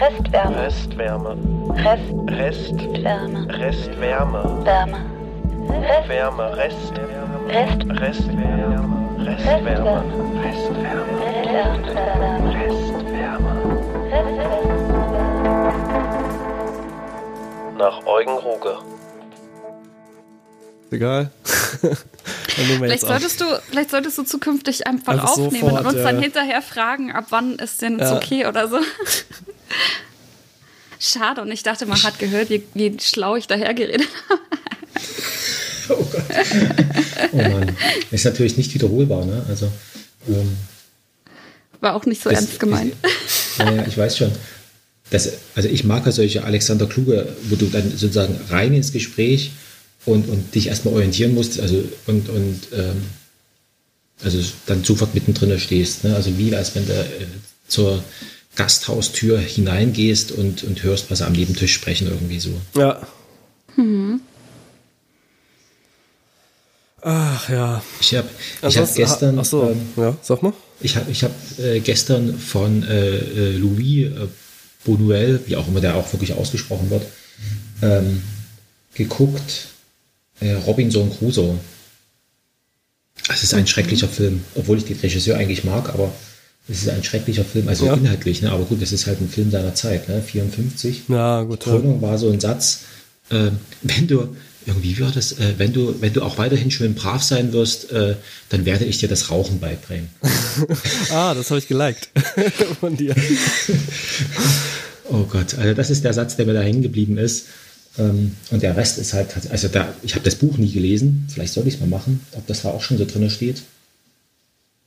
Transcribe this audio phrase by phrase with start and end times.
[0.00, 0.56] Restwärme.
[0.62, 1.36] Restwärme.
[1.74, 2.12] Rest.
[2.28, 3.46] Restwärme.
[3.48, 4.42] Restwärme.
[4.64, 5.00] Wärme.
[5.68, 6.08] Wärme.
[6.08, 6.56] Wärme.
[6.56, 6.92] Rest.
[7.48, 7.82] Rest.
[8.00, 9.16] Restwärme.
[9.18, 10.02] Restwärme.
[10.44, 11.16] Restwärme.
[12.52, 13.52] Restwärme.
[17.78, 18.78] Nach Eugen Ruge.
[20.90, 21.30] Egal.
[22.48, 26.62] Vielleicht solltest, du, vielleicht solltest du zukünftig einfach Einfach aufnehmen sofort, und uns dann hinterher
[26.62, 28.16] fragen, ab wann ist denn Ja.
[28.16, 28.78] okay oder so.
[30.98, 34.40] Schade, und ich dachte, man hat gehört, wie, wie schlau ich dahergeredet habe.
[35.88, 36.24] Oh Gott.
[37.32, 37.76] Oh Mann.
[38.10, 39.44] Ist natürlich nicht wiederholbar, ne?
[39.48, 39.70] Also,
[40.28, 40.56] ähm,
[41.80, 42.94] War auch nicht so Das- ernst gemeint.
[43.58, 44.32] naja, ich weiß schon.
[45.10, 49.52] Das, also ich mag ja solche Alexander Kluge, wo du dann sozusagen rein ins Gespräch
[50.04, 53.02] und, und dich erstmal orientieren musst, also und, und ähm,
[54.24, 56.02] also dann sofort mittendrin stehst.
[56.02, 56.16] Ne?
[56.16, 57.04] Also wie als wenn du äh,
[57.68, 58.02] zur
[58.56, 62.50] Gasthaustür hineingehst und, und hörst, was sie am Nebentisch sprechen, irgendwie so.
[62.76, 63.00] Ja.
[67.02, 67.82] Ach ja.
[68.00, 69.38] Ich habe ich hab Ansonsten- gestern.
[69.38, 70.52] Ach so, ähm, ja, sag mal.
[70.80, 74.26] Ich habe ich hab, äh, gestern von äh, äh, Louis äh,
[74.84, 77.06] Bonuel, wie auch immer der auch wirklich ausgesprochen wird,
[77.82, 78.22] ähm,
[78.94, 79.68] geguckt,
[80.40, 81.58] äh, Robinson Crusoe.
[83.28, 86.12] Es ist ein schrecklicher Film, obwohl ich den Regisseur eigentlich mag, aber
[86.68, 87.94] es ist ein schrecklicher Film, also Ja.
[87.94, 88.50] inhaltlich, ne?
[88.50, 90.20] aber gut, das ist halt ein Film seiner Zeit, ne?
[90.22, 91.02] 54.
[91.08, 91.64] Ja, gut.
[91.66, 91.72] Ja.
[91.72, 92.80] Krönung war so ein Satz,
[93.30, 93.50] äh,
[93.82, 94.34] wenn du,
[94.68, 98.16] irgendwie war das, äh, wenn du, wenn du auch weiterhin schön brav sein wirst, äh,
[98.48, 100.08] dann werde ich dir das Rauchen beibringen.
[101.12, 102.08] Ah, das habe ich geliked
[102.80, 103.14] von dir.
[105.10, 107.46] Oh Gott, also das ist der Satz, der mir da hängen geblieben ist.
[107.98, 111.52] Ähm, Und der Rest ist halt, also da, ich habe das Buch nie gelesen, vielleicht
[111.54, 113.62] soll ich es mal machen, ob das da auch schon so drin steht.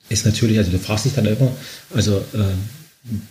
[0.09, 1.51] Ist natürlich, also du fragst dich dann immer,
[1.93, 2.57] also ähm,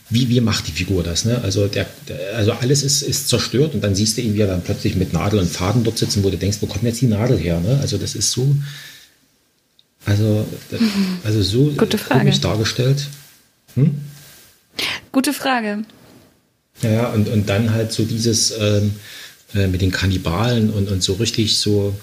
[0.09, 1.25] wie, wie macht die Figur das?
[1.25, 1.41] Ne?
[1.43, 4.47] Also, der, der, also alles ist, ist zerstört und dann siehst du ihn, wie er
[4.47, 7.07] dann plötzlich mit Nadel und Faden dort sitzen, wo du denkst, wo kommt jetzt die
[7.07, 7.61] Nadel her?
[7.61, 7.79] Ne?
[7.81, 8.57] Also das ist so,
[10.07, 10.47] also,
[11.25, 12.21] also so Gute Frage.
[12.21, 13.09] komisch dargestellt.
[15.13, 15.85] Gute Frage.
[16.83, 18.93] Ja, ja, und, und dann halt so dieses ähm,
[19.55, 21.95] äh, mit den Kannibalen und, und so richtig so,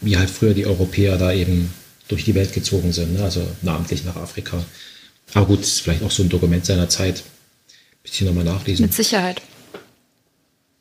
[0.00, 1.72] wie halt früher die Europäer da eben
[2.08, 3.24] durch die Welt gezogen sind, ne?
[3.24, 4.64] also namentlich nach Afrika.
[5.32, 7.22] Aber gut, ist vielleicht auch so ein Dokument seiner Zeit.
[8.02, 8.84] Bisschen nochmal nachlesen.
[8.84, 9.40] Mit Sicherheit.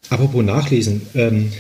[0.10, 1.52] Apropos nachlesen, ähm,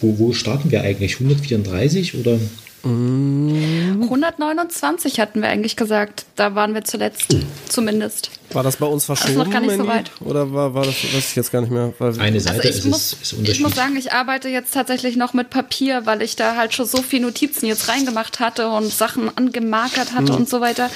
[0.00, 1.14] wo, wo starten wir eigentlich?
[1.14, 2.38] 134 oder?
[2.84, 6.26] 129 hatten wir eigentlich gesagt.
[6.36, 7.34] Da waren wir zuletzt,
[7.68, 8.30] zumindest.
[8.52, 9.38] War das bei uns verschoben?
[9.38, 10.10] noch gar nicht so weit.
[10.20, 11.92] Oder war, war das, weiß ich jetzt gar nicht mehr.
[11.98, 13.62] Weil Eine Seite Also ich ist, muss, ist ich Unterschied.
[13.62, 17.02] muss sagen, ich arbeite jetzt tatsächlich noch mit Papier, weil ich da halt schon so
[17.02, 20.40] viel Notizen jetzt reingemacht hatte und Sachen angemarkert hatte Hm.
[20.40, 20.90] und so weiter.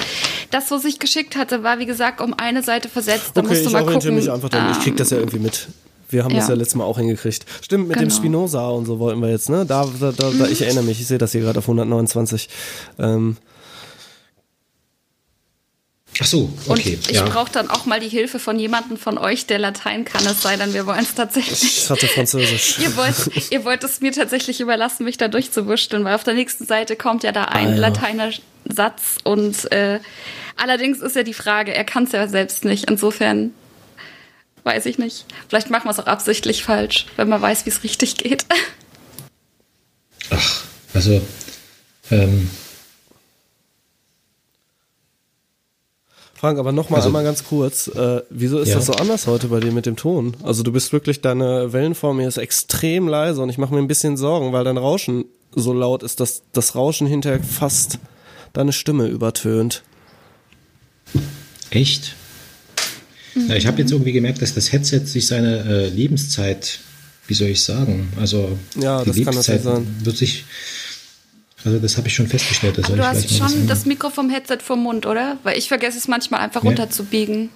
[0.51, 3.31] Das, was ich geschickt hatte, war wie gesagt um eine Seite versetzt.
[3.35, 4.15] Da okay, musst du ich mal gucken.
[4.15, 4.73] mich einfach dann.
[4.73, 5.69] Ich krieg das ja irgendwie mit.
[6.11, 6.55] Wir haben das ja.
[6.55, 7.45] ja letztes Mal auch hingekriegt.
[7.63, 8.15] Stimmt, mit dem Genau.
[8.15, 9.67] Spinoza und so wollten wir jetzt, ne?
[9.67, 12.49] Da, da, da, da ich erinnere mich, ich sehe das hier gerade auf 129.
[12.99, 13.37] Ähm,
[16.21, 16.99] Ach so, Und okay.
[17.09, 17.25] ich ja.
[17.27, 20.27] brauche dann auch mal die Hilfe von jemandem von euch, der Latein kann.
[20.27, 21.63] Es sei denn, wir wollen es tatsächlich.
[21.63, 22.79] ich hatte Französisch.
[22.81, 26.67] Ihr wollt, ihr wollt es mir tatsächlich überlassen, mich da durchzuwurschteln, weil auf der nächsten
[26.67, 27.77] Seite kommt ja da ein Ah, ja.
[27.77, 28.31] lateiner
[28.65, 30.01] Satz und äh,
[30.57, 32.91] allerdings ist ja die Frage, er kann es ja selbst nicht.
[32.91, 33.53] Insofern
[34.69, 35.25] weiß ich nicht.
[35.49, 38.45] Vielleicht machen wir es auch absichtlich falsch, wenn man weiß, wie es richtig geht.
[40.31, 40.63] Ach,
[40.95, 41.21] also,
[42.11, 42.51] ähm,
[46.35, 47.89] Frank, aber nochmal Also- einmal ganz kurz.
[47.89, 48.77] Äh, wieso ist Ja.
[48.77, 50.37] das so anders heute bei dir mit dem Ton?
[50.45, 53.89] Also du bist wirklich, deine Wellenform hier ist extrem leise und ich mache mir ein
[53.89, 55.25] bisschen Sorgen, weil dein Rauschen
[55.55, 57.99] so laut ist, dass das Rauschen hinterher fast
[58.53, 59.83] deine Stimme übertönt.
[61.71, 62.15] Echt?
[63.47, 66.79] Ja, ich habe jetzt irgendwie gemerkt, dass das Headset sich seine äh, Lebenszeit,
[67.27, 69.65] wie soll ich sagen, also Ja, die das kann Lebenszeit
[70.05, 70.45] wird sich,
[71.65, 72.79] also das habe ich schon festgestellt.
[72.79, 73.85] Das Aber soll du hast schon das.
[73.87, 75.39] Mikro vom Headset vom Mund, oder?
[75.43, 76.69] Weil ich vergesse es manchmal einfach Ja.
[76.71, 77.51] runterzubiegen.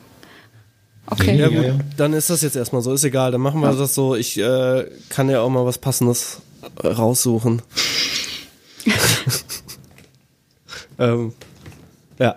[1.06, 1.36] Okay.
[1.36, 1.78] Ja, Ja, gut, ja.
[1.96, 4.14] dann ist das jetzt erstmal so, ist egal, dann machen wir das so.
[4.14, 6.38] Ich äh, kann ja auch mal was Passendes
[6.82, 7.62] äh, raussuchen.
[10.98, 11.32] ähm,
[12.18, 12.36] ja.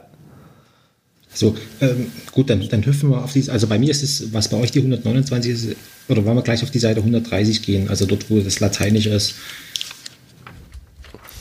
[1.36, 4.48] So, ähm, gut, dann, dann hüpfen wir auf diese, also bei mir ist es, was
[4.48, 5.76] bei euch die 129 ist,
[6.08, 9.36] oder wollen wir gleich auf die Seite 130 gehen, also dort, wo das Lateinisch ist.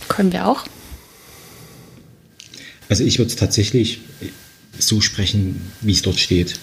[0.08, 0.64] Können wir auch.
[2.88, 4.00] Also ich würde es tatsächlich
[4.78, 6.58] so sprechen, wie es dort steht.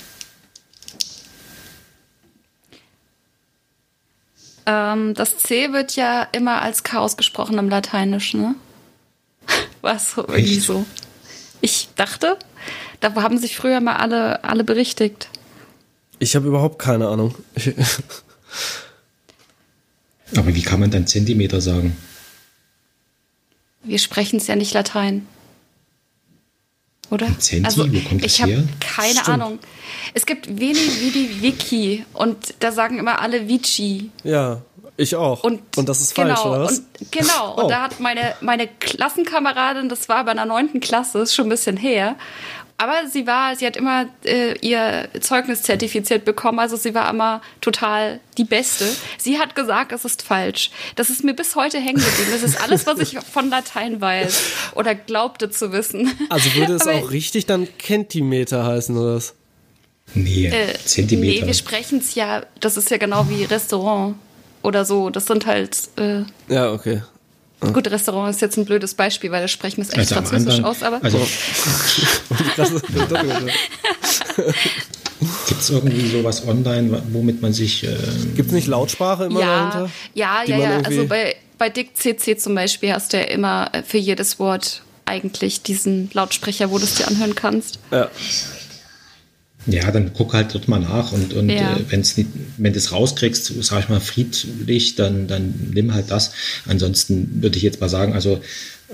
[4.66, 8.56] Ähm, das C wird ja immer als K ausgesprochen im Lateinischen, ne?
[9.82, 10.18] Was?
[10.18, 10.62] Irgendwie Echt?
[10.64, 10.86] so.
[11.62, 12.38] Ich dachte,
[13.02, 15.28] da haben sich früher mal alle, alle berichtigt.
[16.20, 17.36] Ich habe überhaupt keine Ahnung.
[20.38, 21.98] Aber wie kann man dann Zentimeter sagen?
[23.84, 25.28] Wir sprechen es ja nicht Latein.
[27.10, 27.26] Oder?
[27.26, 27.78] Ein Zenti?
[27.78, 28.64] Wo kommt das ich habe her?
[28.80, 29.30] keine Stimmt.
[29.30, 29.60] Ahnung.
[30.14, 34.12] Es gibt Veni Vidi Vici und da sagen immer alle Vici.
[34.24, 34.62] ja,
[34.98, 35.44] ich auch.
[35.44, 36.80] Und, das ist genau, falsch, oder was?
[36.80, 37.56] Und, genau.
[37.58, 37.64] Oh.
[37.64, 41.50] Und da hat meine, meine Klassenkameradin, das war bei einer neunten Klasse, ist schon ein
[41.50, 42.16] bisschen her.
[42.82, 47.42] Aber sie war, sie hat immer äh, ihr Zeugnis zertifiziert bekommen, also sie war immer
[47.62, 48.86] total die Beste.
[49.20, 50.72] Sie hat gesagt, es ist falsch.
[50.96, 52.30] Das ist mir bis heute hängen geblieben.
[52.32, 54.42] Das ist alles, was ich von Latein weiß
[54.74, 56.12] oder glaubte zu wissen.
[56.30, 59.36] also würde es Aber- auch richtig dann Kentimeter heißen, oder was?
[60.16, 61.42] Nee, Äh, Zentimeter.
[61.42, 64.16] Nee, wir sprechen es ja, das ist ja genau wie Restaurant
[64.64, 65.12] oder so.
[65.12, 67.04] Das sind halt, äh, Ja, okay.
[67.62, 70.64] Gut, Restaurant ist jetzt ein blödes Beispiel, weil da sprechen wir es echt also französisch
[70.64, 71.20] aus, aber also
[72.58, 72.86] Das ist
[75.48, 77.96] gibt es irgendwie sowas online, womit man sich äh,
[78.36, 79.92] Gibt es nicht Lautsprache immer ja, dahinter?
[80.14, 80.82] ja, ja, ja.
[80.82, 84.82] Also bei, bei Dick CC zum Beispiel hast du ja immer äh, für jedes Wort
[85.06, 87.80] eigentlich diesen Lautsprecher, wo du es dir anhören kannst.
[87.92, 88.10] Ja.
[89.68, 91.78] Ja, dann guck halt dort mal nach und, und Ja.
[91.78, 96.10] äh, wenn's nicht, wenn du es rauskriegst, sag ich mal, friedlich, dann, dann nimm halt
[96.10, 96.32] das.
[96.68, 98.42] Ansonsten würde ich jetzt mal sagen, also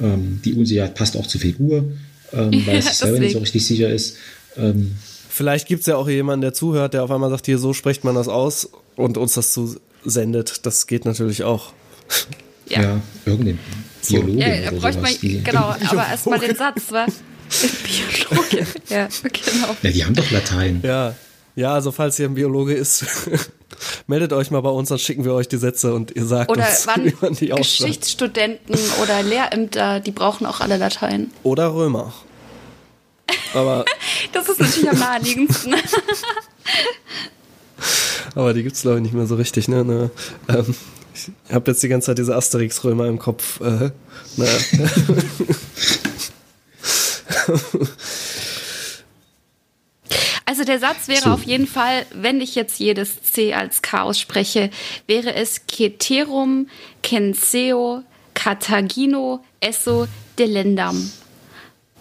[0.02, 1.86] ähm, die Unsicherheit passt auch zur Figur,
[2.34, 4.18] ähm, weil es Ja, sich selber nicht so richtig sicher ist.
[4.58, 4.96] Ähm,
[5.30, 8.04] Vielleicht gibt es ja auch jemanden, der zuhört, der auf einmal sagt, hier, so spricht
[8.04, 10.66] man das aus und uns das zusendet.
[10.66, 11.74] Das geht natürlich auch.
[12.68, 12.82] ja.
[12.82, 13.60] Ja, irgendein
[14.08, 15.20] Biologe ja, oder bräuchte man, sowas.
[15.20, 17.14] Die, genau, aber erstmal den Satz, was?
[17.50, 18.68] Biologe.
[18.90, 19.76] Ja, genau.
[19.82, 20.82] ja, die haben doch Latein.
[20.84, 21.16] Ja.
[21.56, 23.04] Ja, also falls ihr ein Biologe ist,
[24.08, 26.68] meldet euch mal bei uns, dann schicken wir euch die Sätze und ihr sagt Oder
[26.68, 27.48] uns, wann wie man die.
[27.48, 31.32] Geschichtsstudenten oder Lehrämter, die brauchen auch alle Latein.
[31.42, 32.14] Oder Römer.
[33.54, 33.86] Aber,
[34.34, 35.76] Das ist natürlich am naheliegendsten.
[38.36, 39.84] aber die gibt's glaube ich nicht mehr so richtig, ne?
[39.84, 40.12] ne
[40.48, 40.76] ähm,
[41.48, 43.60] ich habe jetzt die ganze Zeit diese Asterix-Römer im Kopf.
[43.62, 43.92] Äh,
[44.36, 44.52] naja.
[50.46, 51.32] Also der Satz wäre So.
[51.32, 54.70] auf jeden Fall, wenn ich jetzt jedes C als K ausspreche,
[55.06, 56.70] wäre es Ceterum,
[57.06, 58.04] Censeo,
[58.34, 60.08] Cartagino, Esso,
[60.40, 61.12] Delendam.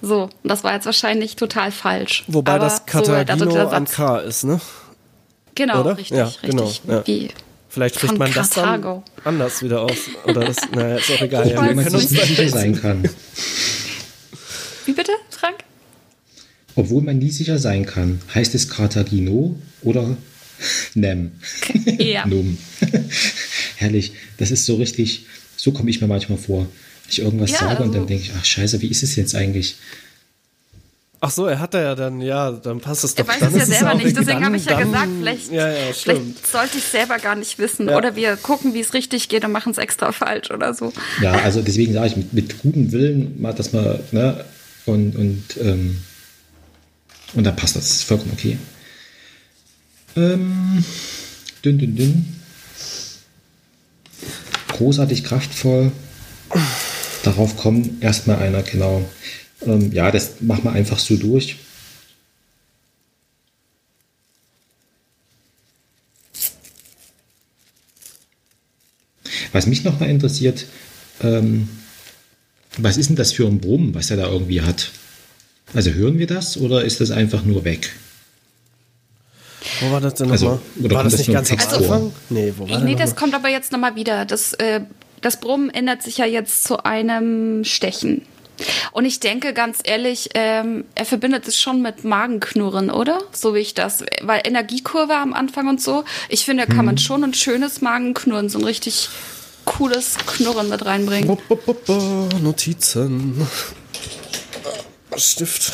[0.00, 2.22] So, und das war jetzt wahrscheinlich total falsch.
[2.28, 3.84] Wobei Aber das so, also Cartagino an.
[3.86, 4.60] K ist, ne?
[5.56, 5.96] Genau, oder?
[5.96, 6.50] richtig, Ja, richtig.
[6.50, 7.06] genau, ja.
[7.06, 7.30] Wie,
[7.68, 9.96] Vielleicht spricht man das dann anders wieder aus.
[10.24, 11.50] Oder das, naja, ist auch egal.
[11.50, 13.02] Ja, Wo wir man sich sicher sein kann.
[14.86, 15.58] wie bitte, Frank?
[16.74, 20.16] Obwohl man nie sicher sein kann, heißt es Cartagino oder
[20.94, 21.32] Nem.
[21.98, 22.26] Ja.
[22.26, 22.58] Num.
[23.76, 24.12] Herrlich.
[24.38, 26.66] Das ist so richtig, so komme ich mir manchmal vor.
[27.08, 29.34] Ich irgendwas Ja, sage und dann also- denke ich, ach scheiße, wie ist es jetzt
[29.34, 29.76] eigentlich?
[31.18, 33.24] Ach so, er hat da ja dann, ja, dann passt es doch.
[33.24, 35.50] Er weiß dann es ja selber auch nicht, deswegen habe ich ja dann- gesagt, vielleicht,
[35.52, 37.88] Ja, ja, vielleicht sollte ich selber gar nicht wissen.
[37.88, 37.96] Ja.
[37.96, 40.92] Oder wir gucken, wie es richtig geht und machen es extra falsch oder so.
[41.22, 44.44] Ja, also deswegen sage ich, mit, mit gutem Willen mal, dass man, ne,
[44.86, 45.98] und, und, ähm,
[47.34, 48.56] und dann passt das, das ist vollkommen okay.
[50.16, 50.84] Ähm,
[51.64, 52.36] dünn, dünn, dünn.
[54.68, 55.92] Großartig kraftvoll.
[57.22, 59.08] Darauf kommt erstmal einer, genau.
[59.62, 61.56] Ähm, ja, das machen wir einfach so durch.
[69.52, 70.66] Was mich noch mal interessiert,
[71.22, 71.68] ähm,
[72.78, 74.90] was ist denn das für ein Brummen, was er da irgendwie hat?
[75.74, 77.92] Also hören wir das oder ist das einfach nur weg?
[79.80, 80.84] Wo war das denn Also, nochmal?
[80.84, 81.58] oder war das das nicht ganz am?
[81.58, 82.12] Anfang?
[82.30, 83.16] Nee, wo war Nee, das mal?
[83.16, 84.24] kommt aber jetzt nochmal wieder.
[84.24, 84.80] Das, äh,
[85.22, 88.22] das Brummen ändert sich ja jetzt zu einem Stechen.
[88.92, 93.18] Und ich denke ganz ehrlich, ähm, er verbindet es schon mit Magenknurren, oder?
[93.32, 94.02] So wie ich das.
[94.22, 96.04] Weil Energiekurve am Anfang und so.
[96.30, 96.86] Ich finde, da kann Mhm.
[96.86, 99.08] man schon ein schönes Magenknurren, so ein richtig
[99.66, 101.36] cooles Knurren mit reinbringen.
[102.42, 103.46] Notizen.
[105.16, 105.72] Stift.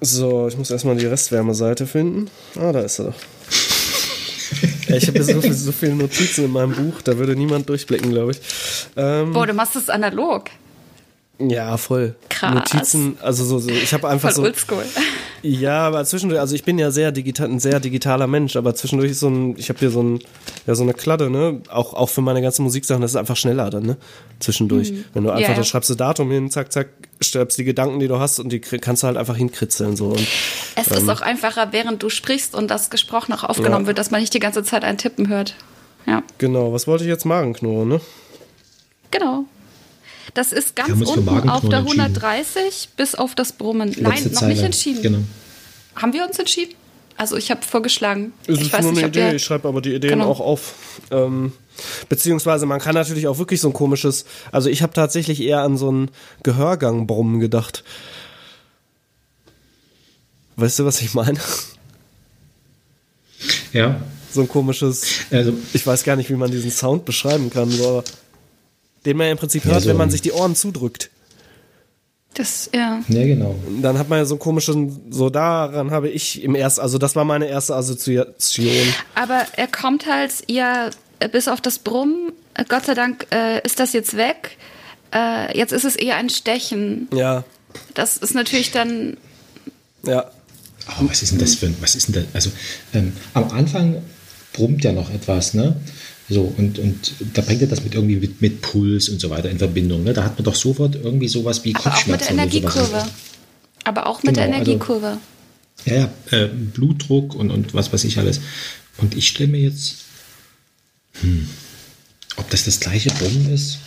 [0.00, 2.30] So, ich muss erstmal die Restwärmeseite finden.
[2.56, 3.14] Ah, da ist er
[4.88, 8.10] ja, ich habe so, viel, so viele Notizen in meinem Buch, da würde niemand durchblicken,
[8.10, 8.40] glaube ich.
[8.96, 10.44] Ähm, Boah, du machst es analog.
[11.38, 12.14] Ja, voll.
[12.28, 12.54] Krass.
[12.54, 14.42] Notizen, also so, so ich habe einfach Voll so.
[14.42, 14.84] oldschool.
[15.46, 19.10] Ja, aber zwischendurch, also ich bin ja sehr digital, ein sehr digitaler Mensch, aber zwischendurch
[19.10, 20.20] ist so ein, ich habe hier so ein,
[20.66, 21.60] ja, so eine Kladde, ne?
[21.68, 23.98] Auch, auch für meine ganzen Musiksachen, das ist einfach schneller dann, ne?
[24.40, 24.94] Zwischendurch.
[25.12, 25.42] Wenn du einfach, Mhm.
[25.42, 25.54] Ja, ja.
[25.56, 26.88] da schreibst du Datum hin, zack, zack,
[27.20, 30.06] schreibst die Gedanken, die du hast und die kannst du halt einfach hinkritzeln, so.
[30.12, 30.26] Und,
[30.76, 33.88] Es ist auch einfacher, während du sprichst und das gesprochen auch aufgenommen Ja.
[33.88, 35.56] wird, dass man nicht die ganze Zeit ein Tippen hört.
[36.06, 38.00] Ja, genau, was wollte ich jetzt Magenknurren, ne?
[39.10, 39.44] genau.
[40.34, 42.00] Das ist ganz unten auf der entschieden.
[42.00, 43.94] 130 bis auf das Brummen.
[43.98, 44.52] Nein, Letzte noch Zeile.
[44.54, 45.02] nicht entschieden.
[45.02, 45.18] Genau.
[45.96, 46.74] haben wir uns entschieden?
[47.16, 48.32] Also ich habe vorgeschlagen.
[48.48, 50.28] Es ich ist weiß nur nicht, eine Idee, ich schreibe aber die Ideen Genau.
[50.28, 50.74] auch auf.
[51.12, 51.52] Ähm,
[52.08, 55.76] beziehungsweise man kann natürlich auch wirklich so ein komisches, also ich habe tatsächlich eher an
[55.76, 56.10] so einen
[56.42, 57.84] Gehörgangbrummen gedacht.
[60.56, 61.38] Weißt du, was ich meine?
[63.72, 64.00] Ja,
[64.32, 67.88] So ein komisches, also ich weiß gar nicht, wie man diesen Sound beschreiben kann, so,
[67.88, 68.04] aber
[69.06, 71.10] den man im Prinzip Ja, hört, so wenn man sich die Ohren zudrückt.
[72.34, 73.00] das, ja.
[73.08, 73.54] ja genau.
[73.80, 77.14] Dann hat man ja so einen komischen, so daran habe ich im ersten, also das
[77.14, 78.94] war meine erste Assoziation.
[79.14, 80.90] Aber er kommt halt, ja,
[81.32, 82.32] bis auf das Brummen,
[82.68, 84.56] Gott sei Dank äh, ist das jetzt weg.
[85.14, 87.08] Äh, jetzt ist es eher ein Stechen.
[87.14, 87.44] Ja,
[87.94, 89.16] Das ist natürlich dann,
[90.04, 90.30] ja.
[90.86, 92.24] Aber was ist denn das für ein, was ist denn das?
[92.34, 92.50] Also
[92.92, 94.02] ähm, am Anfang
[94.52, 95.76] brummt ja noch etwas, ne?
[96.28, 99.50] So, und, und da bringt er das mit irgendwie mit, mit Puls und so weiter
[99.50, 100.04] in Verbindung.
[100.04, 100.14] Ne?
[100.14, 102.38] Da hat man doch sofort irgendwie sowas wie aber auch mit der Kopfschmerzen.
[102.38, 103.06] Energiekurve.
[103.84, 105.18] Aber auch mit der Genau, also- Energiekurve.
[105.84, 108.40] Ja, ja, äh, Blutdruck und, und was weiß ich alles.
[108.98, 109.96] Und ich stelle mir jetzt,
[111.20, 111.46] hm,
[112.36, 113.78] ob das das gleiche Brummen ist?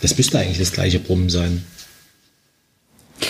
[0.00, 1.64] Das müsste eigentlich das gleiche Brummen sein.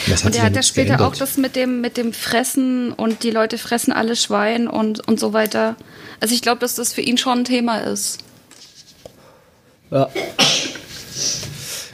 [0.09, 1.21] Das Und sich er hat ja später auch geändert.
[1.21, 5.33] das mit dem, mit dem Fressen und die Leute fressen alle Schwein und, und so
[5.33, 5.77] weiter.
[6.21, 8.19] Also ich glaube, dass das für ihn schon ein Thema ist.
[9.91, 10.09] Ja.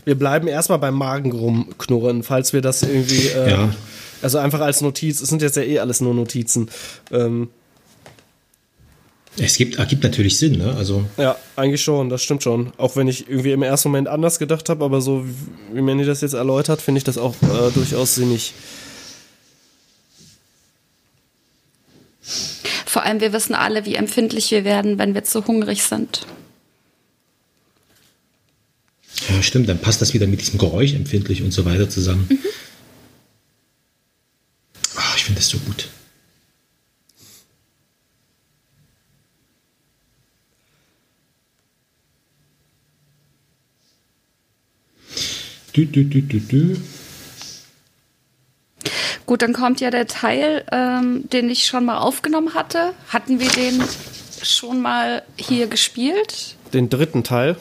[0.04, 3.74] Wir bleiben erstmal beim Magenknurren, falls wir das irgendwie, äh, Ja.
[4.22, 6.70] also einfach als Notiz, es sind jetzt ja eh alles nur Notizen.
[7.12, 7.48] Ähm,
[9.38, 10.74] Es gibt, ergibt natürlich Sinn, ne?
[10.76, 12.72] Also, ja, eigentlich schon, das stimmt schon.
[12.78, 16.04] Auch wenn ich irgendwie im ersten Moment anders gedacht habe, aber so wie wie Manny
[16.04, 18.54] das jetzt erläutert, finde ich das auch äh, durchaus sinnig.
[22.86, 26.26] Vor allem, wir wissen alle, wie empfindlich wir werden, wenn wir zu hungrig sind.
[29.30, 32.28] Ja, stimmt, dann passt das wieder mit diesem Geräusch empfindlich und so weiter zusammen.
[34.96, 35.88] Ah, ich finde das so gut.
[45.76, 46.76] Dü, dü, dü, dü, dü.
[49.26, 52.94] Gut, dann kommt ja der Teil, ähm, den ich schon mal aufgenommen hatte.
[53.08, 53.80] Hatten wir den
[54.42, 56.56] schon mal hier gespielt?
[56.72, 57.56] Den dritten Teil,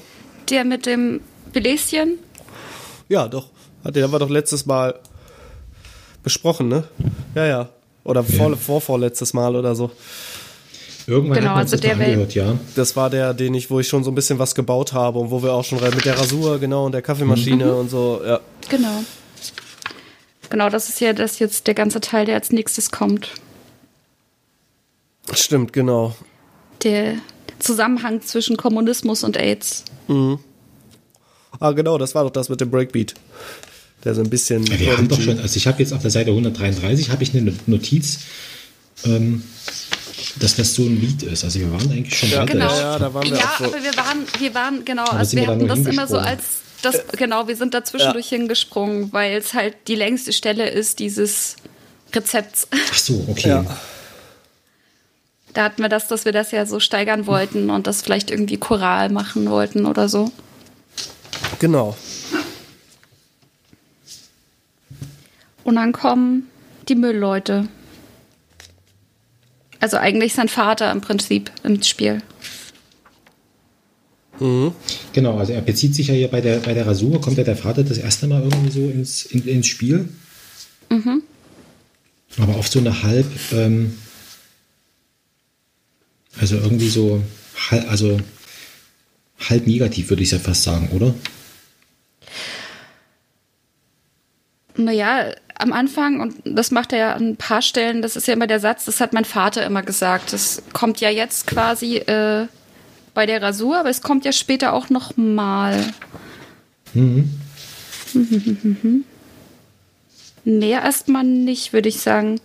[0.49, 1.21] Der mit dem
[1.53, 2.19] Beläschen?
[3.07, 3.47] ja doch,
[3.83, 4.99] hat der war doch letztes Mal
[6.23, 6.83] besprochen, ne?
[7.35, 7.69] Ja, ja.
[8.03, 9.91] Oder vor, vorvorletztes Mal oder so.
[11.07, 12.55] Irgendwann Genau, hat man also das der angehört, ja.
[12.75, 15.31] Das war der, den ich, wo ich schon so ein bisschen was gebaut habe und
[15.31, 18.39] wo wir auch schon mit der Rasur, genau, und der Kaffeemaschine und so, ja.
[18.69, 19.03] Genau.
[20.49, 23.31] Genau, das ist ja das jetzt der ganze Teil, der als nächstes kommt.
[25.33, 26.15] Stimmt, genau.
[26.83, 27.15] Der
[27.59, 29.83] Zusammenhang zwischen Kommunismus und AIDS.
[31.59, 33.13] Ah, genau, das war doch das mit dem Breakbeat.
[34.03, 34.65] Der so ein bisschen.
[34.65, 37.35] Ja, wir haben doch schon, also ich habe jetzt auf der Seite 133 habe ich
[37.35, 38.19] eine Notiz,
[39.05, 39.43] ähm,
[40.39, 41.43] dass das so ein Lied ist.
[41.43, 42.53] Also wir waren eigentlich schon Ja, weiter.
[42.53, 42.69] Genau.
[42.69, 43.65] Ja, ja, da waren wir ja auch so.
[43.65, 46.43] aber wir waren, wir waren, genau, Aber also wir hatten das immer so als,
[46.81, 51.57] das, genau, wir sind da zwischendurch hingesprungen, weil es halt die längste Stelle ist dieses
[52.13, 52.69] Rezepts.
[52.71, 53.49] Ach so, okay.
[53.49, 53.65] Ja.
[55.53, 58.57] Da hatten wir das, dass wir das ja so steigern wollten und das vielleicht irgendwie
[58.57, 60.31] choral machen wollten oder so.
[61.59, 61.95] Genau.
[65.63, 66.47] Und dann kommen
[66.87, 67.67] die Müllleute.
[69.79, 72.21] Also eigentlich sein Vater im Prinzip im Spiel.
[75.13, 77.57] Genau, also er bezieht sich ja hier bei der, bei der Rasur, kommt ja der
[77.57, 80.07] Vater das erste Mal irgendwie so ins, in, ins Spiel.
[82.37, 83.97] Aber auf so eine halb, ähm,
[86.39, 87.21] also irgendwie so,
[87.69, 88.19] halb, also
[89.49, 91.13] halb negativ würde ich ja fast sagen, oder?
[94.79, 98.33] Naja, am Anfang, und das macht er ja an ein paar Stellen, das ist ja
[98.33, 100.31] immer der Satz, das hat mein Vater immer gesagt.
[100.31, 102.47] Das kommt ja jetzt quasi äh,
[103.13, 105.83] bei der Rasur, aber es kommt ja später auch noch mal.
[110.45, 112.39] Mehr erstmal nicht, würde ich sagen.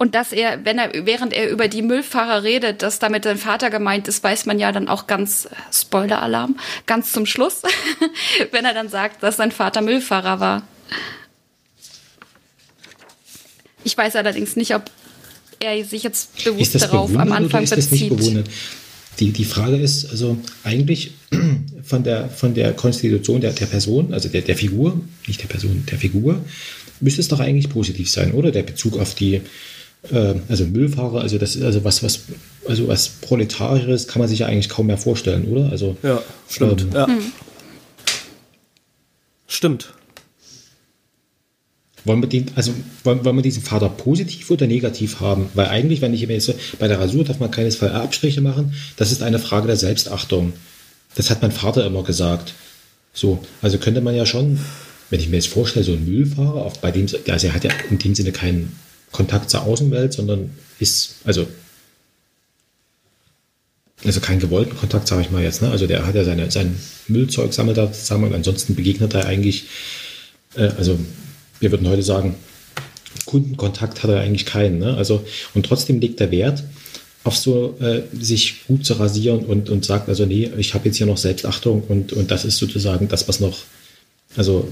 [0.00, 3.68] Und dass er, wenn er, während er über die Müllfahrer redet, dass damit sein Vater
[3.68, 7.62] gemeint ist, weiß man ja dann auch ganz, äh, Spoiler-Alarm, ganz zum Schluss,
[8.52, 10.62] wenn er dann sagt, dass sein Vater Müllfahrer war.
[13.82, 14.88] Ich weiß allerdings nicht, ob
[15.58, 18.16] er sich jetzt bewusst darauf am Anfang ist das nicht bezieht.
[18.16, 18.48] bewundert?
[19.18, 21.14] Die, die Frage ist, also eigentlich
[21.82, 25.84] von der, von der Konstitution der, der Person, also der, der Figur, nicht der Person,
[25.90, 26.40] der Figur,
[27.00, 28.52] müsste es doch eigentlich positiv sein, oder?
[28.52, 29.40] Der Bezug auf die,
[30.10, 32.20] äh, also Müllfahrer, also das ist also was, was,
[32.66, 35.70] also was Proletarisches kann man sich ja eigentlich kaum mehr vorstellen, oder?
[35.70, 36.82] Also Ja, stimmt.
[36.82, 37.08] Ähm, ja.
[39.46, 39.92] Stimmt.
[42.04, 42.72] wollen wir den, also
[43.04, 45.48] wollen, wollen wir diesen Vater positiv oder negativ haben?
[45.54, 48.74] Weil eigentlich, wenn ich mir jetzt so, bei der Rasur darf man keinesfalls Abstriche machen,
[48.96, 50.52] das ist eine Frage der Selbstachtung.
[51.14, 52.54] Das hat mein Vater immer gesagt.
[53.12, 54.58] So, also könnte man ja schon,
[55.10, 57.70] wenn ich mir jetzt vorstelle, so ein Müllfahrer, auf, bei dem, also er hat ja
[57.90, 58.78] in dem Sinne keinen
[59.12, 61.46] Kontakt zur Außenwelt, sondern ist, also
[64.04, 65.60] also keinen gewollten Kontakt, sage ich mal jetzt.
[65.60, 65.70] Ne?
[65.70, 69.64] Also der hat ja seine, sein Müllzeug, sammelt da zusammen und ansonsten begegnet er eigentlich,
[70.54, 70.98] äh, also
[71.58, 72.36] wir würden heute sagen,
[73.26, 74.78] Kundenkontakt hat er eigentlich keinen.
[74.78, 74.96] Ne?
[74.96, 75.24] Also,
[75.54, 76.62] und trotzdem legt er Wert
[77.24, 80.96] auf so, äh, sich gut zu rasieren und, und sagt, also nee, ich habe jetzt
[80.96, 83.58] hier noch Selbstachtung und, und das ist sozusagen das, was noch,
[84.36, 84.68] also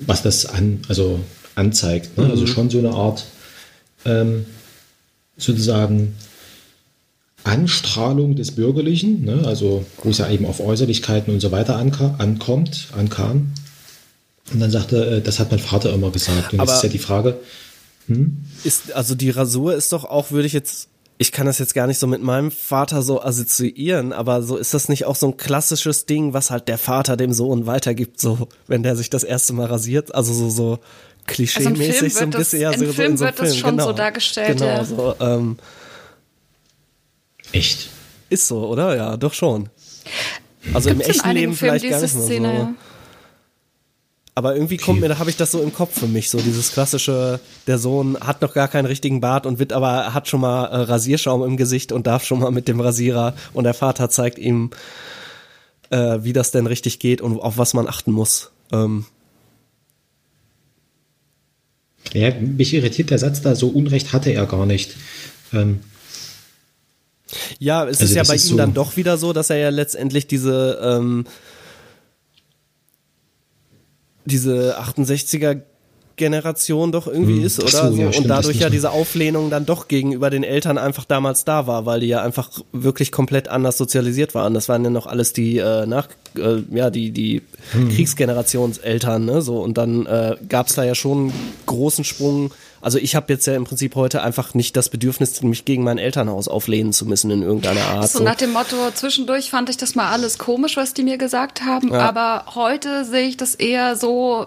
[0.00, 1.20] was das an, also
[1.54, 2.16] anzeigt.
[2.16, 2.24] Ne?
[2.24, 2.40] Also Mhm.
[2.40, 3.26] Also schon so eine Art
[4.04, 4.46] ähm,
[5.36, 6.16] sozusagen
[7.44, 9.42] Anstrahlung des Bürgerlichen, ne?
[9.46, 13.52] also wo es ja eben auf Äußerlichkeiten und so weiter anka ankommt, ankam.
[14.52, 16.52] Und dann sagte, äh, das hat mein Vater immer gesagt.
[16.52, 17.38] Und Aber- jetzt ist ja die Frage,
[18.64, 20.88] Ist, also die Rasur ist doch auch, würde ich jetzt,
[21.18, 24.72] ich kann das jetzt gar nicht so mit meinem Vater so assoziieren, aber so ist
[24.72, 28.48] das nicht auch so ein klassisches Ding, was halt der Vater dem Sohn weitergibt, so
[28.66, 30.78] wenn der sich das erste Mal rasiert, also so so
[31.28, 33.38] klischee-mäßig Film so ein wird das- bisschen, ja, im so, so Film in so wird
[33.38, 33.84] das Film, schon genau.
[33.86, 34.84] so dargestellt, Genau, ja.
[34.84, 35.56] so, ähm,
[37.52, 37.88] echt,
[38.30, 38.96] ist so, oder?
[38.96, 39.68] Ja, doch schon.
[40.74, 42.54] Also im Gibt's in echten Leben Filmen vielleicht gar nicht mehr Szene, so.
[42.58, 42.74] ja.
[44.34, 46.70] Aber irgendwie kommt mir, da habe ich das so im Kopf für mich, so dieses
[46.72, 50.66] klassische, der Sohn hat noch gar keinen richtigen Bart und wird aber, hat schon mal
[50.66, 54.38] äh, Rasierschaum im Gesicht und darf schon mal mit dem Rasierer und der Vater zeigt
[54.38, 54.70] ihm,
[55.90, 58.52] äh, wie das denn richtig geht und auf was man achten muss.
[58.72, 59.06] Ähm,
[62.14, 64.96] ja, mich irritiert der Satz da, so Unrecht hatte er gar nicht.
[65.52, 65.80] Ähm,
[67.58, 69.68] ja, es Also ist ja bei ihm so- dann doch wieder so, dass er ja
[69.68, 71.24] letztendlich diese, ähm,
[74.24, 75.62] diese 68er
[76.18, 77.64] Generation doch irgendwie ist, Hm.
[77.68, 77.92] Ach oder?
[77.92, 81.44] so, ja, und stimmt, dadurch ja diese Auflehnung dann doch gegenüber den Eltern einfach damals
[81.46, 84.52] da war, weil die ja einfach wirklich komplett anders sozialisiert waren.
[84.52, 87.88] Das waren ja noch alles die äh, nach äh, ja die die Hm.
[88.42, 89.42] Kriegsgenerationseltern, ne?
[89.42, 91.32] So und dann äh, gab's da ja schon einen
[91.66, 92.50] großen Sprung.
[92.80, 95.98] Also ich habe jetzt ja im Prinzip heute einfach nicht das Bedürfnis, mich gegen mein
[95.98, 98.08] Elternhaus auflehnen zu müssen in irgendeiner Art.
[98.08, 101.62] So nach dem Motto, zwischendurch fand ich das mal alles komisch, was die mir gesagt
[101.64, 102.08] haben, Ja.
[102.08, 104.46] aber heute sehe ich das eher so,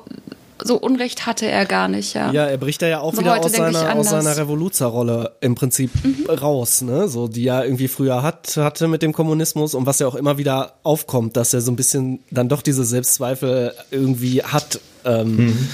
[0.64, 2.32] so Unrecht hatte er gar nicht, ja.
[2.32, 4.06] Ja, er bricht da ja auch So wieder aus seiner, aus.
[4.06, 4.10] Mhm.
[4.10, 5.92] seiner Revoluzerrolle im Prinzip
[6.30, 7.08] raus, ne?
[7.08, 10.38] So, die er irgendwie früher hat, hatte mit dem Kommunismus und was ja auch immer
[10.38, 15.70] wieder aufkommt, dass er so ein bisschen dann doch diese Selbstzweifel irgendwie hat, ähm, Mhm.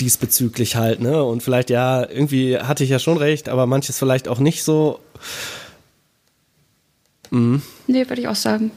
[0.00, 1.22] diesbezüglich halt, ne?
[1.22, 4.98] Und vielleicht, ja, irgendwie hatte ich ja schon recht, aber manches vielleicht auch nicht so.
[7.30, 8.70] Nee, würde ich auch sagen.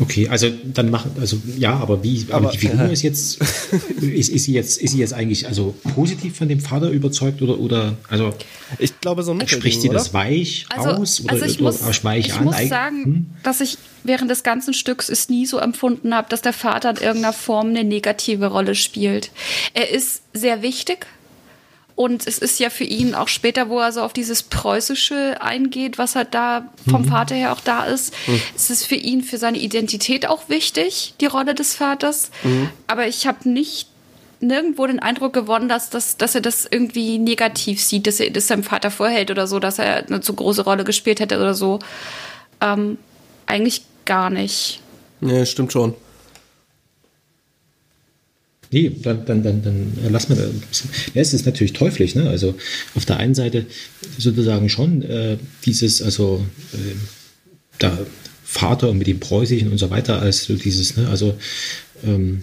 [0.00, 3.38] Okay, also dann machen, also ja, aber wie, aber, Aber- die Figur ist jetzt,
[4.00, 7.58] ist, ist sie jetzt, ist sie jetzt eigentlich also positiv von dem Vater überzeugt oder,
[7.58, 8.32] oder also
[8.78, 9.98] Ich glaube, so ein Mittelding, spricht sie oder?
[9.98, 12.44] das weich aus oder, also ich oder muss, weich ich an?
[12.44, 13.26] muss sagen, Hm?
[13.42, 16.96] dass ich während des ganzen Stücks es nie so empfunden habe, dass der Vater in
[16.96, 19.30] irgendeiner Form eine negative Rolle spielt.
[19.74, 21.06] Er ist sehr wichtig.
[21.94, 25.98] Und es ist ja für ihn auch später, wo er so auf dieses Preußische eingeht,
[25.98, 28.14] was halt da vom Vater her auch da ist,
[28.56, 32.30] es ist für ihn, für seine Identität auch wichtig, die Rolle des Vaters.
[32.86, 33.88] Aber ich habe nicht
[34.40, 38.48] nirgendwo den Eindruck gewonnen, dass, dass, dass er das irgendwie negativ sieht, dass er das
[38.48, 41.78] seinem Vater vorhält oder so, dass er eine zu große Rolle gespielt hätte oder so.
[42.60, 42.98] Ähm,
[43.46, 44.80] eigentlich gar nicht.
[45.20, 45.94] Nee, stimmt schon.
[48.72, 50.90] Nee, dann, dann, dann, dann lass mal da ein bisschen.
[51.12, 52.28] Ja, es ist natürlich teuflisch, ne?
[52.28, 52.54] Also
[52.94, 53.66] auf der einen Seite
[54.18, 56.96] sozusagen schon äh, dieses, also äh,
[57.82, 58.06] der
[58.44, 61.34] Vater und mit dem Preußischen und so weiter, als so dieses, ne, also
[62.02, 62.42] ähm,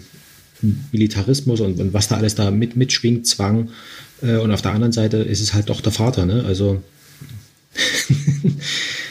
[0.92, 3.70] Militarismus und, und was da alles da mit, mitschwingt, Zwang.
[4.22, 6.44] Äh, und auf der anderen Seite ist es halt doch der Vater, ne?
[6.44, 6.80] Also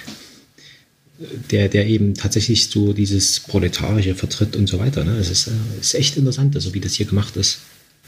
[1.51, 5.03] der, der eben tatsächlich so dieses Proletarische vertritt und so weiter.
[5.03, 5.17] Ne?
[5.17, 5.51] Es ist, äh,
[5.82, 7.60] ist echt interessant, also wie das hier gemacht ist.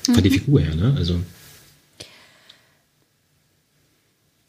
[0.06, 0.95] Von der Figur her, ne?
[0.97, 1.19] Also.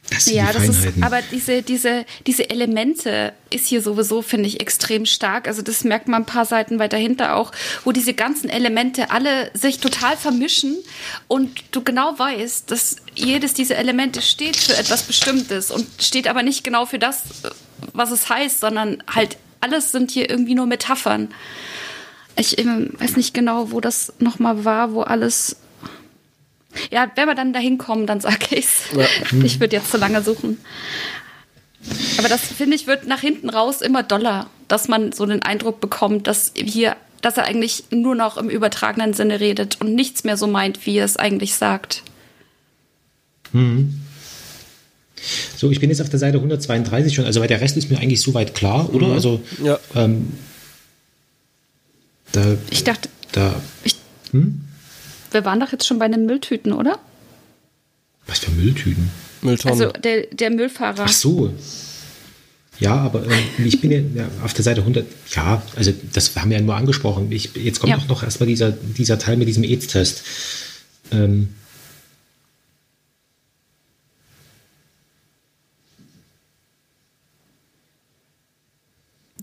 [0.08, 1.02] Das sind Ja, die das ist, Feinheiten.
[1.02, 5.48] aber diese, diese, diese Elemente ist hier sowieso, finde ich, extrem stark.
[5.48, 7.52] Also das merkt man ein paar Seiten weiter hinter auch,
[7.84, 10.76] wo diese ganzen Elemente alle sich total vermischen
[11.28, 16.42] und du genau weißt, dass jedes dieser Elemente steht für etwas Bestimmtes und steht aber
[16.42, 17.22] nicht genau für das,
[17.92, 21.28] was es heißt, sondern halt alles sind hier irgendwie nur Metaphern.
[22.36, 25.56] Ich ähm, weiß nicht genau, wo das nochmal war, wo alles
[26.90, 28.84] ja, wenn wir dann dahin kommen, dann sage ich's.
[29.44, 30.58] Ich würde jetzt zu lange suchen.
[32.18, 35.80] Aber das, finde ich, wird nach hinten raus immer doller, dass man so den Eindruck
[35.80, 40.36] bekommt, dass hier dass er eigentlich nur noch im übertragenen Sinne redet und nichts mehr
[40.36, 42.02] so meint, wie er es eigentlich sagt.
[45.56, 47.98] So, ich bin jetzt auf der Seite 132 schon, also weil der Rest ist mir
[47.98, 49.08] eigentlich soweit klar, oder?
[49.08, 49.78] Also Ja.
[49.94, 50.32] ähm,
[52.32, 53.54] da, Ich dachte, da,
[53.84, 53.96] ich,
[54.32, 54.60] hm?
[55.30, 56.98] wir waren doch jetzt schon bei den Mülltüten, oder?
[58.26, 59.10] was für Mülltüten?
[59.42, 59.72] Mülltonne.
[59.72, 61.04] Also der, der Müllfahrer.
[61.06, 61.52] Ach so.
[62.78, 65.04] Ja, aber ähm, ich bin ja, auf der Seite 100.
[65.34, 67.30] Ja, also das haben wir ja nur angesprochen.
[67.32, 67.96] Ich, jetzt kommt Ja.
[67.98, 70.22] doch noch erstmal dieser, dieser Teil mit diesem AIDS-Test.
[71.10, 71.48] Ähm,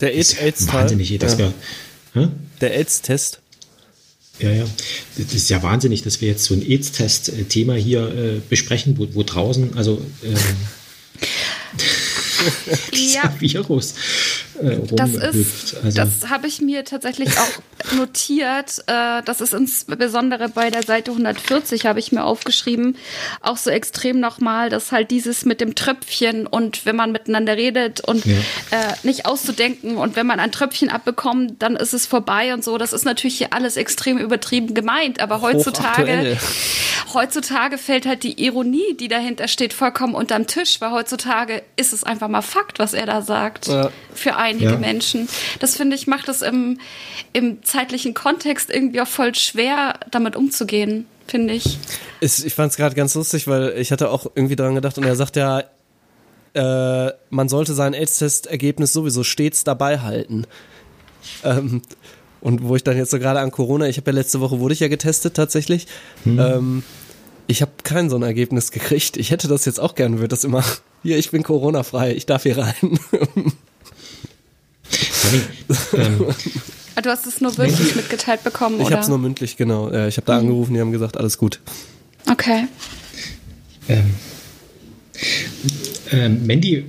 [0.02, 0.82] der ist AIDS-Teil.
[0.82, 1.40] wahnsinnig, dass ja.
[1.40, 1.54] wir.
[2.14, 2.28] Hä?
[2.62, 3.40] Der AIDS-Test.
[4.40, 4.66] Ja, ja.
[5.18, 9.24] Das ist ja wahnsinnig, dass wir jetzt so ein AIDS-Test-Thema hier äh, besprechen, wo, wo
[9.24, 10.36] draußen, also ähm,
[12.94, 13.36] dieser Ja.
[13.40, 13.96] Virus
[14.62, 18.80] äh, Das ist, Also, das habe ich mir tatsächlich auch notiert.
[18.88, 22.96] Äh, das ist insbesondere bei der Seite 140 habe ich mir aufgeschrieben,
[23.42, 28.02] auch so extrem nochmal, dass halt dieses mit dem Tröpfchen und wenn man miteinander redet
[28.02, 28.34] und Ja.
[28.72, 32.78] äh, nicht auszudenken und wenn man ein Tröpfchen abbekommt, dann ist es vorbei und so.
[32.78, 36.38] Das ist natürlich hier alles extrem übertrieben gemeint, aber heutzutage,
[37.14, 42.04] heutzutage fällt halt die Ironie, die dahinter steht, vollkommen unterm Tisch, weil heutzutage ist es
[42.04, 43.68] einfach mal Fakt, was er da sagt.
[43.68, 43.90] Ja.
[44.14, 44.78] Für einige Ja.
[44.78, 45.28] Menschen.
[45.60, 46.80] Das finde ich, macht es im,
[47.34, 51.78] im zeitlichen Kontext irgendwie auch voll schwer, damit umzugehen, finde ich.
[52.20, 55.04] Ist, ich fand es gerade ganz lustig, weil ich hatte auch irgendwie dran gedacht und
[55.06, 55.64] er sagt ja,
[56.54, 60.46] äh, man sollte sein AIDS-Test-Ergebnis sowieso stets dabei halten.
[61.44, 61.82] Ähm,
[62.42, 64.74] und wo ich dann jetzt so gerade an Corona, ich habe ja letzte Woche wurde
[64.74, 65.88] ich ja getestet tatsächlich.
[66.26, 66.84] Ähm,
[67.48, 69.18] ich habe kein so ein Ergebnis gekriegt.
[69.18, 70.64] Ich hätte das jetzt auch gerne, würde das immer,
[71.04, 73.00] hier, ich bin Corona-frei, ich darf hier rein.
[75.22, 75.42] Tommy,
[76.06, 76.26] ähm,
[76.96, 78.96] Ah, Du hast es nur wirklich mitgeteilt bekommen, Ich oder?
[78.98, 79.90] habe es nur mündlich, genau.
[79.90, 81.60] Äh, Ich habe da angerufen, die haben gesagt, alles gut.
[82.30, 82.68] okay.
[83.88, 84.14] ähm,
[86.12, 86.86] ähm, Mandy,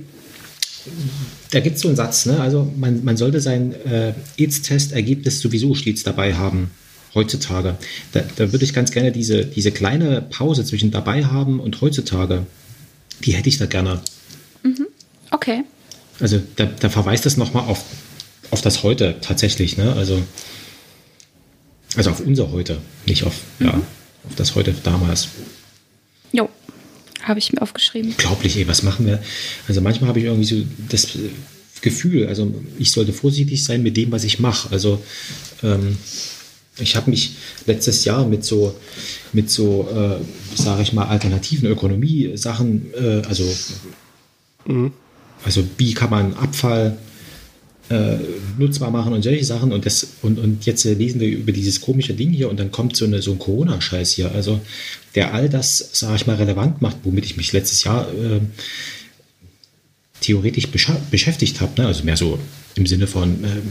[1.51, 2.39] da gibt es so einen Satz, ne?
[2.39, 6.71] also man, man sollte sein äh, AIDS-Test-Ergebnis sowieso stets dabei haben,
[7.13, 7.75] heutzutage.
[8.13, 12.45] Da, da würde ich ganz gerne diese, diese kleine Pause zwischen dabei haben und heutzutage,
[13.25, 14.01] die hätte ich da gerne.
[15.31, 15.63] Okay.
[16.19, 17.83] Also da, da verweist das nochmal auf,
[18.51, 19.93] auf das Heute tatsächlich, ne?
[19.93, 20.21] Also,
[21.95, 25.29] also auf unser Heute, nicht auf, ja, auf das Heute damals.
[26.31, 26.49] Jo.
[27.23, 28.11] Habe ich mir aufgeschrieben.
[28.11, 29.21] Unglaublich, ey, was machen wir?
[29.67, 31.29] Also manchmal habe ich irgendwie so das äh,
[31.81, 34.71] Gefühl, also ich sollte vorsichtig sein mit dem, was ich mache.
[34.71, 35.01] Also
[35.63, 35.97] ähm,
[36.77, 37.35] ich habe mich
[37.65, 38.75] letztes Jahr mit so,
[39.33, 43.45] mit so, äh, sage ich mal, alternativen Ökonomie-Sachen, äh, also,
[45.43, 46.97] also wie kann man Abfall
[47.91, 48.17] äh,
[48.57, 51.81] nutzbar machen und solche Sachen und das und, und jetzt äh, lesen wir über dieses
[51.81, 54.61] komische Ding hier und dann kommt so, eine, so ein Corona-Scheiß hier, also
[55.15, 58.39] der all das, sage ich mal, relevant macht, womit ich mich letztes Jahr äh,
[60.21, 61.87] theoretisch beschäftigt habe, ne?
[61.87, 62.39] also mehr so
[62.75, 63.63] im Sinne von ähm,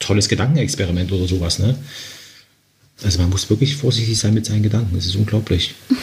[0.00, 1.60] tolles Gedankenexperiment oder sowas.
[1.60, 1.76] Ne?
[3.04, 5.74] Also man muss wirklich vorsichtig sein mit seinen Gedanken, das ist unglaublich.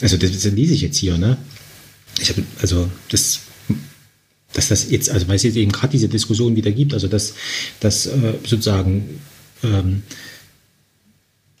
[0.00, 1.38] Also das, das lese ich jetzt hier, ne?
[2.20, 3.40] Ich habe, also das,
[4.52, 7.34] dass das jetzt, also weil es jetzt eben gerade diese Diskussion wieder gibt, also dass,
[7.80, 9.20] dass äh, sozusagen
[9.62, 10.02] ähm,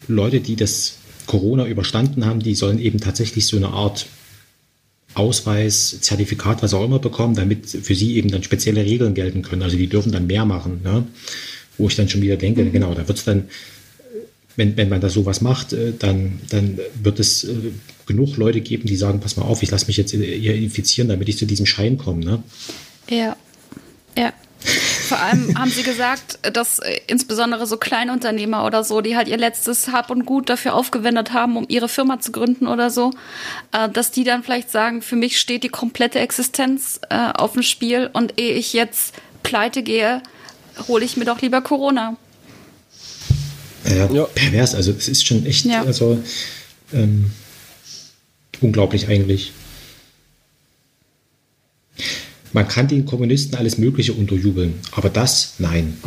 [0.06, 4.06] Leute, die das Corona überstanden haben, die sollen eben tatsächlich so eine Art
[5.14, 9.62] Ausweis, Zertifikat, was auch immer bekommen, damit für sie eben dann spezielle Regeln gelten können.
[9.62, 10.80] Also die dürfen dann mehr machen.
[10.82, 11.06] Ne?
[11.76, 13.48] Wo ich dann schon wieder denke, genau, da wird es dann,
[14.56, 17.54] wenn, wenn man da sowas macht, äh, dann, dann wird es äh,
[18.08, 21.28] genug Leute geben, die sagen, pass mal auf, ich lasse mich jetzt hier infizieren, damit
[21.28, 22.24] ich zu diesem Schein komme.
[22.24, 22.42] Ne?
[23.08, 23.36] Ja.
[24.16, 24.32] Ja.
[25.06, 29.36] Vor allem haben sie gesagt, dass äh, insbesondere so Kleinunternehmer oder so, die halt ihr
[29.36, 33.12] letztes Hab und Gut dafür aufgewendet haben, um ihre Firma zu gründen oder so,
[33.72, 37.62] äh, dass die dann vielleicht sagen, für mich steht die komplette Existenz äh, auf dem
[37.62, 40.20] Spiel und ehe ich jetzt pleite gehe,
[40.88, 42.16] hole ich mir doch lieber Corona.
[43.88, 44.24] Ja, Ja.
[44.24, 45.82] pervers, also es ist schon echt, Ja.
[45.84, 46.18] also
[46.92, 47.30] ähm,
[48.60, 49.52] unglaublich eigentlich.
[52.52, 55.98] Man kann den Kommunisten alles Mögliche unterjubeln, aber das, nein.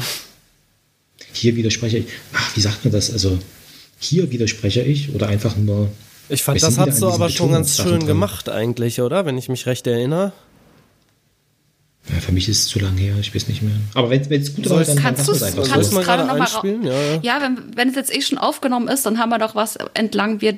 [1.34, 3.12] Hier widerspreche ich, ach, wie sagt man das?
[3.12, 3.38] Also,
[4.00, 5.90] hier widerspreche ich oder einfach nur.
[6.30, 9.26] Ich fand, das hast du aber schon ganz schön gemacht eigentlich, oder?
[9.26, 10.32] Wenn ich mich recht erinnere.
[12.12, 13.76] Ja, für mich ist es zu lange her, ich weiß nicht mehr.
[13.94, 15.98] Aber wenn es gut war, dann Kannst du es einfach kannst so.
[15.98, 16.84] gerade gerade noch mal ra- einspielen?
[16.84, 17.20] Ja, ja.
[17.22, 20.42] Ja, wenn, wenn es jetzt eh schon aufgenommen ist, dann haben wir doch was entlang
[20.42, 20.58] wir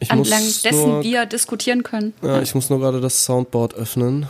[0.00, 2.12] Ich muss entlang dessen nur, wir diskutieren können.
[2.22, 4.26] ja, ich muss nur gerade das Soundboard öffnen.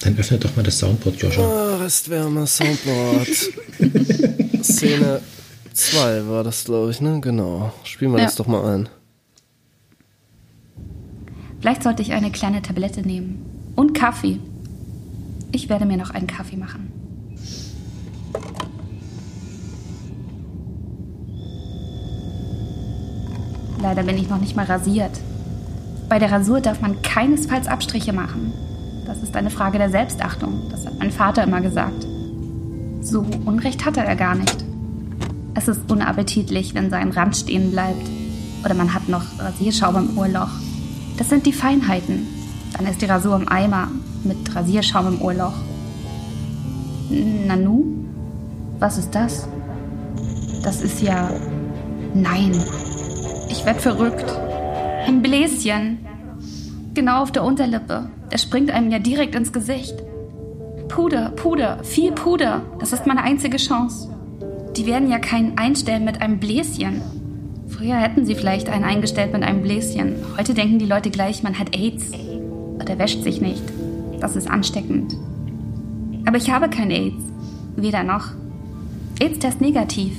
[0.00, 1.42] Dann öffnet doch mal das Soundboard, Joscha.
[1.42, 3.28] Ah, Restwärme, Soundboard.
[4.62, 5.20] Szene
[5.72, 7.18] 2 war das, glaube ich, ne?
[7.20, 7.72] Genau.
[7.84, 8.26] Spielen wir Ja.
[8.26, 8.88] das doch mal ein.
[11.60, 13.72] Vielleicht sollte ich eine kleine Tablette nehmen.
[13.74, 14.38] Und Kaffee.
[15.52, 16.92] Ich werde mir noch einen Kaffee machen.
[23.80, 25.12] Leider bin ich noch nicht mal rasiert.
[26.08, 28.52] Bei der Rasur darf man keinesfalls Abstriche machen.
[29.06, 30.62] Das ist eine Frage der Selbstachtung.
[30.70, 32.06] Das hat mein Vater immer gesagt.
[33.00, 34.64] So Unrecht hatte er gar nicht.
[35.54, 38.08] Es ist unappetitlich, wenn sein Rand stehen bleibt.
[38.64, 40.50] Oder man hat noch Rasierschaum im Ohrloch.
[41.18, 42.26] Das sind die Feinheiten.
[42.76, 43.88] Dann ist die Rasur im Eimer
[44.24, 45.54] mit Rasierschaum im Ohrloch.
[47.10, 47.84] Nanu?
[48.78, 49.48] Was ist das?
[50.62, 51.30] Das ist ja.
[52.14, 52.52] Nein.
[53.66, 54.32] Werd verrückt.
[55.08, 55.98] Ein Bläschen.
[56.94, 58.08] Genau auf der Unterlippe.
[58.30, 59.96] Der springt einem ja direkt ins Gesicht.
[60.86, 62.62] Puder, Puder, viel Puder.
[62.78, 64.08] Das ist meine einzige Chance.
[64.76, 67.02] Die werden ja keinen einstellen mit einem Bläschen.
[67.66, 70.14] Früher hätten sie vielleicht einen eingestellt mit einem Bläschen.
[70.38, 72.12] Heute denken die Leute gleich, man hat AIDS.
[72.80, 73.64] Oder wäscht sich nicht.
[74.20, 75.16] Das ist ansteckend.
[76.24, 77.24] Aber ich habe kein AIDS.
[77.74, 78.28] Weder noch.
[79.20, 80.12] AIDS-Test negativ.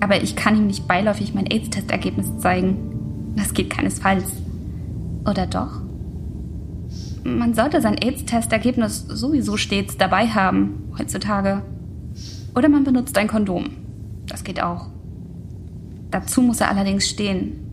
[0.00, 3.32] Aber ich kann ihm nicht beiläufig mein AIDS-Testergebnis zeigen.
[3.36, 4.32] Das geht keinesfalls.
[5.28, 5.80] Oder doch?
[7.24, 11.62] Man sollte sein AIDS-Testergebnis sowieso stets dabei haben, heutzutage.
[12.54, 13.70] Oder man benutzt ein Kondom.
[14.26, 14.86] Das geht auch.
[16.10, 17.64] Dazu muss er allerdings stehen.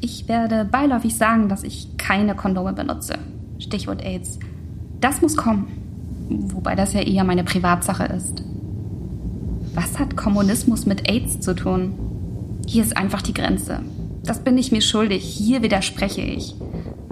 [0.00, 3.18] Ich werde beiläufig sagen, dass ich keine Kondome benutze.
[3.58, 4.38] Stichwort AIDS.
[5.00, 5.68] Das muss kommen.
[6.28, 8.42] Wobei das ja eher meine Privatsache ist.
[9.80, 11.94] Was hat Kommunismus mit AIDS zu tun?
[12.66, 13.78] Hier ist einfach die Grenze.
[14.24, 15.22] Das bin ich mir schuldig.
[15.22, 16.56] Hier widerspreche ich.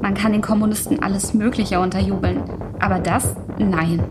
[0.02, 2.42] Man kann den Kommunisten alles Mögliche unterjubeln.
[2.80, 4.02] Aber das, nein.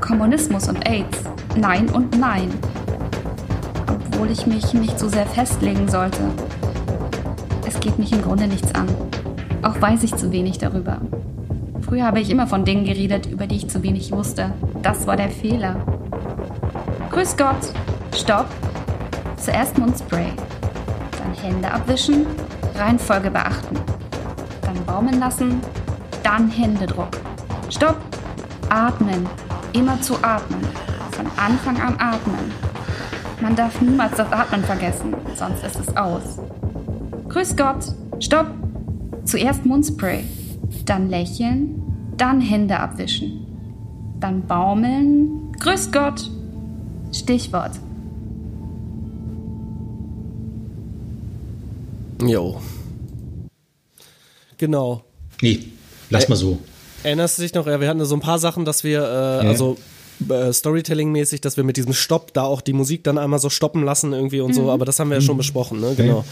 [0.00, 1.18] Kommunismus und AIDS,
[1.54, 2.50] nein und nein.
[3.86, 6.22] Obwohl ich mich nicht so sehr festlegen sollte.
[7.64, 8.88] Es geht mich im Grunde nichts an.
[9.62, 11.00] Auch weiß ich zu wenig darüber.
[11.82, 14.52] Früher habe ich immer von Dingen geredet, über die ich zu wenig wusste.
[14.82, 15.99] Das war der Fehler.
[17.10, 17.72] Grüß Gott.
[18.14, 18.46] Stopp.
[19.36, 20.32] Zuerst Mundspray.
[21.18, 22.24] Dann Hände abwischen.
[22.76, 23.76] Reihenfolge beachten.
[24.62, 25.60] Dann baumeln lassen.
[26.22, 27.10] Dann Händedruck.
[27.68, 27.96] Stopp.
[28.68, 29.28] Atmen.
[29.72, 30.60] Immer zu atmen.
[31.10, 32.52] Von Anfang an atmen.
[33.40, 36.38] Man darf niemals das Atmen vergessen, sonst ist es aus.
[37.28, 37.86] Grüß Gott.
[38.20, 38.46] Stopp.
[39.24, 40.24] Zuerst Mundspray.
[40.84, 41.82] Dann lächeln.
[42.16, 43.46] Dann Hände abwischen.
[44.20, 45.52] Dann baumeln.
[45.58, 46.30] Grüß Gott.
[47.12, 47.72] Stichwort.
[52.22, 52.60] Jo.
[54.58, 55.02] Genau.
[55.40, 55.60] Nee,
[56.10, 56.58] lass mal so.
[57.02, 57.66] Erinnerst du dich noch?
[57.66, 59.78] Ja, wir hatten so ein paar Sachen, dass wir, äh, also
[60.28, 63.82] äh, Storytelling-mäßig, dass wir mit diesem Stopp da auch die Musik dann einmal so stoppen
[63.84, 65.94] lassen irgendwie und so, aber das haben wir ja schon besprochen, ne?
[65.96, 66.24] Genau.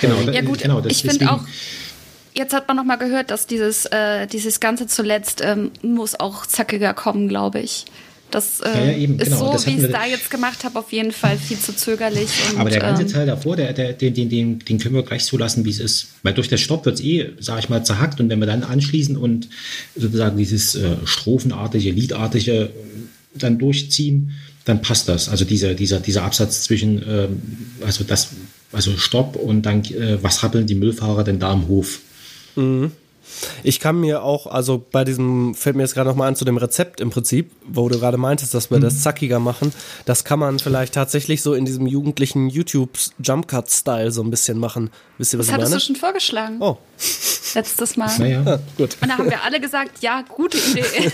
[0.00, 1.40] Genau, Ja gut, genau, das- ich finde auch,
[2.34, 6.46] jetzt hat man noch mal gehört, dass dieses, äh, dieses Ganze zuletzt ähm, muss auch
[6.46, 7.84] zackiger kommen, glaube ich.
[8.34, 10.64] Das äh, Ja, ja, eben, ist genau, so, das wie ich es da jetzt gemacht
[10.64, 12.28] habe, auf jeden Fall viel zu zögerlich.
[12.50, 15.04] Und, Aber der ganze ähm, Teil davor, der, der, den, den, den, den können wir
[15.04, 16.08] gleich so lassen, wie es ist.
[16.24, 18.18] Weil durch das Stopp wird es eh, sag ich mal, zerhackt.
[18.18, 19.48] Und wenn wir dann anschließen und
[19.94, 22.68] sozusagen dieses äh, strophenartige, liedartige äh,
[23.36, 24.32] dann durchziehen,
[24.64, 25.28] dann passt das.
[25.28, 27.42] Also dieser, dieser, dieser Absatz zwischen, ähm,
[27.86, 28.30] also das,
[28.72, 32.00] also Stopp und dann, äh, was rappeln die Müllfahrer denn da am Hof?
[33.62, 36.56] Ich kann mir auch, also bei diesem, fällt mir jetzt gerade nochmal an zu dem
[36.56, 39.72] Rezept im Prinzip, wo du gerade meintest, dass wir das zackiger machen.
[40.04, 44.90] Das kann man vielleicht tatsächlich so in diesem jugendlichen YouTube-Jumpcut-Style so ein bisschen machen.
[45.18, 45.80] Wisst ihr, was das ich hattest meine?
[45.80, 46.76] du schon vorgeschlagen, Oh,
[47.54, 48.10] letztes Mal.
[48.18, 48.96] Naja, ja, gut.
[49.00, 50.84] Und da haben wir alle gesagt, ja, gute Idee.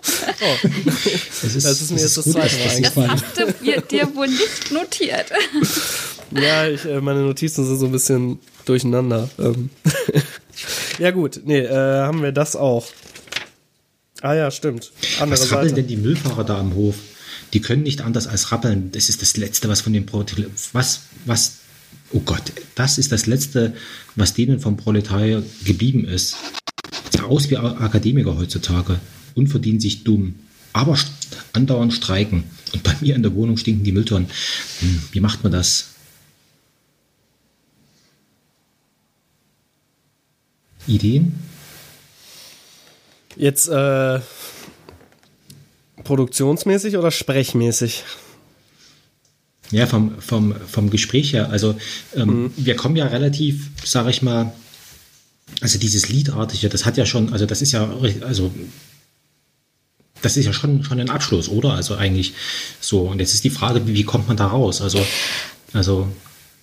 [0.00, 4.28] es ist, Das ist mir jetzt das zweite Mal das Das hast du dir, wohl
[4.28, 5.26] nicht notiert.
[6.30, 9.30] Ja, ich, äh, meine Notizen sind so ein bisschen durcheinander.
[10.98, 12.86] Ja gut, nee, äh, haben wir das auch.
[14.20, 14.90] Ah ja, stimmt.
[15.20, 15.82] Andere Was rappeln Seite.
[15.82, 16.96] denn die Müllfahrer da am Hof?
[17.52, 18.90] Die können nicht anders als rappeln.
[18.92, 20.50] Das ist das Letzte, was von dem Proletariat.
[20.72, 21.58] Was, was,
[22.12, 22.42] oh Gott,
[22.74, 23.74] das ist das Letzte,
[24.16, 26.36] was denen vom Proletariat geblieben ist.
[27.16, 28.98] Sah aus wie Akademiker heutzutage
[29.34, 30.34] und verdienen sich dumm.
[30.72, 30.98] Aber
[31.52, 32.44] andauernd streiken.
[32.74, 34.28] Und bei mir in der Wohnung stinken die Mülltonnen.
[34.80, 35.90] Hm, wie macht man das?
[40.88, 41.38] Ideen?
[43.36, 44.20] Jetzt äh,
[46.02, 48.04] produktionsmäßig oder sprechmäßig?
[49.70, 51.50] Ja, vom, vom, vom Gespräch her.
[51.50, 51.76] Also
[52.16, 54.52] ähm, wir kommen ja relativ, sage ich mal,
[55.60, 57.88] also dieses Liedartige, das hat ja schon, also das ist ja,
[58.22, 58.52] also
[60.22, 61.74] das ist ja schon, schon ein Abschluss, oder?
[61.74, 62.34] Also eigentlich
[62.80, 63.02] so.
[63.02, 64.80] Und jetzt ist die Frage, wie, wie kommt man da raus?
[64.80, 65.04] Also,
[65.72, 66.08] also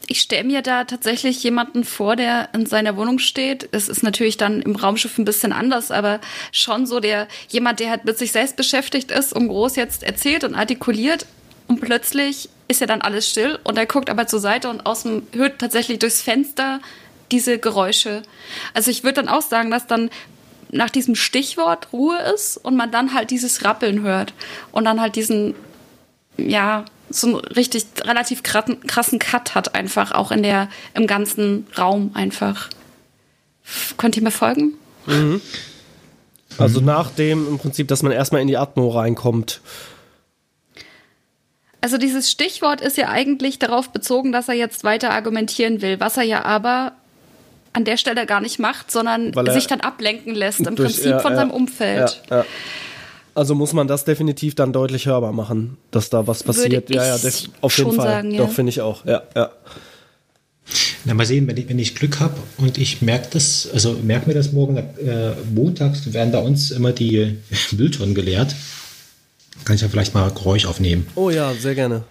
[0.08, 3.70] ich stelle mir da tatsächlich jemanden vor, der in seiner Wohnung steht.
[3.72, 6.20] Es ist natürlich dann im Raumschiff ein bisschen anders, aber
[6.52, 10.44] schon so der jemand, der halt mit sich selbst beschäftigt ist und groß jetzt erzählt
[10.44, 11.26] und artikuliert
[11.68, 15.28] und plötzlich ist ja dann alles still und er guckt aber zur Seite und außen
[15.34, 16.80] hört tatsächlich durchs Fenster
[17.32, 18.24] diese Geräusche.
[18.74, 20.10] Also ich würde dann auch sagen, dass dann
[20.72, 24.34] nach diesem Stichwort Ruhe ist und man dann halt dieses Rappeln hört
[24.72, 25.56] und dann halt diesen
[26.38, 32.12] ja so einen richtig relativ krassen Cut hat einfach auch in der im ganzen Raum
[32.14, 32.70] einfach.
[33.98, 34.74] Könnt ihr mir folgen?
[35.06, 35.42] Mhm.
[36.58, 39.62] Also nach dem im Prinzip, dass man erstmal in die Atmo reinkommt.
[41.82, 46.18] Also dieses Stichwort ist ja eigentlich darauf bezogen, dass er jetzt weiter argumentieren will, was
[46.18, 46.94] er ja aber
[47.74, 51.20] an der Stelle gar nicht macht, sondern sich dann ablenken lässt im durch, Prinzip ja,
[51.20, 52.22] von ja, seinem Umfeld.
[52.30, 52.46] Ja,
[53.36, 56.90] also muss man das definitiv dann deutlich hörbar machen, dass da was passiert.
[56.90, 58.08] Würde ja, ja, auf jeden Fall.
[58.08, 59.06] Sagen, Doch, finde ich auch.
[59.06, 59.52] Ja, ja.
[61.04, 64.28] Na, mal sehen, wenn ich, wenn ich Glück habe und ich merke das, also merke
[64.28, 67.38] mir das morgen, äh, montags werden bei uns immer die
[67.72, 68.56] Mülltonnen geleert.
[69.66, 71.06] Kann ich ja vielleicht mal Geräusch aufnehmen.
[71.16, 72.04] Oh ja, sehr gerne.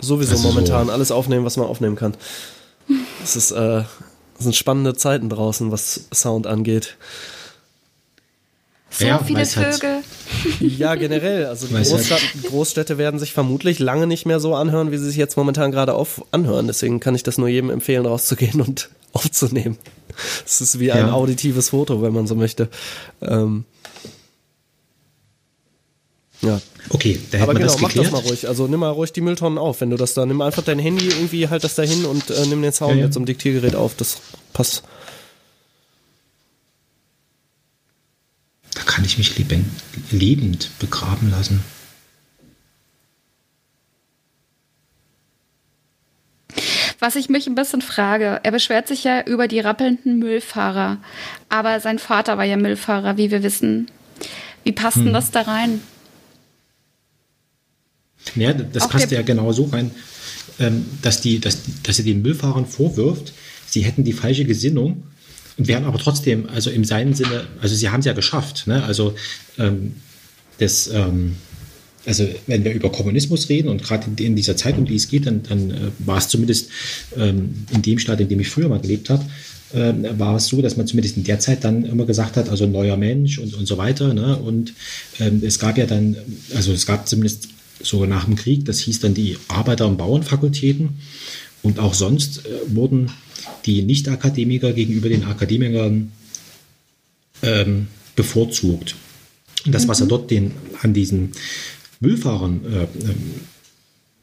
[0.00, 0.92] Sowieso also momentan so.
[0.92, 2.16] alles aufnehmen, was man aufnehmen kann.
[3.22, 3.84] Es ist, äh,
[4.38, 6.96] sind spannende Zeiten draußen, was Sound angeht.
[8.90, 10.03] So ja, viele Vögel.
[10.60, 11.46] Ja, generell.
[11.46, 15.16] Also die Großstadt, Großstädte werden sich vermutlich lange nicht mehr so anhören, wie sie sich
[15.16, 16.66] jetzt momentan gerade auf anhören.
[16.66, 19.78] Deswegen kann ich das nur jedem empfehlen, rauszugehen und aufzunehmen.
[20.44, 21.12] Es ist wie ein ja.
[21.12, 22.68] auditives Foto, wenn man so möchte.
[23.20, 23.64] Ähm,
[26.42, 26.60] ja.
[26.90, 28.48] Okay, da hätten Aber genau, das mach das mal ruhig.
[28.48, 31.06] Also nimm mal ruhig die Mülltonnen auf, wenn du das da, nimm einfach dein Handy
[31.06, 33.04] irgendwie, halt das da hin und äh, nimm den Sound ja, ja.
[33.06, 33.94] jetzt im Diktiergerät auf.
[33.96, 34.18] Das
[34.52, 34.82] passt.
[38.74, 39.66] Da kann ich mich lebend,
[40.10, 41.62] lebend begraben lassen.
[46.98, 50.98] Was ich mich ein bisschen frage, er beschwert sich ja über die rappelnden Müllfahrer,
[51.48, 53.90] aber sein Vater war ja Müllfahrer, wie wir wissen.
[54.62, 55.04] Wie passt hm.
[55.04, 55.80] denn das da rein?
[58.34, 59.90] Ja, das Auch passt ja genau so rein,
[60.58, 63.34] ähm, dass, die, dass, dass er den Müllfahrern vorwirft,
[63.66, 65.02] sie hätten die falsche Gesinnung
[65.56, 68.66] wären aber trotzdem, also im seinen Sinne, also sie haben es ja geschafft.
[68.66, 68.82] Ne?
[68.82, 69.14] Also
[69.58, 69.94] ähm,
[70.58, 71.36] das, ähm,
[72.06, 75.26] also wenn wir über Kommunismus reden und gerade in, dieser Zeit, um die es geht,
[75.26, 76.70] dann, dann äh, war es zumindest
[77.16, 79.24] ähm, in dem Staat, in dem ich früher mal gelebt habe,
[79.72, 82.66] äh, war es so, dass man zumindest in der Zeit dann immer gesagt hat, also
[82.66, 84.12] neuer Mensch und, und so weiter.
[84.12, 84.36] Ne?
[84.36, 84.74] Und
[85.20, 86.16] ähm, es gab ja dann,
[86.54, 87.48] also es gab zumindest
[87.80, 90.90] so nach dem Krieg, das hieß dann die Arbeiter- und Bauernfakultäten.
[91.62, 93.10] Und auch sonst äh, wurden
[93.66, 96.12] die Nicht-Akademiker gegenüber den Akademikern
[97.42, 98.94] ähm, bevorzugt.
[99.66, 100.10] Und das, was er mhm.
[100.10, 100.52] dort den,
[100.82, 101.32] an diesen
[102.00, 103.34] Müllfahrern äh, ähm,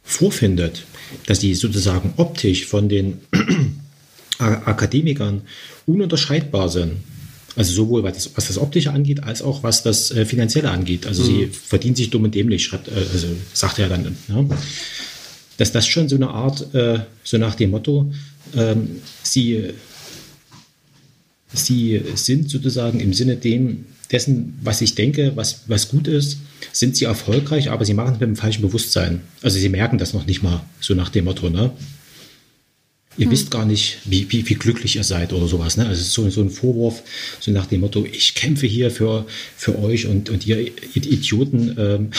[0.03, 0.85] vorfindet,
[1.25, 3.19] dass die sozusagen optisch von den
[4.37, 5.41] Akademikern
[5.85, 6.97] ununterscheidbar sind.
[7.55, 11.05] Also sowohl was das, was das Optische angeht, als auch was das äh, Finanzielle angeht.
[11.05, 11.27] Also mhm.
[11.27, 14.15] sie verdienen sich dumm und dämlich, schreibt, äh, also sagt er dann.
[14.29, 14.45] Ja,
[15.57, 18.11] dass das schon so eine Art, äh, so nach dem Motto,
[18.55, 19.71] ähm, sie,
[21.53, 26.39] sie sind sozusagen im Sinne dem, dessen, was ich denke, was, was gut ist,
[26.71, 29.21] sind sie erfolgreich, aber sie machen es mit dem falschen Bewusstsein.
[29.41, 31.71] Also sie merken das noch nicht mal, so nach dem Motto, ne?
[33.17, 33.31] Ihr hm.
[33.31, 35.75] wisst gar nicht, wie, wie, wie glücklich ihr seid oder sowas.
[35.75, 35.85] Ne?
[35.85, 37.03] Also so, so ein Vorwurf,
[37.39, 39.25] so nach dem Motto, ich kämpfe hier für,
[39.57, 40.59] für euch und, und ihr
[40.95, 42.11] Idioten, ähm,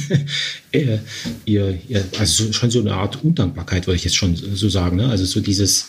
[0.72, 0.98] äh,
[1.46, 4.98] ihr, ihr, also schon so eine Art Undankbarkeit, würde ich jetzt schon so sagen.
[4.98, 5.08] Ne?
[5.08, 5.88] Also so dieses,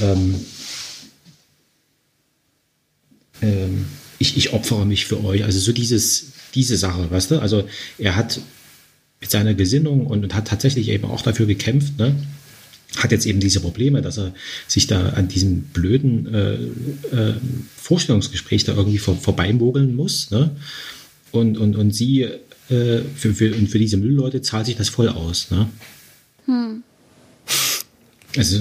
[0.00, 0.34] ähm,
[3.42, 3.86] ähm,
[4.18, 5.44] ich, ich opfere mich für euch.
[5.44, 7.38] Also so dieses, diese Sache, weißt du?
[7.40, 8.40] Also er hat
[9.20, 12.16] mit seiner Gesinnung und, und hat tatsächlich eben auch dafür gekämpft, ne?
[12.96, 14.32] Hat jetzt eben diese Probleme, dass er
[14.66, 16.54] sich da an diesem blöden äh,
[17.14, 17.34] äh,
[17.76, 20.30] Vorstellungsgespräch da irgendwie vor, vorbeimogeln muss.
[20.30, 20.50] Ne?
[21.30, 22.38] Und, und, und sie, äh,
[23.14, 25.50] für, für, und für diese Müllleute zahlt sich das voll aus.
[25.50, 25.68] Ne?
[26.46, 26.82] Hm.
[28.36, 28.60] Also,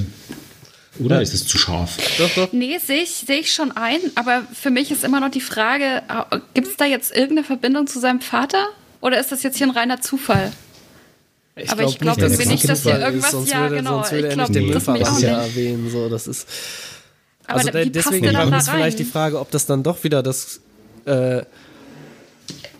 [0.99, 1.21] oder ja.
[1.21, 1.97] ist es zu scharf?
[2.17, 2.53] Doch, doch.
[2.53, 6.03] Nee, sehe ich, seh ich schon ein, aber für mich ist immer noch die Frage,
[6.09, 8.67] äh, gibt es da jetzt irgendeine Verbindung zu seinem Vater?
[8.99, 10.51] Oder ist das jetzt hier ein reiner Zufall?
[11.57, 14.29] Ich aber glaub ich glaube irgendwie nicht, dass hier irgendwas, ist, ja würde, genau, ich
[14.29, 16.47] glaube, den Müllfahrer ja erwähnen, so, das ist,
[17.47, 20.59] aber also da, deswegen ist vielleicht die Frage, ob das dann doch wieder das,
[21.05, 21.43] äh,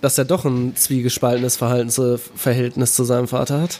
[0.01, 3.79] dass er doch ein zwiegespaltenes Verhältnis zu seinem Vater hat.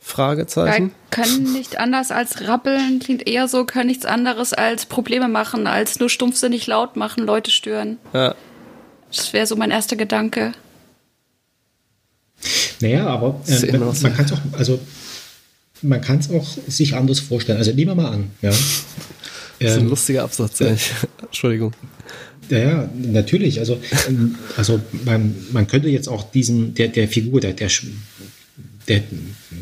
[0.00, 0.88] Fragezeichen.
[0.88, 5.66] Ja, können nicht anders als rappeln, klingt eher so, können nichts anderes als Probleme machen,
[5.66, 7.98] als nur stumpfsinnig laut machen, Leute stören.
[8.12, 8.34] Ja.
[9.08, 10.52] Das wäre so mein erster Gedanke.
[12.84, 14.78] Naja, aber äh, man, kann es auch, also
[15.80, 17.56] man kann es auch sich anders vorstellen.
[17.56, 18.52] Also nehmen wir mal an, ja.
[19.60, 20.90] Das ist ein Ähm, lustiger Absatz, eigentlich.
[21.22, 21.72] Entschuldigung.
[22.50, 23.60] Ja, natürlich.
[23.60, 27.70] Also, ähm, also man, man könnte jetzt auch diesen, der, der Figur, der, der,
[28.88, 29.02] der,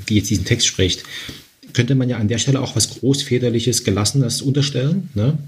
[0.08, 1.04] die jetzt diesen Text spricht,
[1.74, 5.10] könnte man ja an der Stelle auch was Großväterliches, Gelassenes unterstellen.
[5.14, 5.38] Ne?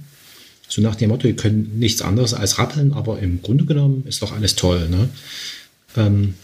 [0.68, 4.22] So nach dem Motto, wir können nichts anderes als rappeln, aber im Grunde genommen ist
[4.22, 4.88] doch alles toll.
[4.90, 5.08] Ne?
[5.96, 6.34] Ähm,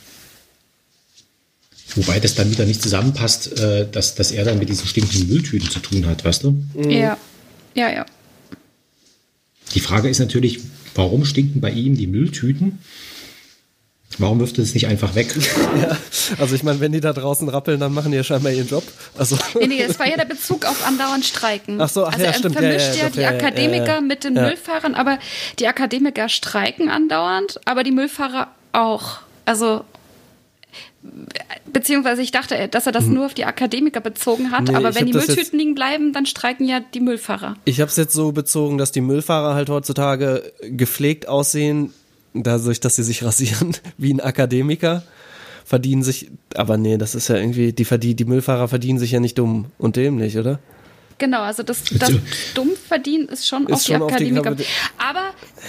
[1.97, 5.71] wobei das dann wieder nicht zusammenpasst, äh, dass, dass er dann mit diesen stinkenden Mülltüten
[5.71, 6.57] zu tun hat, weißt du?
[6.89, 7.17] Ja.
[7.75, 8.07] Ja, ja.
[9.75, 10.61] Die Frage ist natürlich,
[10.95, 12.79] warum stinken bei ihm die Mülltüten?
[14.19, 15.35] Warum wirft er es nicht einfach weg?
[16.39, 18.85] Also ich meine, wenn die da draußen rappeln, dann machen die ja scheinbar ihren Job.
[19.19, 21.81] Also Nee, nee, das war ja der Bezug auf andauernd Streiken.
[21.81, 23.37] Ach so, ach also ja, er stimmt, ja, ja, vermischt ja, doch, die ja, ja,
[23.37, 24.01] Akademiker ja, ja.
[24.01, 24.43] mit den Ja.
[24.43, 25.19] Müllfahrern, aber
[25.59, 29.19] die Akademiker streiken andauernd, aber die Müllfahrer auch.
[29.45, 29.85] Also
[31.73, 34.67] beziehungsweise ich dachte, dass er das nur auf die Akademiker bezogen hat, Hm.
[34.67, 37.57] Nee, aber wenn die Mülltüten liegen bleiben, dann streiken ja die Müllfahrer.
[37.65, 41.93] ich habe es jetzt so bezogen, dass die Müllfahrer halt heutzutage gepflegt aussehen,
[42.35, 45.03] dadurch, dass sie sich rasieren wie ein Akademiker,
[45.65, 49.39] verdienen sich, aber nee, das ist ja irgendwie, die, die Müllfahrer verdienen sich ja nicht
[49.39, 50.59] dumm und dämlich, oder?
[51.21, 52.19] Genau, also das, das Also-
[52.55, 54.35] dumm verdienen ist schon Ist auf die schon auf die
[54.99, 55.21] Aber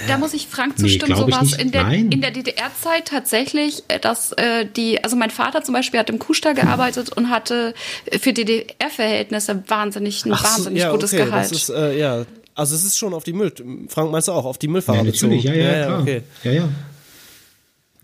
[0.08, 1.62] da muss ich Frank Nee, zustimmen, glaub ich sowas nicht.
[1.62, 2.10] in der, Nein.
[2.10, 6.20] in der DDR-Zeit tatsächlich, äh, dass äh, die, also mein Vater zum Beispiel hat im
[6.20, 7.74] Kuhstall gearbeitet und hatte
[8.20, 11.44] für DDR-Verhältnisse wahnsinnig ein Ach so, wahnsinnig gutes okay, Gehalt.
[11.46, 12.26] Das ist, äh, ja,
[12.56, 13.52] also es ist schon auf die Müll,
[13.90, 15.68] Frank meinst du auch, auf die Müllfahrer Ja, natürlich, ja, bezogen?
[15.70, 16.02] ja, klar.
[16.02, 16.22] okay.
[16.44, 16.70] Ja, ja.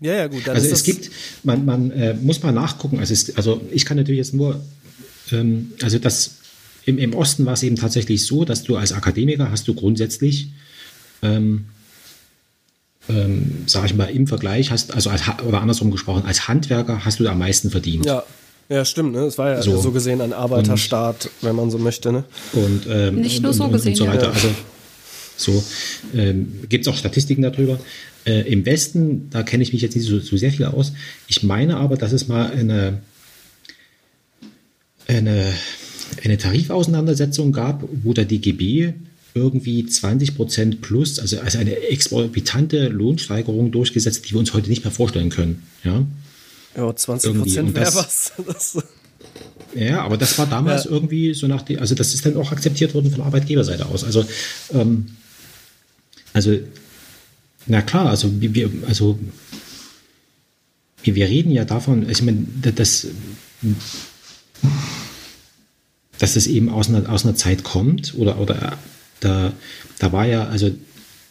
[0.00, 0.46] Ja, ja, gut.
[0.46, 1.10] Dann Also ist es das, gibt,
[1.42, 3.00] man, man äh, muss mal nachgucken.
[3.00, 4.60] Also, es, also ich kann natürlich jetzt nur,
[5.32, 6.36] ähm, also das
[6.88, 10.48] im, im Osten war es eben tatsächlich so, dass du als Akademiker hast du grundsätzlich,
[11.22, 11.66] ähm,
[13.10, 17.20] ähm, sage ich mal, im Vergleich hast, also als, oder andersrum gesprochen, als Handwerker hast
[17.20, 18.06] du da am meisten verdient.
[18.06, 18.24] Ja,
[18.70, 19.20] ja, stimmt, ne?
[19.20, 19.92] Es war ja so, So.
[19.92, 22.24] gesehen ein Arbeiterstaat, wenn man so möchte, ne?
[22.54, 24.12] Und, ähm, Nicht nur und, so und, gesehen, und so ja.
[24.14, 24.32] weiter.
[24.32, 24.48] Also
[25.36, 25.64] so
[26.14, 27.78] ähm, gibt es auch Statistiken darüber.
[28.24, 30.92] Äh, Im Westen, da kenne ich mich jetzt nicht so, so sehr viel aus.
[31.28, 33.02] Ich meine aber, dass es mal eine,
[35.06, 35.52] eine,
[36.24, 38.92] eine Tarifauseinandersetzung gab, wo der DGB
[39.34, 44.84] irgendwie 20 Prozent plus, also, also eine exorbitante Lohnsteigerung durchgesetzt, die wir uns heute nicht
[44.84, 45.62] mehr vorstellen können.
[45.84, 46.04] Ja,
[46.76, 48.32] Ja, 20 Irgendwie, Prozent wäre was.
[48.46, 48.78] Das,
[49.74, 50.90] Ja, aber das war damals Ja.
[50.90, 54.02] irgendwie so nach dem, also das ist dann auch akzeptiert worden von Arbeitgeberseite aus.
[54.02, 54.24] Also,
[54.72, 55.06] ähm,
[56.32, 56.56] also,
[57.66, 59.18] na klar, also wir- also
[61.02, 62.44] wir, wir reden ja davon, also ich meine,
[62.74, 63.06] das,
[66.18, 68.78] dass es eben aus einer, aus einer Zeit kommt oder, oder
[69.20, 69.52] da,
[69.98, 70.70] da war ja, also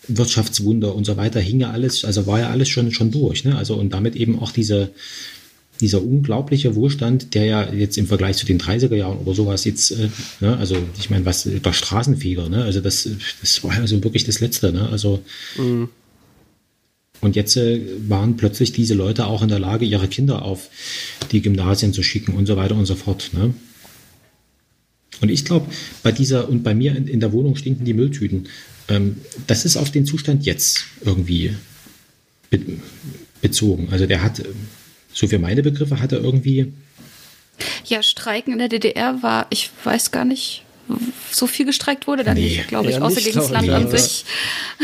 [0.08, 3.44] Wirtschaftswunder und so weiter, hing ja alles, also war ja alles schon, schon durch.
[3.44, 3.58] Ne?
[3.58, 4.92] Also und damit eben auch diese,
[5.82, 9.92] dieser unglaubliche Wohlstand, der ja jetzt im Vergleich zu den 30er Jahren oder sowas jetzt,
[9.92, 10.10] äh,
[10.40, 13.08] ne, also ich meine, was der Straßenfeger, ne, also das,
[13.42, 15.22] das war also wirklich das Letzte, ne, also
[17.22, 20.70] und jetzt äh, waren plötzlich diese Leute auch in der Lage, ihre Kinder auf
[21.32, 23.54] die Gymnasien zu schicken und so weiter und so fort, ne.
[25.22, 25.68] Und ich glaube,
[26.04, 28.48] bei dieser und bei mir in, in der Wohnung stinken die Mülltüten.
[28.88, 31.56] Ähm, das ist auf den Zustand jetzt irgendwie
[32.50, 32.60] be
[33.42, 33.90] bezogen.
[33.92, 34.42] Also der hat,
[35.14, 36.74] so für meine Begriffe, hat er irgendwie,
[37.86, 40.64] Ja, Streiken in der DDR war, ich weiß gar nicht,
[41.32, 42.42] so viel gestreikt wurde da Nee.
[42.42, 44.26] nicht, glaube ich, außer nicht, gegen das Land an sich,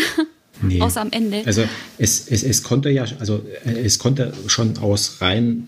[0.61, 0.81] nee.
[0.81, 1.41] außer am Ende.
[1.45, 1.63] Also
[1.97, 5.67] es, es, es konnte ja, also es konnte schon aus rein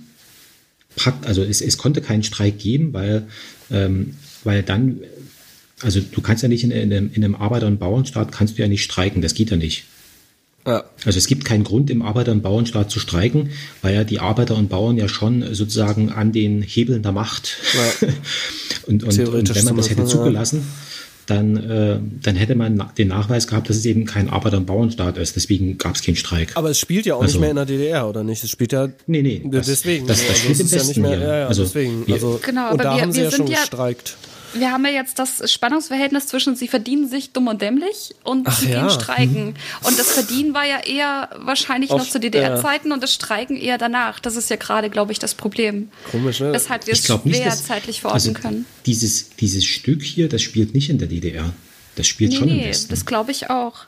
[1.24, 3.28] also es, es konnte keinen Streik geben, weil,
[3.72, 5.01] ähm, weil dann,
[5.81, 8.61] also du kannst ja nicht in, in, einem, in einem Arbeiter- und Bauernstaat kannst du
[8.61, 9.83] ja nicht streiken, das geht ja nicht.
[10.65, 10.83] ja.
[11.05, 13.49] Also es gibt keinen Grund im Arbeiter- und Bauernstaat zu streiken,
[13.81, 17.57] weil ja die Arbeiter und Bauern ja schon sozusagen an den Hebeln der Macht
[18.01, 18.07] Ja.
[18.87, 20.63] und, und, und wenn man das hätte zugelassen,
[21.27, 24.67] dann, äh, dann hätte man na- den Nachweis gehabt, dass es eben kein Arbeiter- und
[24.67, 25.35] Bauernstaat ist.
[25.35, 26.51] Deswegen gab es keinen Streik.
[26.53, 28.43] Aber es spielt ja auch Also- nicht mehr in der DDR, oder nicht?
[28.43, 28.89] Es spielt ja.
[29.07, 30.05] Nee, nee, das- deswegen.
[30.05, 31.17] das- das also spielt es im ist ja nicht Westen mehr.
[31.17, 31.27] hier.
[31.27, 32.05] Ja, ja, Also, deswegen.
[32.05, 34.17] wir- Also, Genau, und aber da wir- haben sie wir ja schon ja- gestreikt.
[34.58, 38.58] Wir haben ja jetzt das Spannungsverhältnis zwischen sie verdienen sich dumm und dämlich und Ach
[38.58, 38.82] sie ja.
[38.82, 39.56] gehen streiken.
[39.84, 43.78] Und das Verdienen war ja eher wahrscheinlich noch Auf- zu DDR-Zeiten und das Streiken eher
[43.78, 44.20] danach.
[44.20, 45.89] Das ist ja gerade, glaube ich, das Problem.
[46.10, 46.53] Komisch, ne?
[46.53, 48.66] Weshalb wir es ich glaube nicht, schwer dass, zeitlich verorten also können.
[48.86, 51.51] Dieses, dieses Stück hier, das spielt nicht in der DDR.
[51.95, 52.89] Das spielt Nee, schon im nee, Westen.
[52.89, 53.86] das glaube ich auch.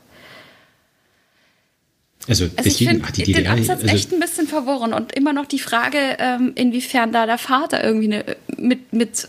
[2.27, 3.53] also, Also ich deswegen finde hat die den DDR.
[3.53, 7.37] Absatz also, echt ein bisschen verworren und immer noch die Frage, ähm, inwiefern da der
[7.37, 8.25] Vater irgendwie ne,
[8.57, 9.25] mit, mit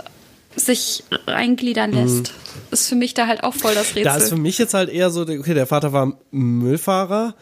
[0.59, 2.32] sich reingliedern lässt.
[2.70, 4.04] Ist für mich da halt auch voll das Rätsel.
[4.04, 7.34] Da ist für mich jetzt halt eher so, okay, der Vater war Müllfahrer.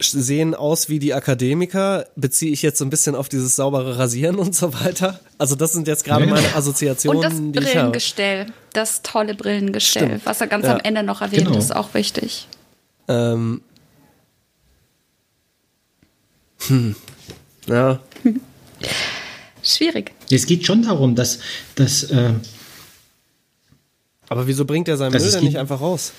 [0.00, 4.36] sehen aus wie die Akademiker, beziehe ich jetzt so ein bisschen auf dieses saubere Rasieren
[4.36, 5.18] und so weiter.
[5.38, 7.36] Also das sind jetzt gerade meine Und Assoziationen, das die
[7.68, 7.86] ich habe.
[7.90, 10.26] Brillengestell, das tolle Brillengestell, Stimmt.
[10.26, 10.74] was er ganz Ja.
[10.74, 11.58] am Ende noch erwähnt, Genau.
[11.58, 12.46] ist auch wichtig.
[13.08, 13.60] Ähm,
[16.68, 16.94] hm.
[17.66, 17.98] Ja,
[19.62, 20.12] Schwierig.
[20.30, 21.38] Es geht schon darum, dass,
[21.74, 22.32] dass äh,
[24.28, 26.12] aber wieso bringt er seinen Müll die- nicht einfach raus?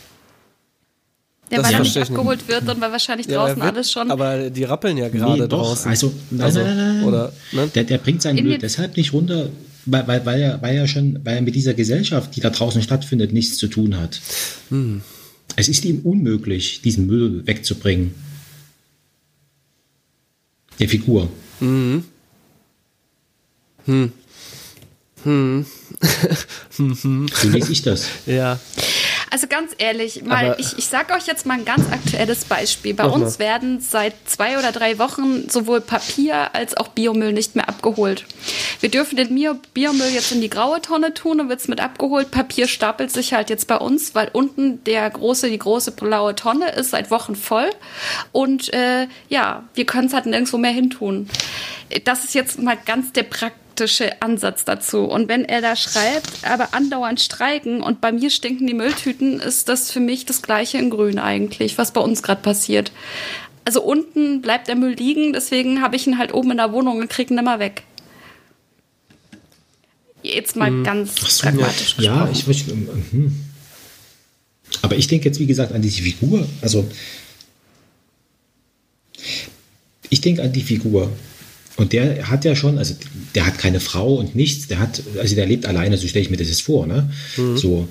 [1.51, 4.11] Ja, Das weil er nicht abgeholt wird und weil wahrscheinlich Ja, draußen wird- alles schon.
[4.11, 5.89] Aber die rappeln ja gerade nee, doch, draußen.
[5.89, 7.03] also nein, Also, nein, nein, nein.
[7.05, 7.67] oder, ne?
[7.73, 9.49] der, der bringt seinen In Müll deshalb nicht runter,
[9.85, 12.81] weil, weil, weil, er, weil er schon, weil er mit dieser Gesellschaft, die da draußen
[12.83, 14.21] stattfindet, nichts zu tun hat.
[14.69, 15.01] Hm.
[15.55, 18.13] Es ist ihm unmöglich, diesen Müll wegzubringen.
[20.79, 21.29] Der Figur.
[26.71, 28.07] So lese ich das.
[28.25, 28.57] Ja,
[29.31, 32.93] Also ganz ehrlich, mal, Aber- ich, ich sage euch jetzt mal ein ganz aktuelles Beispiel.
[32.93, 33.45] Bei uns mal.
[33.45, 38.23] werden seit zwei oder drei Wochen sowohl Papier als auch Biomüll nicht mehr abgeholt.
[38.79, 42.31] Wir dürfen den Bio- Biomüll jetzt in die graue Tonne tun und wird's mit abgeholt.
[42.31, 46.71] Papier stapelt sich halt jetzt bei uns, weil unten der große, die große blaue Tonne
[46.71, 47.69] ist seit Wochen voll.
[48.31, 51.29] Und äh, ja, wir können es halt nirgendwo mehr hintun.
[52.05, 53.59] Das ist jetzt mal ganz der praktische
[54.21, 55.03] Ansatz dazu.
[55.05, 59.69] Und wenn er da schreibt, aber andauernd streiken und bei mir stinken die Mülltüten, ist
[59.69, 62.91] das für mich das gleiche in Grün eigentlich, was bei uns gerade passiert.
[63.65, 66.99] Also unten bleibt der Müll liegen, deswegen habe ich ihn halt oben in der Wohnung
[66.99, 67.83] und kriege ihn immer weg.
[70.23, 72.31] Jetzt mal ganz pragmatisch Ja, gesprochen.
[72.33, 72.73] ich möchte.
[72.75, 73.39] Mhm.
[74.81, 76.47] Aber ich denke jetzt, wie gesagt, an diese Figur.
[76.61, 76.85] Also,
[80.09, 81.11] ich denke an die Figur.
[81.79, 82.93] Und der hat ja schon, also
[83.35, 86.29] der hat keine Frau und nichts, der hat, also der lebt alleine, so stelle ich
[86.29, 87.09] mir das jetzt vor, ne?
[87.55, 87.87] So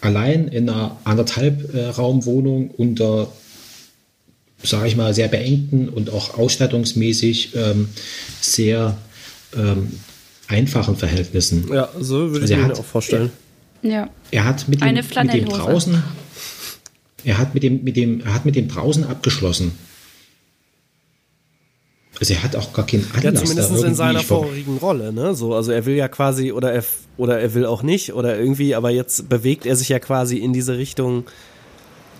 [0.00, 3.30] allein in einer anderthalb äh, Raumwohnung unter,
[4.62, 7.88] sage ich mal, sehr beengten und auch ausstattungsmäßig ähm,
[8.40, 8.96] sehr
[9.54, 9.92] ähm,
[10.48, 11.68] einfachen Verhältnissen.
[11.72, 13.30] ja, so würde Also ich mir hat- auch vorstellen.
[13.82, 14.08] Ja.
[14.30, 16.02] Er hat mit dem, Eine mit dem draußen,
[17.24, 19.72] er hat mit dem, mit dem, er hat mit dem draußen abgeschlossen.
[22.20, 25.12] Also er hat auch gar keinen Anlass Ja, da zumindest in seiner vor- vorigen Rolle,
[25.12, 25.34] ne?
[25.34, 26.84] So, also er will ja quasi, oder er,
[27.16, 30.52] oder er will auch nicht, oder irgendwie, aber jetzt bewegt er sich ja quasi in
[30.52, 31.24] diese Richtung,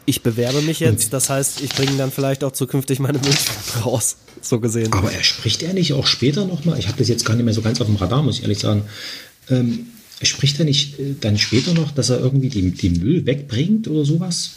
[0.05, 4.17] ich bewerbe mich jetzt, das heißt, ich bringe dann vielleicht auch zukünftig meine Mülltüten raus,
[4.41, 4.93] so gesehen.
[4.93, 6.79] Aber er spricht er nicht auch später nochmal?
[6.81, 8.59] Ich habe das jetzt gar nicht mehr so ganz auf dem Radar, muss ich ehrlich
[8.59, 8.83] sagen.
[9.49, 9.87] Ähm,
[10.23, 14.05] spricht er nicht äh, dann später noch, dass er irgendwie den, den Müll wegbringt oder
[14.05, 14.53] sowas?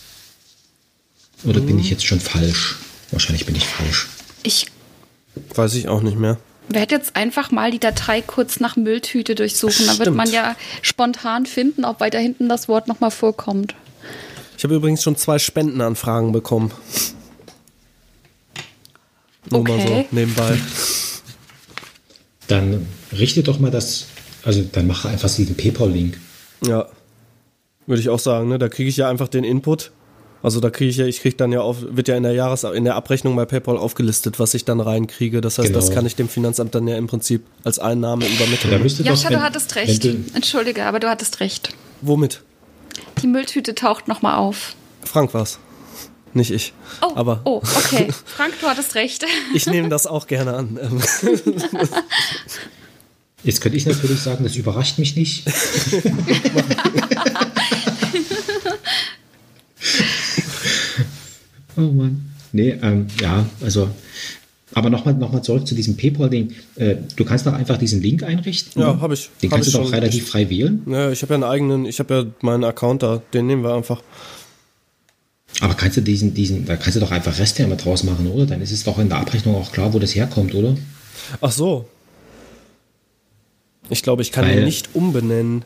[1.44, 1.82] Oder bin Mhm.
[1.82, 2.78] ich jetzt schon falsch?
[3.12, 4.08] Wahrscheinlich bin ich falsch.
[4.42, 4.66] Ich
[5.54, 6.38] Weiß ich auch nicht mehr.
[6.70, 9.86] werde jetzt einfach mal die Datei kurz nach Mülltüte durchsuchen.
[9.88, 13.76] Da wird man ja spontan finden, ob weiter hinten das Wort nochmal vorkommt.
[14.58, 16.72] Ich habe übrigens schon zwei Spendenanfragen bekommen.
[19.52, 20.06] Nur mal Okay.
[20.10, 20.58] so nebenbei.
[22.48, 24.06] Dann richte doch mal das,
[24.44, 26.20] also dann mache einfach diesen PayPal-Link.
[26.66, 26.88] Ja.
[27.86, 28.58] Würde ich auch sagen, ne?
[28.58, 29.92] Da kriege ich ja einfach den Input.
[30.46, 32.64] Also da kriege ich ja, ich kriege dann ja auf, wird ja in der Jahres,
[32.66, 35.42] in der Abrechnung bei PayPal aufgelistet, was ich dann reinkriege.
[35.42, 35.96] Das heißt, das Genau.
[35.96, 38.72] kann ich dem Finanzamt dann ja im Prinzip als Einnahme übermitteln.
[39.04, 40.04] Jascha, doch, wenn- du hattest recht.
[40.04, 41.70] du- Entschuldige, aber du hattest recht.
[42.02, 42.42] Womit?
[43.24, 44.76] Die Mülltüte taucht nochmal auf.
[45.04, 45.58] Frank war's.
[46.36, 46.74] Nicht ich.
[47.02, 48.10] Oh, Aber oh, okay.
[48.26, 49.26] Frank, du hattest recht.
[49.56, 50.78] ich nehme das auch gerne an.
[53.44, 55.44] Jetzt könnte ich natürlich sagen, das überrascht mich nicht.
[61.78, 62.32] oh Mann.
[62.52, 63.90] Nee, ähm, ja, also.
[64.74, 66.52] Aber nochmal noch mal zurück zu diesem PayPal-Ding.
[66.76, 68.82] Äh, du kannst doch einfach diesen Link einrichten.
[68.82, 69.02] Ja, ne?
[69.02, 69.30] hab ich.
[69.42, 70.82] Den Hab kannst ich du doch relativ Ich- frei wählen.
[70.88, 73.74] Ja, ich habe ja einen eigenen, ich habe ja meinen Account da, den nehmen wir
[73.74, 74.02] einfach.
[75.62, 78.46] Aber kannst du diesen, diesen, da kannst du doch einfach Restwärme draus machen, oder?
[78.46, 80.76] Dann ist es doch in der Abrechnung auch klar, wo das herkommt, oder?
[81.40, 81.88] Ach so.
[83.90, 85.64] Ich glaube, ich kann Weil- ihn nicht umbenennen.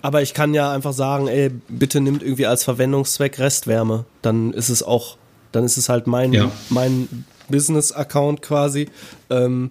[0.00, 4.04] Aber ich kann ja einfach sagen, ey, bitte nimmt irgendwie als Verwendungszweck Restwärme.
[4.20, 5.16] Dann ist es auch,
[5.52, 6.50] dann ist es halt mein, Ja.
[6.70, 8.88] mein Business-Account quasi.
[9.30, 9.70] Ähm,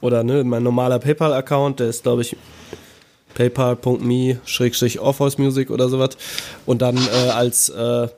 [0.00, 2.36] oder ne, mein normaler PayPal-Account, der ist, glaube ich,
[3.34, 6.10] paypal.me-officemusic oder sowas.
[6.66, 8.08] Und dann äh, als äh,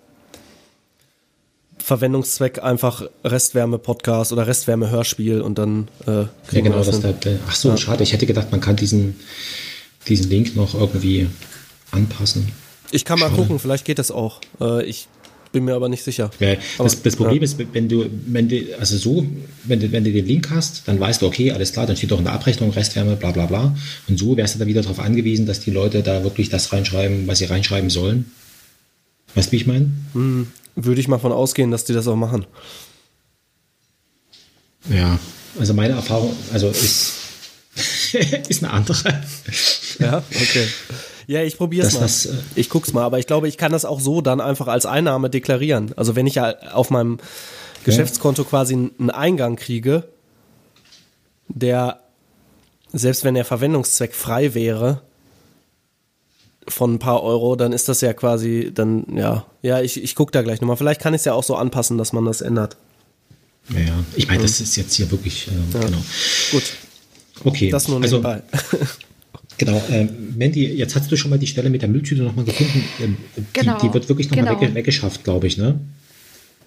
[1.78, 7.12] Verwendungszweck einfach Restwärme-Podcast oder Restwärme-Hörspiel und dann äh, Ja, genau, das da,
[7.48, 8.02] ach so, schade.
[8.02, 9.20] Ich hätte gedacht, man kann diesen,
[10.08, 11.28] diesen Link noch irgendwie
[11.90, 12.50] anpassen.
[12.90, 13.42] Ich kann mal Schade.
[13.42, 14.40] gucken, vielleicht geht das auch.
[14.60, 15.08] Äh, ich
[15.54, 16.30] bin mir aber nicht sicher.
[16.38, 17.44] Weil Aber- das, das Problem ja.
[17.44, 19.24] ist, wenn du, wenn du, also so,
[19.62, 22.10] wenn du, wenn du den Link hast, dann weißt du, okay, alles klar, dann steht
[22.10, 23.74] doch in der Abrechnung Restwärme, bla bla bla.
[24.08, 27.26] Und so wärst du dann wieder darauf angewiesen, dass die Leute da wirklich das reinschreiben,
[27.26, 28.30] was sie reinschreiben sollen.
[29.34, 29.90] Weißt du, wie ich meine?
[30.76, 32.44] Würde ich mal von ausgehen, dass die das auch machen.
[34.90, 35.18] Ja,
[35.58, 37.12] also meine Erfahrung, also ist,
[38.48, 39.22] ist eine andere.
[39.98, 40.66] Ja, okay.
[41.26, 42.00] Ja, ich probier's Das, mal.
[42.00, 44.68] das, äh, ich guck's mal, aber ich glaube, ich kann das auch so dann einfach
[44.68, 45.92] als Einnahme deklarieren.
[45.96, 47.18] Also wenn ich ja auf meinem
[47.84, 50.04] Geschäftskonto quasi einen Eingang kriege,
[51.48, 52.00] der,
[52.92, 55.02] selbst wenn der Verwendungszweck frei wäre,
[56.66, 60.32] von ein paar Euro, dann ist das ja quasi, dann, ja, ja, ich, ich guck
[60.32, 60.78] da gleich nochmal.
[60.78, 62.78] Vielleicht kann ich es ja auch so anpassen, dass man das ändert.
[63.68, 63.92] Ja, ja.
[64.16, 65.98] Ich meine, das ist jetzt hier wirklich, äh, genau.
[66.52, 66.62] Gut,
[67.42, 68.42] Okay, das nur also, nebenbei.
[69.58, 69.82] genau.
[69.90, 72.84] Ähm, Mandy, jetzt hast du schon mal die Stelle mit der Mülltüte nochmal gefunden.
[73.00, 73.16] Ähm,
[73.52, 74.60] Genau, die, die wird wirklich nochmal genau.
[74.60, 75.78] wegge weggeschafft, glaube ich, ne?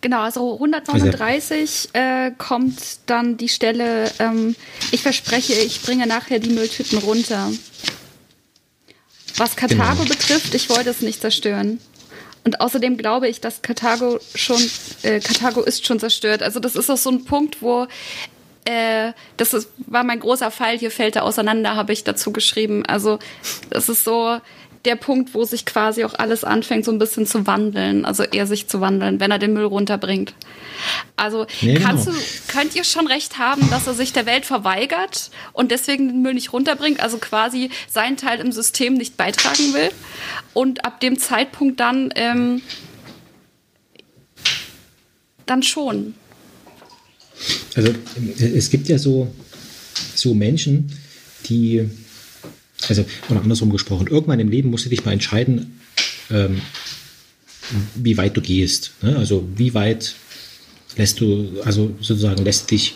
[0.02, 4.56] Genau, also 139 äh, kommt dann die Stelle, ähm,
[4.92, 7.52] ich verspreche, ich bringe nachher die Mülltüten runter.
[9.38, 10.10] Was Karthago Genau.
[10.10, 11.80] betrifft, ich wollte es nicht zerstören.
[12.44, 14.62] Und außerdem glaube ich, dass Karthago schon,
[15.04, 16.42] äh, Karthago ist schon zerstört.
[16.44, 17.88] Also das ist auch so ein Punkt, wo
[18.68, 22.86] äh, das ist, war mein großer Fall, hier fällt er auseinander, habe ich dazu geschrieben.
[22.86, 23.18] Also
[23.70, 24.42] das ist so
[24.84, 28.46] der Punkt, wo sich quasi auch alles anfängt, so ein bisschen zu wandeln, also eher
[28.46, 30.34] sich zu wandeln, wenn er den Müll runterbringt.
[31.16, 32.18] Also Ja, kannst genau.
[32.18, 36.22] du, könnt ihr schon recht haben, dass er sich der Welt verweigert und deswegen den
[36.22, 39.92] Müll nicht runterbringt, also quasi seinen Teil im System nicht beitragen will
[40.54, 42.62] und ab dem Zeitpunkt dann ähm,
[45.46, 46.16] dann schon.
[47.76, 49.34] Also äh, es gibt ja so,
[50.16, 50.92] so Menschen,
[51.46, 51.84] die,
[52.88, 55.80] also oder andersrum gesprochen, irgendwann im Leben musst du dich mal entscheiden,
[56.30, 56.62] ähm,
[57.96, 58.92] wie weit du gehst.
[59.02, 59.16] Ne?
[59.18, 60.16] Also wie weit
[60.96, 62.96] lässt du, also sozusagen lässt dich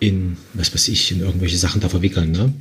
[0.00, 2.30] in, was weiß ich, in irgendwelche Sachen da verwickeln.
[2.32, 2.52] Ne?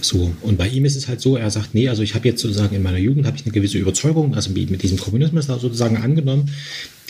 [0.00, 2.42] So, und bei ihm ist es halt so, er sagt, nee, also ich habe jetzt
[2.42, 5.58] sozusagen in meiner Jugend habe ich eine gewisse Überzeugung, also mit mit diesem Kommunismus da
[5.58, 6.50] sozusagen angenommen,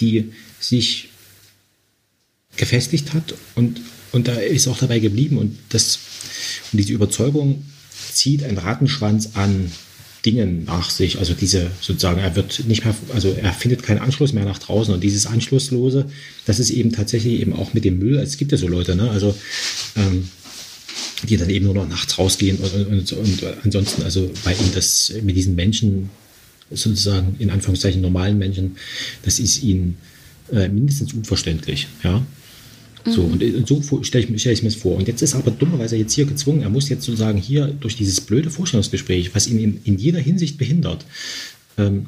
[0.00, 1.08] die sich
[2.56, 3.80] gefestigt hat und,
[4.12, 5.98] und da ist auch dabei geblieben und das
[6.72, 7.64] und diese Überzeugung
[8.12, 9.70] zieht einen Rattenschwanz an
[10.24, 11.18] Dingen nach sich.
[11.18, 14.94] Also diese sozusagen, er wird nicht mehr, also er findet keinen Anschluss mehr nach draußen
[14.94, 16.06] und dieses Anschlusslose,
[16.46, 18.18] das ist eben tatsächlich eben auch mit dem Müll.
[18.18, 19.10] Es gibt ja so Leute, ne?
[19.10, 19.36] Also
[19.96, 20.28] ähm,
[21.28, 25.12] die dann eben nur noch nachts rausgehen und, und, und ansonsten, also bei ihm das
[25.22, 26.10] mit diesen Menschen,
[26.70, 28.76] sozusagen in Anführungszeichen normalen Menschen,
[29.22, 29.96] das ist ihnen
[30.52, 32.24] äh, mindestens unverständlich, ja.
[33.06, 34.96] So, und, und so stelle ich, mir- stell ich mir das vor.
[34.96, 37.96] Und jetzt ist er aber dummerweise jetzt hier gezwungen, er muss jetzt sozusagen hier durch
[37.96, 41.04] dieses blöde Vorstellungsgespräch, was ihn in, in jeder Hinsicht behindert,
[41.76, 42.06] ähm,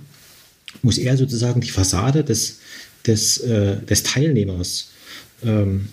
[0.83, 2.61] muss er sozusagen die Fassade des,
[3.07, 4.89] des, äh, des Teilnehmers
[5.45, 5.89] ähm,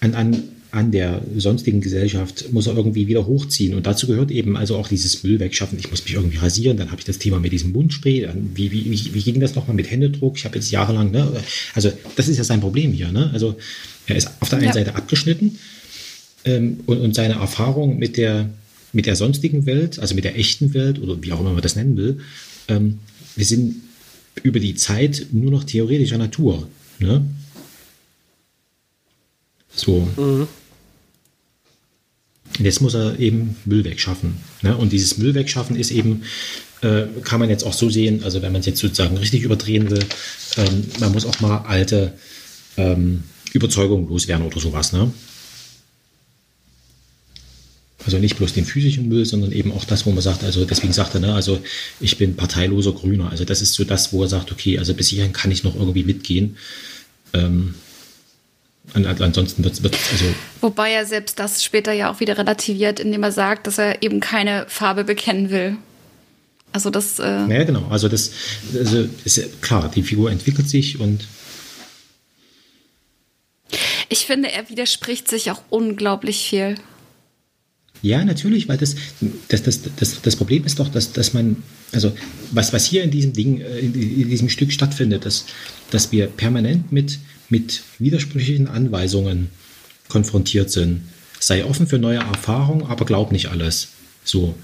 [0.00, 0.42] an, an,
[0.72, 3.74] an der sonstigen Gesellschaft muss er irgendwie wieder hochziehen.
[3.74, 5.78] Und dazu gehört eben also auch dieses Müll wegschaffen.
[5.78, 6.78] Ich muss mich irgendwie rasieren.
[6.78, 8.22] Dann habe ich das Thema mit diesem Mundspray.
[8.22, 10.38] Dann, wie, wie, wie, wie ging das nochmal mit Händedruck?
[10.38, 11.30] Ich habe jetzt jahrelang, ne?
[11.74, 13.12] also das ist ja sein Problem hier.
[13.12, 13.30] Ne?
[13.34, 13.56] Also
[14.06, 14.72] er ist auf der einen Ja.
[14.72, 15.58] Seite abgeschnitten
[16.46, 18.48] ähm, und, und seine Erfahrung mit der,
[18.94, 21.76] mit der sonstigen Welt, also mit der echten Welt oder wie auch immer man das
[21.76, 22.20] nennen will,
[22.68, 22.98] ähm,
[23.36, 23.76] wir sind
[24.42, 26.66] über die Zeit nur noch theoretischer Natur.
[26.98, 27.26] Ne?
[29.74, 30.08] So.
[30.16, 30.48] Und
[32.58, 34.36] jetzt muss er eben Müll wegschaffen.
[34.62, 34.76] Ne?
[34.76, 36.22] Und dieses Müll wegschaffen ist eben,
[36.82, 39.90] äh, kann man jetzt auch so sehen, also wenn man es jetzt sozusagen richtig überdrehen
[39.90, 40.04] will,
[40.56, 42.14] ähm, man muss auch mal alte
[42.76, 44.92] ähm, Überzeugungen loswerden oder sowas.
[44.92, 45.12] Ne?
[48.04, 50.92] Also nicht bloß den physischen Müll, sondern eben auch das, wo man sagt, also deswegen
[50.92, 51.60] sagt er, ne, also
[52.00, 53.30] ich bin parteiloser Grüner.
[53.30, 55.76] Also das ist so das, wo er sagt, okay, also bis hierhin kann ich noch
[55.76, 56.56] irgendwie mitgehen.
[57.32, 57.74] Ähm,
[58.94, 60.24] ansonsten wird es, also
[60.60, 64.20] Wobei er selbst das später ja auch wieder relativiert, indem er sagt, dass er eben
[64.20, 65.76] keine Farbe bekennen will.
[66.72, 67.86] Also das, äh, Ja, genau.
[67.90, 68.32] Also das
[68.74, 71.26] also ist klar, die Figur entwickelt sich und
[74.08, 76.74] ich finde, er widerspricht sich auch unglaublich viel.
[78.02, 78.96] ja, natürlich, weil das,
[79.48, 81.62] das, das, das, das Problem ist doch, dass, dass man,
[81.92, 82.12] also
[82.50, 85.46] was, was hier in diesem Ding, äh, in, in diesem Stück stattfindet, dass,
[85.90, 87.18] dass wir permanent mit,
[87.52, 89.50] mit widersprüchlichen Anweisungen
[90.08, 91.02] konfrontiert sind.
[91.38, 93.88] Sei offen für neue Erfahrungen, aber glaub nicht alles.
[94.24, 94.54] So.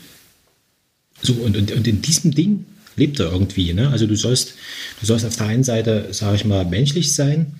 [1.20, 2.64] So, und, und, und in diesem Ding
[2.96, 3.74] lebt er irgendwie.
[3.74, 3.90] Ne?
[3.90, 4.54] Also du sollst,
[5.00, 7.56] du sollst auf der einen Seite, sage ich mal, menschlich sein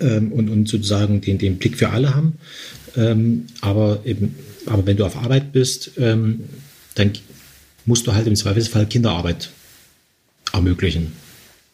[0.00, 2.38] ähm, und, und sozusagen den, den Blick für alle haben.
[2.96, 6.44] Ähm, aber, eben, aber wenn du auf Arbeit bist, ähm,
[6.94, 7.12] dann
[7.84, 9.50] musst du halt im Zweifelsfall Kinderarbeit
[10.54, 11.12] ermöglichen.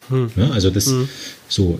[0.09, 0.51] Ne?
[0.51, 0.91] Also das
[1.47, 1.79] so.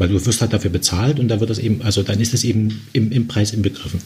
[0.00, 2.42] Weil du wirst halt dafür bezahlt und da wird das eben, also dann ist das
[2.42, 4.00] eben im, im Preis inbegriffen.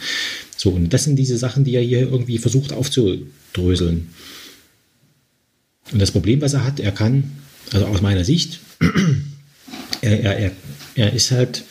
[0.57, 4.09] So, und das sind diese Sachen, die er hier irgendwie versucht aufzudröseln.
[5.93, 7.31] Und das Problem, was er hat, er kann,
[7.73, 8.59] also aus meiner Sicht,
[10.01, 10.51] er, er, er,
[10.97, 11.63] er ist halt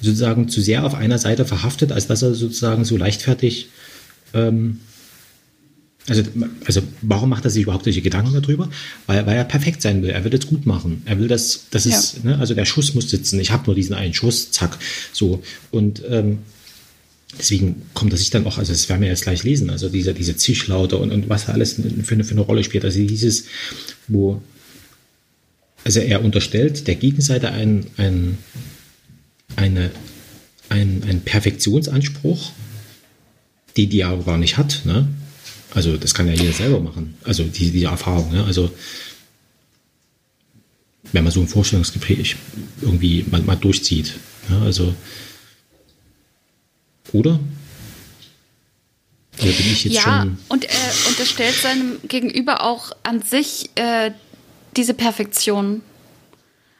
[0.00, 3.68] sozusagen zu sehr auf einer Seite verhaftet, als dass er sozusagen so leichtfertig
[4.34, 4.80] ähm,
[6.08, 6.22] also,
[6.64, 8.68] also warum macht er sich überhaupt solche Gedanken darüber?
[9.06, 10.10] Weil, weil er perfekt sein will.
[10.10, 11.02] Er will das gut machen.
[11.04, 11.98] Er will das, das Ja.
[11.98, 13.38] ist, ne, also der Schuss muss sitzen.
[13.38, 14.78] Ich habe nur diesen einen Schuss, zack.
[15.12, 15.42] So.
[15.70, 16.38] Und ähm,
[17.38, 20.14] deswegen kommt er sich dann auch, also das werden wir jetzt gleich lesen, also diese,
[20.14, 22.84] diese Zischlaute und, und was er alles für eine, für eine Rolle spielt.
[22.84, 23.44] Also dieses,
[24.08, 24.42] wo,
[25.84, 28.38] also er unterstellt der Gegenseite ein, ein,
[29.56, 29.90] eine,
[30.70, 32.50] ein, einen Perfektionsanspruch,
[33.76, 34.82] die die er aber gar nicht hat.
[34.84, 35.08] Ne?
[35.74, 37.16] Also das kann ja jeder selber machen.
[37.24, 38.32] Also die, die Erfahrung.
[38.32, 38.44] Ne?
[38.44, 38.70] Also
[41.12, 42.36] wenn man so ein Vorstellungsgespräch
[42.82, 44.14] irgendwie mal, mal durchzieht.
[44.48, 44.62] Ne?
[44.62, 44.94] Also
[47.12, 47.40] oder?
[49.40, 50.38] Oder bin ich jetzt ja, schon...
[50.48, 54.12] und er unterstellt seinem Gegenüber auch an sich äh,
[54.76, 55.82] diese Perfektion.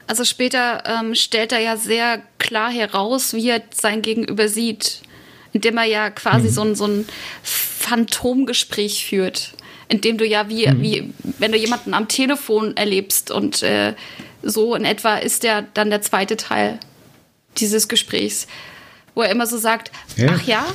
[0.07, 5.03] Also später ähm, stellt er ja sehr klar heraus, wie er sein Gegenüber sieht,
[5.53, 7.07] indem er ja quasi so, ein, so ein
[7.42, 9.53] Phantomgespräch führt,
[9.88, 13.94] indem du ja wie, wie wenn du jemanden am Telefon erlebst und äh,
[14.42, 16.78] so in etwa ist der dann der zweite Teil
[17.59, 18.46] dieses Gesprächs,
[19.14, 20.28] wo er immer so sagt, Ja.
[20.34, 20.66] ach ja,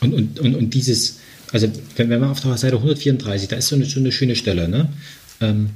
[0.00, 1.18] Und, und, und, und dieses,
[1.52, 4.36] also wenn, wenn man auf der Seite 134, da ist so eine, so eine schöne
[4.36, 4.88] Stelle, ne?
[5.40, 5.70] Ähm,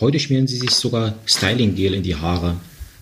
[0.00, 2.56] heute schmieren sie sich sogar Styling-Gel in die Haare.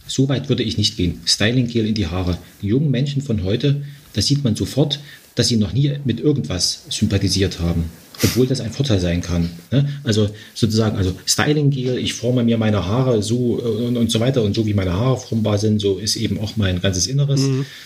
[0.09, 1.21] So weit würde ich nicht gehen.
[1.25, 2.39] Styling-Gel in die Haare.
[2.63, 3.83] Die jungen Menschen von heute,
[4.15, 5.01] da sieht man sofort,
[5.35, 7.85] dass sie noch nie mit irgendwas sympathisiert haben.
[8.25, 9.51] Obwohl das ein Vorteil sein kann.
[9.71, 9.89] Ne?
[10.03, 14.43] Also sozusagen, also Styling-Gel, ich forme mir meine Haare so äh, und, und so weiter
[14.43, 17.43] und so wie meine Haare formbar sind, so ist eben auch mein ganzes Inneres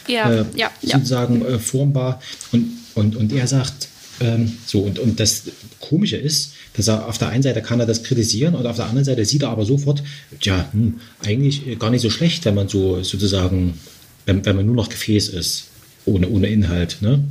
[0.09, 0.97] Ja, äh, ja, ja.
[0.97, 2.23] sozusagen äh, formbar.
[2.51, 3.89] Und, und, und er sagt,
[4.23, 5.45] ähm, so, und, und das
[5.81, 8.87] Komische ist, dass er auf der einen Seite kann er das kritisieren und auf der
[8.87, 10.03] anderen Seite sieht er aber sofort,
[10.41, 13.81] tja, hm, eigentlich äh, gar nicht so schlecht, wenn man so sozusagen,
[14.27, 15.64] wenn, wenn man nur noch Gefäß ist,
[16.05, 16.99] ohne, ohne Inhalt.
[17.01, 17.25] Ne?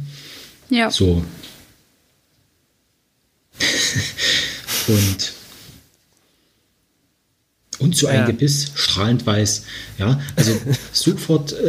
[0.69, 0.91] ja.
[0.91, 1.23] So.
[4.87, 5.33] und
[7.79, 8.25] und so ein Ja.
[8.25, 9.63] Gebiss, strahlend weiß.
[9.97, 10.59] Ja, also
[10.91, 11.55] sofort.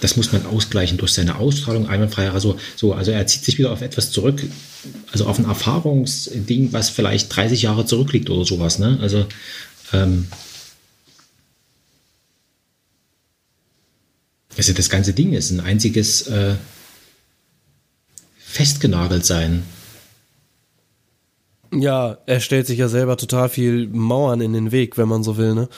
[0.00, 2.30] Das muss man ausgleichen durch seine Ausstrahlung, einwandfrei.
[2.30, 4.42] Also, so, also er zieht sich wieder auf etwas zurück,
[5.12, 8.78] also auf ein Erfahrungsding, was vielleicht 30 Jahre zurückliegt oder sowas.
[8.78, 8.98] Ne?
[9.00, 9.26] Also,
[9.92, 10.26] ähm,
[14.56, 16.54] also das ganze Ding ist ein einziges äh,
[18.38, 19.62] festgenagelt sein.
[21.74, 25.38] Ja, er stellt sich ja selber total viel Mauern in den Weg, wenn man so
[25.38, 25.68] will, ne?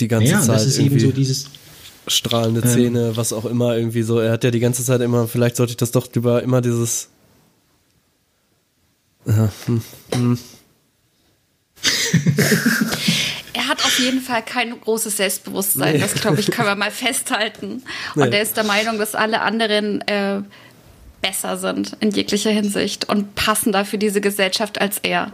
[0.00, 1.46] Die ganze Ja, und Zeit das ist irgendwie eben so dieses,
[2.06, 4.18] strahlende ähm, Zähne, was auch immer irgendwie so.
[4.18, 7.08] Er hat ja die ganze Zeit immer, vielleicht sollte ich das doch über immer dieses
[9.26, 9.82] ja, hm,
[10.14, 10.38] hm.
[13.52, 15.94] Er hat auf jeden Fall kein großes Selbstbewusstsein.
[15.94, 16.00] Nee.
[16.00, 17.82] Das, glaube ich, können wir mal festhalten.
[18.14, 18.36] Und Nee.
[18.36, 20.40] er ist der Meinung, dass alle anderen äh,
[21.20, 25.32] besser sind in jeglicher Hinsicht und passender für diese Gesellschaft als er.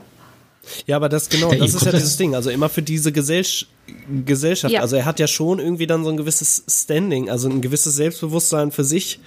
[0.86, 2.34] Ja, aber das genau, Ja, das ist ja dieses Ding.
[2.34, 3.66] Also immer für diese Gesellsch
[4.24, 4.72] Gesellschaft.
[4.72, 4.80] Ja.
[4.80, 8.72] Also er hat ja schon irgendwie dann so ein gewisses Standing, also ein gewisses Selbstbewusstsein
[8.72, 9.20] für sich,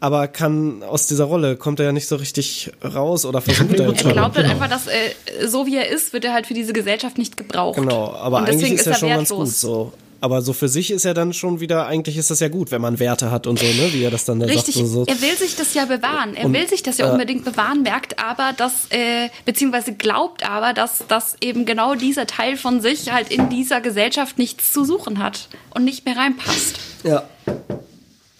[0.00, 3.80] aber kann aus dieser Rolle kommt er ja nicht so richtig raus oder versucht mir
[3.80, 3.86] er.
[3.86, 4.50] Er glaubt halt genau.
[4.50, 7.76] einfach, dass äh, so wie er ist, wird er halt für diese Gesellschaft nicht gebraucht.
[7.76, 9.92] Genau, aber eigentlich deswegen ist er schon ganz gut so.
[10.24, 12.80] Aber so für sich ist er dann schon wieder, eigentlich ist das ja gut, wenn
[12.80, 13.92] man Werte hat und so, ne?
[13.92, 14.86] Wie er das dann da Richtig, sagt.
[14.86, 15.04] So, so.
[15.06, 16.34] er will sich das ja bewahren.
[16.34, 20.42] Er Und, will sich das ja äh, unbedingt bewahren, merkt aber, dass, äh, beziehungsweise glaubt
[20.48, 24.86] aber, dass, dass eben genau dieser Teil von sich halt in dieser Gesellschaft nichts zu
[24.86, 26.76] suchen hat und nicht mehr reinpasst.
[27.02, 27.24] Ja.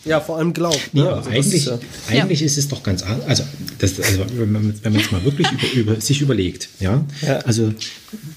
[0.06, 0.94] Ja, vor allem glaubt.
[0.94, 1.04] Ne?
[1.04, 1.78] Ja, Also eigentlich, ist ja-
[2.08, 3.26] eigentlich ist es doch ganz anders.
[3.28, 3.44] Also,
[3.78, 7.04] das, also wenn man wenn man es mal wirklich über, über, sich überlegt, ja?
[7.20, 7.40] Ja.
[7.40, 7.74] also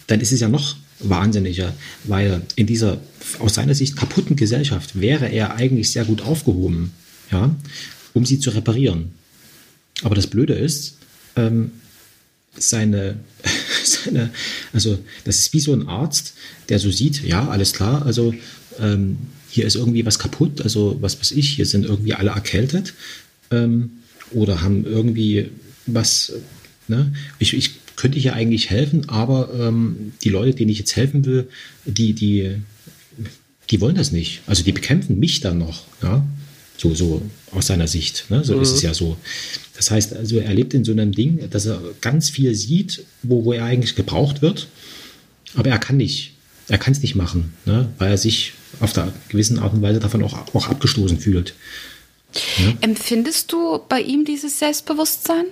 [0.07, 1.73] dann ist es ja noch wahnsinniger,
[2.05, 2.99] weil in dieser
[3.39, 6.91] aus seiner Sicht kaputten Gesellschaft wäre er eigentlich sehr gut aufgehoben,
[7.31, 7.55] ja,
[8.13, 9.11] um sie zu reparieren.
[10.03, 10.97] Aber das Blöde ist,
[11.35, 11.71] ähm,
[12.57, 13.19] seine,
[13.83, 14.31] seine,
[14.73, 16.33] also das ist wie so ein Arzt,
[16.69, 18.33] der so sieht, ja, alles klar, also
[18.79, 19.17] ähm,
[19.49, 22.93] hier ist irgendwie was kaputt, also was weiß ich, hier sind irgendwie alle erkältet
[23.51, 23.91] ähm,
[24.31, 25.49] oder haben irgendwie
[25.85, 26.33] was,
[26.87, 27.13] ne?
[27.39, 31.49] ich, ich könnte hier eigentlich helfen, aber ähm, die Leute, denen ich jetzt helfen will,
[31.85, 32.55] die, die,
[33.69, 34.41] die wollen das nicht.
[34.47, 36.25] Also die bekämpfen mich dann noch, ja.
[36.77, 38.25] So, so aus seiner Sicht.
[38.29, 38.43] Ne?
[38.43, 39.17] So ist es ja so.
[39.75, 43.45] Das heißt, also er lebt in so einem Ding, dass er ganz viel sieht, wo,
[43.45, 44.67] wo er eigentlich gebraucht wird,
[45.55, 46.33] aber er kann nicht.
[46.67, 47.89] Er kann es nicht machen, ne?
[47.97, 51.55] weil er sich auf der gewissen Art und Weise davon auch, auch abgestoßen fühlt.
[52.81, 55.45] Empfindest du bei ihm dieses Selbstbewusstsein?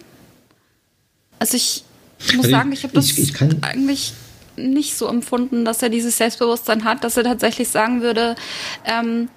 [1.39, 1.83] Also ich
[2.19, 4.13] muss Also sagen, ich habe das ich- ich eigentlich
[4.57, 8.35] nicht so empfunden, dass er dieses Selbstbewusstsein hat, dass er tatsächlich sagen würde,
[8.85, 9.27] ähm,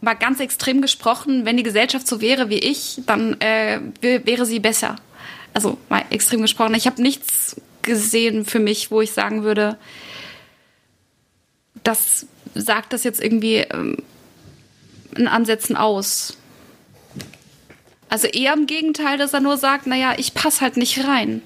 [0.00, 4.46] mal ganz extrem gesprochen, wenn die Gesellschaft so wäre wie ich, dann äh, wär- wäre
[4.46, 4.96] sie besser.
[5.52, 6.74] Also mal extrem gesprochen.
[6.74, 9.76] Ich habe nichts gesehen für mich, wo ich sagen würde,
[11.84, 13.98] das sagt das jetzt irgendwie ähm,
[15.16, 16.36] in Ansätzen aus.
[18.08, 21.42] Also eher im Gegenteil, dass er nur sagt, naja, ich passe halt nicht rein.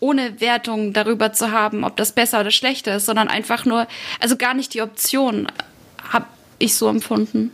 [0.00, 3.86] Ohne Wertung darüber zu haben, ob das besser oder schlechter ist, sondern einfach nur,
[4.18, 5.46] also gar nicht die Option,
[6.02, 6.26] habe
[6.58, 7.52] ich so empfunden.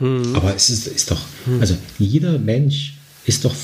[0.00, 1.20] Aber es ist, ist doch,
[1.60, 3.54] also jeder Mensch ist doch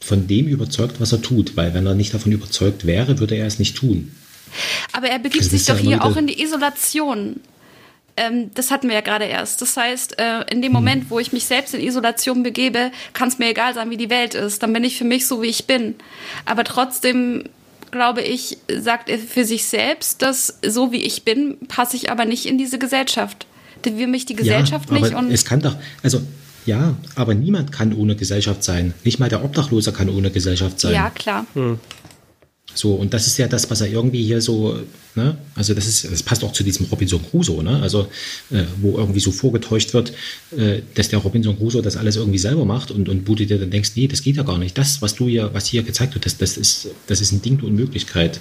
[0.00, 3.46] von dem überzeugt, was er tut, weil wenn er nicht davon überzeugt wäre, würde er
[3.46, 4.14] es nicht tun.
[4.92, 7.40] Aber er begibt Also das sich doch hier auch in die Isolation.
[8.16, 9.62] Ähm, das hatten wir ja gerade erst.
[9.62, 10.62] Das heißt, äh, in Hm.
[10.62, 13.96] dem Moment, wo ich mich selbst in Isolation begebe, kann es mir egal sein, wie
[13.96, 14.62] die Welt ist.
[14.62, 15.94] Dann bin ich für mich so, wie ich bin.
[16.44, 17.44] Aber trotzdem,
[17.90, 22.24] glaube ich, sagt er für sich selbst, dass so wie ich bin, passe ich aber
[22.24, 23.46] nicht in diese Gesellschaft.
[23.84, 25.14] Die will mich die Gesellschaft ja, nicht.
[25.14, 26.20] Und es kann doch, also
[26.66, 28.94] ja, aber niemand kann ohne Gesellschaft sein.
[29.04, 30.94] Nicht mal der Obdachlose kann ohne Gesellschaft sein.
[30.94, 31.46] ja, klar.
[32.74, 34.78] So, und das ist ja das, was er irgendwie hier so,
[35.14, 38.08] ne, also das ist, das passt auch zu diesem Robinson Crusoe, ne, also
[38.50, 40.12] äh, wo irgendwie so vorgetäuscht wird,
[40.56, 43.58] äh, dass der Robinson Crusoe das alles irgendwie selber macht und, und wo du dir
[43.58, 44.76] dann denkst, nee, das geht ja gar nicht.
[44.78, 47.58] Das, was du hier, was hier gezeigt wird, das, das ist, das ist ein Ding
[47.58, 48.40] der Unmöglichkeit.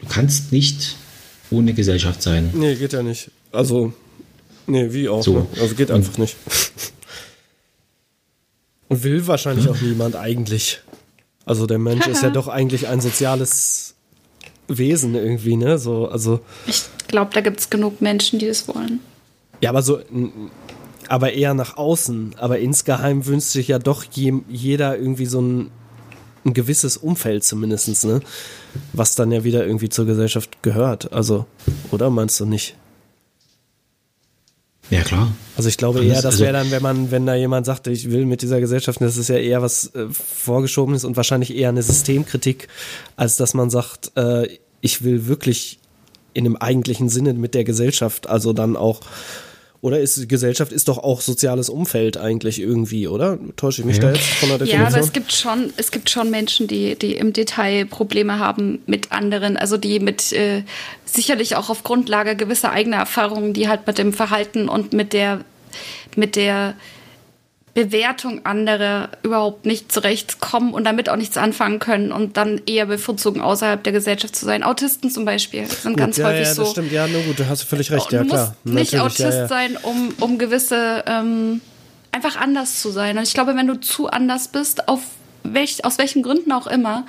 [0.00, 0.96] Du kannst nicht
[1.50, 2.50] ohne Gesellschaft sein.
[2.54, 3.30] Nee, geht ja nicht.
[3.52, 3.92] Also,
[4.66, 5.22] nee, wie auch.
[5.22, 5.38] So.
[5.38, 5.46] Ne?
[5.60, 6.36] Also geht Und- einfach nicht.
[8.88, 10.80] Und will wahrscheinlich auch niemand eigentlich.
[11.46, 13.94] Also der Mensch ist ja doch eigentlich ein soziales
[14.68, 15.78] Wesen irgendwie, ne?
[15.78, 16.40] So, also.
[16.66, 19.00] Ich glaube, da gibt es genug Menschen, die das wollen.
[19.60, 20.00] Ja, aber so,
[21.08, 22.36] aber eher nach außen.
[22.38, 25.70] Aber insgeheim wünscht sich ja doch je, jeder irgendwie so ein,
[26.44, 28.20] ein gewisses Umfeld zumindestens, ne?
[28.92, 31.12] Was dann ja wieder irgendwie zur Gesellschaft gehört.
[31.12, 31.46] Also,
[31.90, 32.76] oder meinst du nicht?
[34.90, 35.32] Ja, klar.
[35.56, 37.86] Also ich glaube Alles- eher, das also- wäre dann, wenn man, wenn da jemand sagt,
[37.86, 41.70] ich will mit dieser Gesellschaft, das ist ja eher was äh, vorgeschobenes und wahrscheinlich eher
[41.70, 42.68] eine Systemkritik,
[43.16, 44.48] als dass man sagt, äh,
[44.80, 45.78] ich will wirklich
[46.34, 49.00] in dem eigentlichen Sinne mit der Gesellschaft, also dann auch,
[49.84, 53.38] oder ist Gesellschaft ist doch auch soziales Umfeld eigentlich irgendwie, oder?
[53.56, 54.04] Täusche ich mich Ja.
[54.04, 54.86] da jetzt von der Ja, Definition?
[54.94, 59.12] aber es gibt schon, es gibt schon Menschen, die, die im Detail Probleme haben mit
[59.12, 60.62] anderen, also die mit äh,
[61.04, 65.40] sicherlich auch auf Grundlage gewisser eigener Erfahrungen, die halt mit dem Verhalten und mit der
[66.16, 66.74] mit der
[67.74, 73.40] Bewertung anderer überhaupt nicht zurechtkommen und damit auch nichts anfangen können und dann eher bevorzugen,
[73.40, 74.62] außerhalb der Gesellschaft zu sein.
[74.62, 76.62] Autisten zum Beispiel sind Gut, ganz ja, häufig ja, so.
[76.62, 78.54] das stimmt, ja, nur gut, da hast du völlig recht, ja klar.
[78.64, 79.48] musst nicht Autist ja, ja.
[79.48, 81.60] sein, um, um gewisse, ähm,
[82.12, 83.18] einfach anders zu sein.
[83.18, 85.00] Und ich glaube, wenn du zu anders bist, auf
[85.44, 87.06] welch, aus welchen Gründen auch immer,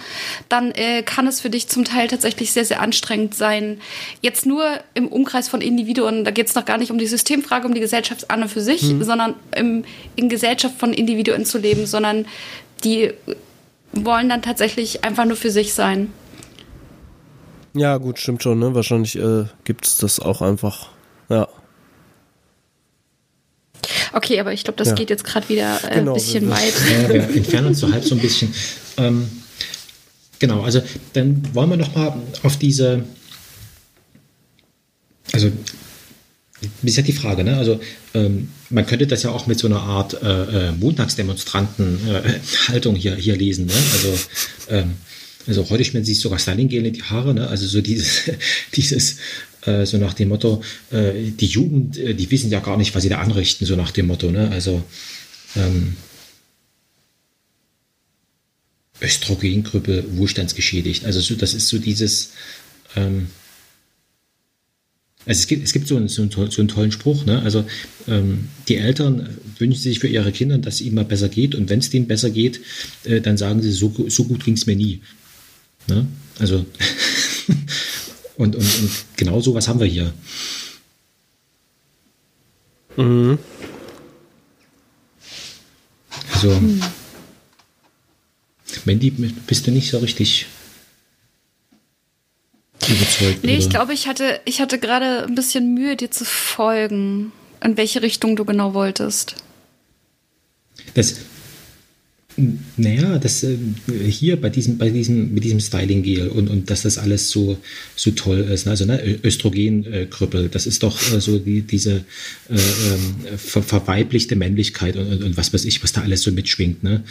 [0.49, 3.79] dann äh, kann es für dich zum Teil tatsächlich sehr, sehr anstrengend sein.
[4.21, 7.67] Jetzt nur im Umkreis von Individuen, da geht es noch gar nicht um die Systemfrage,
[7.67, 9.03] um die Gesellschaft an und für sich, Mhm.
[9.03, 12.25] sondern im, in Gesellschaft von Individuen zu leben, sondern
[12.83, 13.13] die
[13.93, 16.11] wollen dann tatsächlich einfach nur für sich sein.
[17.73, 18.73] Ja, gut, stimmt schon, ne?
[18.75, 20.87] Wahrscheinlich äh, gibt es das auch einfach.
[21.29, 21.47] Ja.
[24.15, 24.93] Okay, aber ich glaube, das Ja.
[24.95, 26.73] geht jetzt gerade wieder äh, Genau, ein bisschen weit.
[26.89, 28.53] Ja, wir entfernen uns so halb so ein bisschen.
[28.95, 29.29] Ähm,
[30.39, 33.03] genau, also dann wollen wir noch mal auf diese,
[35.33, 35.51] also
[36.61, 37.57] das ist ja die Frage, ne?
[37.57, 37.81] Also
[38.13, 43.35] ähm, man könnte das ja auch mit so einer Art äh, äh, Montagsdemonstranten-Haltung hier, hier
[43.35, 43.73] lesen, ne?
[43.91, 44.17] Also
[44.69, 44.93] ähm,
[45.45, 47.49] also heute schmieren sich sogar Styling-Gel in die Haare, ne?
[47.49, 48.31] Also so dieses,
[48.75, 49.17] dieses
[49.65, 50.61] äh, so nach dem Motto,
[50.91, 53.91] äh, die Jugend, äh, die wissen ja gar nicht, was sie da anrichten, so nach
[53.91, 54.49] dem Motto, ne?
[54.51, 54.83] Also
[55.55, 55.95] ähm,
[59.01, 61.05] Östrogengruppe wohlstandsgeschädigt.
[61.05, 62.31] Also so, das ist so dieses,
[62.95, 63.27] ähm,
[65.25, 67.41] also es gibt, es gibt so, einen, so, einen, so einen tollen Spruch, ne?
[67.41, 67.65] Also
[68.07, 71.69] ähm, die Eltern wünschen sich für ihre Kinder, dass es ihnen mal besser geht und
[71.69, 72.61] wenn es denen besser geht,
[73.03, 75.01] äh, dann sagen sie, so, so gut ging es mir nie.
[75.87, 76.05] Ne?
[76.39, 76.65] Also
[78.37, 80.13] und, und, und genau so was haben wir hier.
[86.33, 86.59] Also
[88.85, 90.45] Mandy, bist du nicht so richtig
[92.87, 93.43] überzeugt?
[93.43, 93.69] Nee, ich oder?
[93.69, 97.31] glaube, ich hatte, ich hatte gerade ein bisschen Mühe, dir zu folgen,
[97.63, 99.35] in welche Richtung du genau wolltest.
[100.93, 101.15] Das,
[102.75, 103.57] Naja, das äh,
[104.09, 107.57] hier bei diesem, bei diesem, mit diesem Styling-Gel und, und dass das alles so,
[107.95, 108.65] so toll ist.
[108.65, 108.71] ne?
[108.71, 112.03] Also ne, Östrogenkrüppel, das ist doch äh, so die, diese
[112.49, 116.31] äh, ähm, ver verweiblichte Männlichkeit und, und, und was weiß ich, was da alles so
[116.31, 116.83] mitschwingt.
[116.83, 117.03] Ne?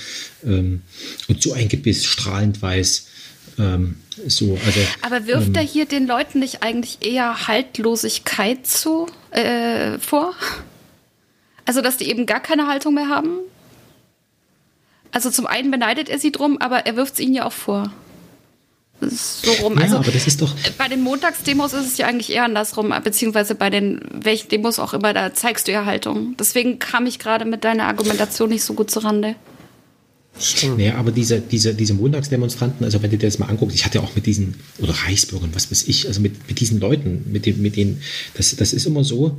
[0.44, 0.82] Ähm,
[1.28, 3.06] und so ein Gebiss, strahlend weiß.
[3.58, 3.96] Ähm,
[4.26, 9.98] so, also, Aber wirft ähm, er hier den Leuten nicht eigentlich eher Haltlosigkeit zu, äh,
[10.00, 10.34] vor?
[11.64, 13.38] Also, dass die eben gar keine Haltung mehr haben?
[15.14, 17.92] Also zum einen beneidet er sie drum, aber er wirft es ihnen ja auch vor.
[19.00, 19.76] So rum.
[19.76, 20.52] Ja, also aber das ist doch.
[20.76, 24.92] bei den Montagsdemos ist es ja eigentlich eher andersrum, beziehungsweise bei den welchen Demos auch
[24.92, 26.34] immer, da zeigst du ja Haltung.
[26.38, 29.36] Deswegen kam ich gerade mit deiner Argumentation nicht so gut zurande.
[30.76, 34.02] Naja, aber diese, diese, diese Montagsdemonstranten, also wenn du dir das mal anguckst, ich hatte
[34.02, 37.62] auch mit diesen, oder Reichsbürgern, was weiß ich, also mit, mit diesen Leuten, mit, den,
[37.62, 38.02] mit denen,
[38.34, 39.38] das, das ist immer so,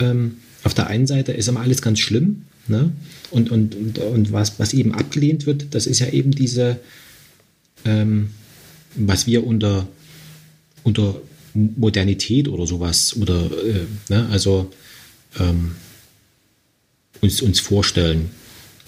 [0.00, 2.92] ähm, auf der einen Seite ist immer alles ganz schlimm, ne?
[3.30, 6.78] Und, und, und, und was, was eben abgelehnt wird, das ist ja eben diese,
[7.84, 8.30] ähm,
[8.94, 9.88] was wir unter,
[10.82, 11.20] unter
[11.54, 14.28] Modernität oder sowas, oder, äh, ne?
[14.30, 14.70] also
[15.38, 15.72] ähm,
[17.20, 18.30] uns, uns vorstellen.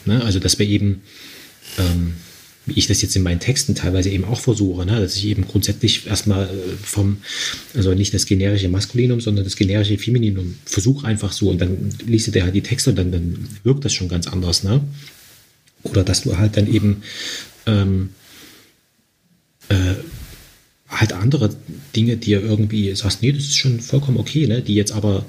[0.05, 0.23] Ne?
[0.25, 1.03] Also, dass wir eben,
[1.79, 2.15] ähm,
[2.67, 5.01] wie ich das jetzt in meinen Texten teilweise eben auch versuche, ne?
[5.01, 7.19] dass ich eben grundsätzlich erstmal äh, vom,
[7.75, 12.27] also nicht das generische Maskulinum, sondern das generische Femininum versuche einfach so und dann liest
[12.27, 14.65] du dir halt die Texte und dann, dann wirkt das schon ganz anders.
[14.65, 14.81] Ne?
[15.85, 17.03] Oder dass du halt dann eben
[17.67, 18.11] ähm,
[19.69, 19.95] äh,
[20.89, 21.55] halt andere
[21.95, 24.61] Dinge, die ihr irgendwie sagst, nee, das ist schon vollkommen okay, ne?
[24.61, 25.25] die jetzt aber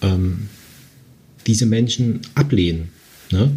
[0.00, 0.48] ähm,
[1.46, 2.88] diese Menschen ablehnen.
[3.30, 3.50] Ne?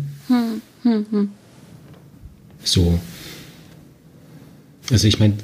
[2.64, 2.99] So.
[4.91, 5.38] Also ich meine,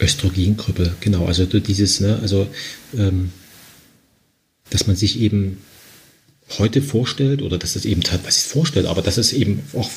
[0.00, 2.46] Östrogenkrüppel, genau, also dieses, ne, also
[2.96, 3.32] ähm,
[4.70, 5.58] dass man sich eben
[6.58, 9.90] heute vorstellt oder dass das eben teilweise vorstellt, aber dass es eben auch,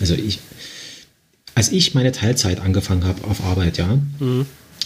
[0.00, 0.40] also ich,
[1.54, 3.98] als ich meine Teilzeit angefangen habe auf Arbeit, ja,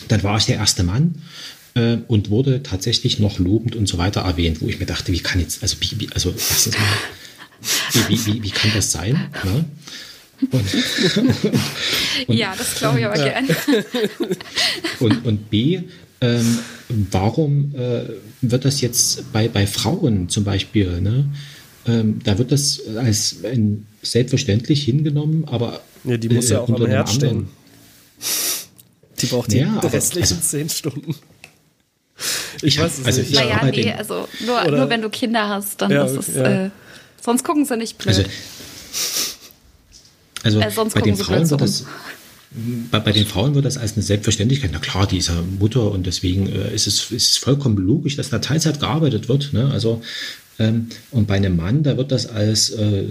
[0.09, 1.22] dann war ich der erste Mann
[1.74, 5.20] äh, und wurde tatsächlich noch lobend und so weiter erwähnt, wo ich mir dachte, wie
[5.20, 6.84] kann jetzt, also, wie, also erstens mal,
[7.95, 9.30] wie, wie, wie, wie kann das sein?
[9.45, 9.64] Ne?
[10.51, 10.64] Und,
[12.36, 13.47] ja, das glaube ich aber gern.
[15.01, 15.80] und, und B,
[16.20, 16.59] ähm,
[17.11, 18.03] warum äh,
[18.42, 21.30] wird das jetzt bei, bei Frauen zum Beispiel, ne?
[21.86, 26.84] ähm, da wird das als ein selbstverständlich hingenommen, aber Ja, die muss ja auch unter
[26.84, 27.28] am Herd stehen.
[27.28, 27.49] anderen-
[29.20, 31.14] Die braucht die Ja, aber- restlichen also- zehn Stunden.
[32.62, 33.30] Ich hab- weiß es also nicht.
[33.30, 36.28] ich naja, nee, in- also nur, Oder- nur wenn du Kinder hast, dann Ja, ist
[36.28, 36.66] es, ja.
[36.66, 36.70] äh,
[37.25, 38.29] sonst gucken sie nicht blöd.
[40.43, 41.85] Also, also Äh, bei den Frauen wird das
[42.91, 44.70] bei, bei den Frauen wird das als eine Selbstverständlichkeit.
[44.72, 48.16] Na klar, die ist ja Mutter und deswegen äh, ist, es, ist es vollkommen logisch,
[48.16, 49.53] dass da Teilzeit gearbeitet wird.
[49.53, 49.70] Ne?
[49.72, 50.03] Also
[50.59, 53.07] ähm, und bei einem Mann, da wird das als, äh,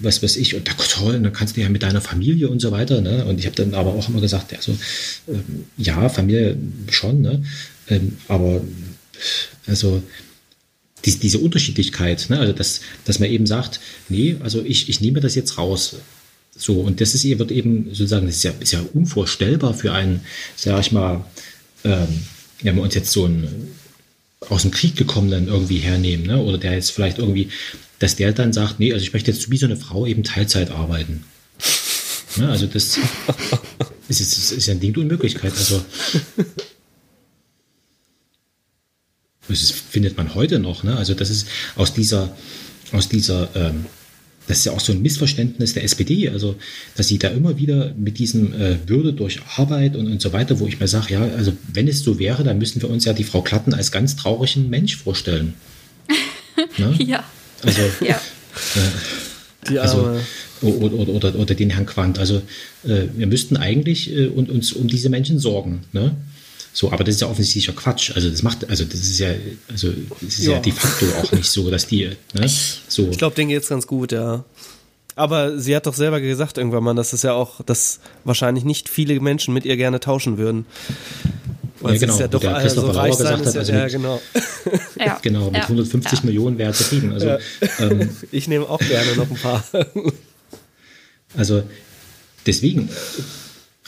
[0.00, 2.72] was weiß ich, und da toll, dann kannst du ja mit deiner Familie und so
[2.72, 3.00] weiter.
[3.00, 3.24] Ne?
[3.24, 4.76] Und ich habe dann aber auch immer gesagt, also,
[5.28, 6.56] ähm, ja, Familie
[6.90, 7.44] schon, ne?
[7.88, 8.62] ähm, aber
[9.66, 10.02] also
[11.04, 12.38] die, diese Unterschiedlichkeit, ne?
[12.38, 15.96] also dass, dass man eben sagt, nee, also ich, ich nehme das jetzt raus.
[16.56, 20.20] So, und das ist wird eben sozusagen, das ist ja, ist ja unvorstellbar für einen,
[20.56, 21.24] sag ich mal,
[21.84, 22.08] ähm,
[22.62, 23.70] wenn wir uns jetzt so einen
[24.40, 26.38] aus dem Krieg gekommenen irgendwie hernehmen, ne?
[26.38, 27.50] oder der jetzt vielleicht irgendwie,
[27.98, 30.70] dass der dann sagt, nee, also ich möchte jetzt wie so eine Frau eben Teilzeit
[30.70, 31.24] arbeiten.
[32.36, 32.48] Ne?
[32.48, 32.98] Also das
[34.08, 35.52] ist, ist, ist ja ein Ding der Unmöglichkeit.
[35.52, 35.84] Also
[39.48, 40.84] das findet man heute noch.
[40.84, 40.96] Ne?
[40.96, 41.46] Also das ist
[41.76, 42.36] aus dieser,
[42.92, 43.86] aus dieser, ähm,
[44.46, 46.56] das ist ja auch so ein Missverständnis der SPD, also
[46.96, 50.58] dass sie da immer wieder mit diesem äh, Würde durch Arbeit und, und so weiter,
[50.58, 53.12] wo ich mir sage, ja, also wenn es so wäre, dann müssten wir uns ja
[53.12, 55.54] die Frau Klatten als ganz traurigen Mensch vorstellen.
[56.78, 56.96] ne?
[57.04, 57.24] ja.
[57.62, 58.20] Also, Ja.
[59.68, 60.20] Die also Arme.
[60.62, 62.18] oder, oder, oder, oder den Herrn Quandt.
[62.18, 62.42] Also
[62.84, 65.80] äh, wir müssten eigentlich äh, und, uns um diese Menschen sorgen.
[65.92, 66.16] Ne?
[66.78, 68.12] So, aber das ist ja offensichtlicher Quatsch.
[68.14, 69.30] Also das macht, also das ist ja,
[69.68, 70.58] also das ist ja, Ja.
[70.60, 72.48] de facto auch nicht so, dass die, ne?
[72.88, 73.08] so.
[73.10, 74.44] Ich glaube, denen geht's ganz gut, ja.
[75.16, 78.88] Aber sie hat doch selber gesagt irgendwann mal, dass es ja auch, dass wahrscheinlich nicht
[78.88, 80.66] viele Menschen mit ihr gerne tauschen würden.
[81.80, 83.54] Weil Ja, sie genau, ist ja doch der also Christopher Lauer reich sein gesagt hat,
[83.54, 84.22] ja, also ja mit- genau.
[85.04, 85.18] ja.
[85.22, 85.62] Genau, mit ja.
[85.62, 86.24] 150 ja.
[86.26, 87.12] Millionen wäre zufrieden.
[87.12, 87.38] Also,
[87.80, 89.64] ähm, Ich nehme auch gerne noch ein paar.
[91.36, 91.64] also
[92.46, 92.88] deswegen,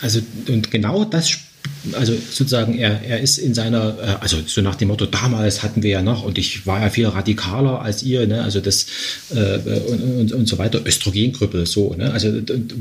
[0.00, 1.46] also und genau das, sp-
[1.92, 5.82] also sozusagen er, er ist in seiner, äh, also so nach dem Motto, damals hatten
[5.82, 8.42] wir ja noch und ich war ja viel radikaler als ihr, ne?
[8.42, 8.86] also das
[9.30, 9.56] äh,
[9.88, 12.12] und, und, und so weiter, Östrogenkrüppel, so, ne?
[12.12, 12.32] also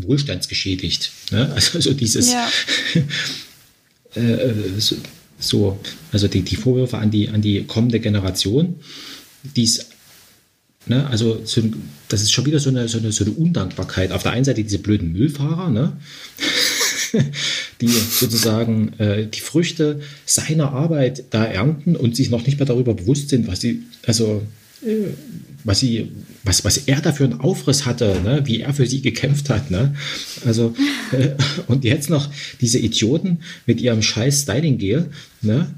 [0.02, 1.52] wohlstandsgeschädigt, ne?
[1.56, 2.50] also so dieses, Ja.
[4.22, 4.96] äh, so,
[5.40, 5.80] so,
[6.12, 8.76] also die, die Vorwürfe an die, an die kommende Generation,
[9.56, 9.86] die es
[10.88, 11.62] ne, also so,
[12.10, 14.12] das ist schon wieder so eine, so, eine, so eine Undankbarkeit.
[14.12, 15.98] Auf der einen Seite diese blöden Müllfahrer, ne?
[17.82, 22.94] die sozusagen äh, die Früchte seiner Arbeit da ernten und sich noch nicht mehr darüber
[22.94, 24.42] bewusst sind, was sie, also
[24.82, 25.14] äh,
[25.64, 26.12] was sie,
[26.44, 28.42] was, was er da für einen Aufriss hatte, ne?
[28.46, 29.72] wie er für sie gekämpft hat.
[29.72, 29.96] Ne?
[30.46, 30.74] Also,
[31.12, 31.30] äh,
[31.68, 32.30] und jetzt noch
[32.62, 35.10] diese Idioten mit ihrem scheiß Styling-Gel,
[35.42, 35.74] ne?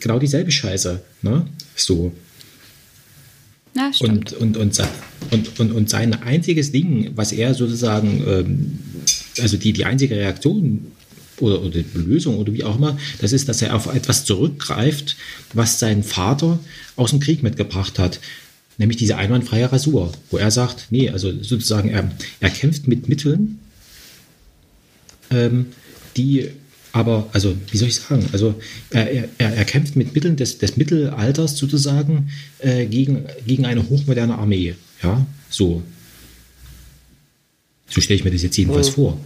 [0.00, 1.02] genau dieselbe Scheiße.
[1.22, 1.46] Ne?
[1.76, 2.12] So.
[3.76, 3.90] Ja.
[4.00, 4.80] Und, und, und,
[5.30, 8.78] und, und, und sein einziges Ding, was er sozusagen, ähm,
[9.40, 10.92] also die, die einzige Reaktion
[11.40, 15.16] oder, oder Lösung oder wie auch immer, das ist, dass er auf etwas zurückgreift,
[15.52, 16.58] was sein Vater
[16.96, 18.20] aus dem Krieg mitgebracht hat.
[18.76, 22.10] Nämlich diese einwandfreie Rasur, wo er sagt, nee, also sozusagen, er,
[22.40, 23.60] er kämpft mit Mitteln,
[25.30, 25.66] ähm,
[26.16, 26.50] die
[26.92, 28.54] aber, also wie soll ich sagen, also
[28.90, 32.30] er, er, er kämpft mit Mitteln des, des Mittelalters sozusagen
[32.60, 34.76] äh, gegen, gegen eine hochmoderne Armee.
[35.02, 35.82] Ja, so.
[37.94, 39.16] So stelle ich mir das jetzt jedenfalls vor.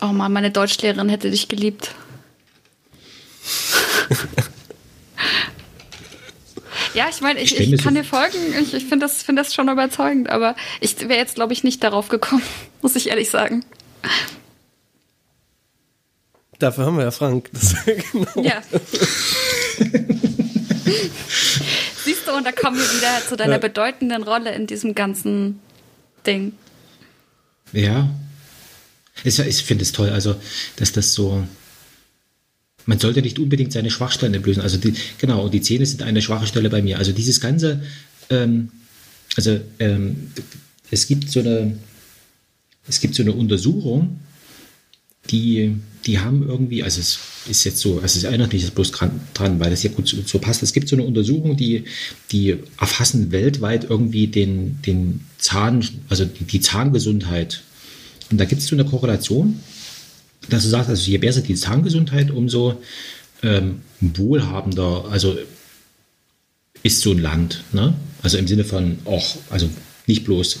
[0.00, 1.92] Oh Mann, meine Deutschlehrerin hätte dich geliebt.
[6.94, 8.36] ja, ich meine, ich, Ich ich kann so- dir folgen.
[8.60, 11.84] Ich, ich finde das, find das schon überzeugend, aber ich wäre jetzt, glaube ich, nicht
[11.84, 12.42] darauf gekommen,
[12.82, 13.64] muss ich ehrlich sagen.
[16.58, 17.48] Dafür haben wir ja Frank.
[17.52, 18.42] Das, genau.
[18.42, 18.60] Ja.
[22.04, 23.58] Siehst du, und da kommen wir wieder zu deiner Ja.
[23.58, 25.60] bedeutenden Rolle in diesem ganzen
[26.26, 26.54] Ding.
[27.74, 28.08] Ja.
[29.24, 30.36] Ich, ich finde es toll, also,
[30.76, 31.46] dass das so.
[32.86, 34.62] Man sollte nicht unbedingt seine Schwachstellen entblößen.
[34.62, 36.98] Also, die, genau, und die Zähne sind eine schwache Stelle bei mir.
[36.98, 37.82] Also, dieses Ganze.
[38.30, 38.70] Ähm,
[39.36, 40.30] also, ähm,
[40.90, 41.76] es gibt so eine.
[42.86, 44.20] Es gibt so eine Untersuchung,
[45.30, 45.74] die,
[46.06, 49.60] die haben irgendwie, also es ist jetzt so, also es erinnert mich jetzt bloß dran,
[49.60, 50.62] weil das ja gut so, so passt.
[50.62, 51.84] Es gibt so eine Untersuchung, die,
[52.30, 57.62] die erfassen weltweit irgendwie den, den Zahn, also die, die Zahngesundheit.
[58.30, 59.60] Und da gibt es so eine Korrelation,
[60.48, 62.80] dass du sagst, also je besser die Zahngesundheit, umso
[63.42, 65.36] ähm, wohlhabender, also
[66.82, 67.64] ist so ein Land.
[67.72, 67.94] Ne?
[68.22, 69.68] Also im Sinne von auch, also
[70.06, 70.60] nicht bloß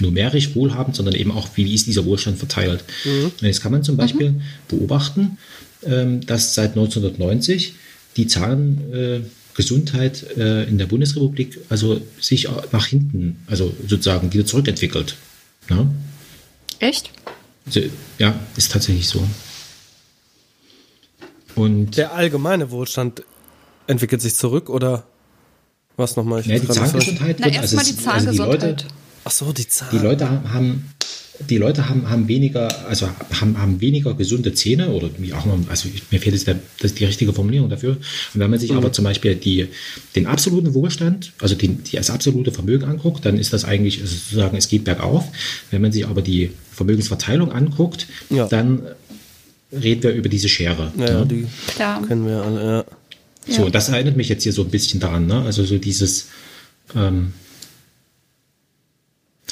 [0.00, 2.84] numerisch wohlhabend, sondern eben auch, wie ist dieser Wohlstand verteilt.
[3.04, 4.34] Und jetzt kann man zum Beispiel
[4.68, 5.38] beobachten,
[5.84, 7.74] ähm, dass seit 1990
[8.16, 15.16] die Zahngesundheit äh, in der Bundesrepublik also sich nach hinten, also sozusagen wieder zurückentwickelt.
[15.68, 15.88] Ne?
[16.78, 17.10] Echt?
[17.66, 17.80] Also,
[18.18, 19.26] ja, ist tatsächlich so.
[21.54, 23.22] Und Der allgemeine Wohlstand
[23.86, 25.04] entwickelt sich zurück oder
[25.96, 26.40] was nochmal?
[26.40, 26.68] Ich ja, die.
[26.68, 28.86] Zahngesundheit Na, wird, erstmal die es- also die Leute, Zahngesundheit.
[29.26, 29.88] Ach so, die Zahn.
[29.90, 30.88] die Leute haben,
[31.50, 33.08] die Leute haben, haben weniger, also
[33.40, 36.94] haben, haben weniger gesunde Zähne oder wie auch immer, also mir fehlt jetzt der, das
[36.94, 37.96] die richtige Formulierung dafür.
[38.34, 39.66] Und wenn man sich aber zum Beispiel die,
[40.14, 44.14] den absoluten Wohlstand, also den, die, das absolute Vermögen anguckt, dann ist das eigentlich also
[44.14, 45.24] sozusagen, es geht bergauf.
[45.72, 48.46] Wenn man sich aber die Vermögensverteilung anguckt, Ja.
[48.46, 48.82] dann
[49.72, 50.92] reden wir über diese Schere.
[50.96, 51.26] Ja, ja, ne?
[51.26, 52.06] die Klar.
[52.06, 52.84] kennen wir alle, ja.
[53.52, 53.70] So, Ja.
[53.70, 55.42] das erinnert mich jetzt hier so ein bisschen daran, ne?
[55.42, 56.28] Also so dieses,
[56.94, 57.32] ähm,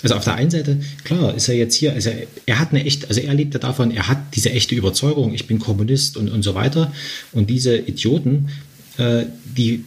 [0.03, 2.11] also auf der einen Seite, klar, ist er jetzt hier, also
[2.47, 5.47] er hat eine echt, also er lebt ja davon, er hat diese echte Überzeugung, ich
[5.47, 6.93] bin Kommunist und, und so weiter.
[7.33, 8.51] Und diese Idioten,
[8.99, 9.85] äh, die,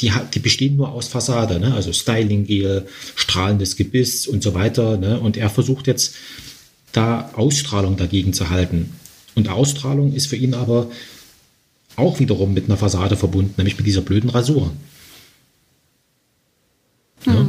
[0.00, 1.74] die, die bestehen nur aus Fassade, ne?
[1.74, 2.86] also Styling-Gel,
[3.16, 4.96] strahlendes Gebiss und so weiter.
[4.96, 5.18] Ne?
[5.18, 6.14] Und er versucht jetzt
[6.92, 8.92] da Ausstrahlung dagegen zu halten.
[9.34, 10.90] Und Ausstrahlung ist für ihn aber
[11.96, 14.72] auch wiederum mit einer Fassade verbunden, nämlich mit dieser blöden Rasur.
[17.26, 17.46] Ja?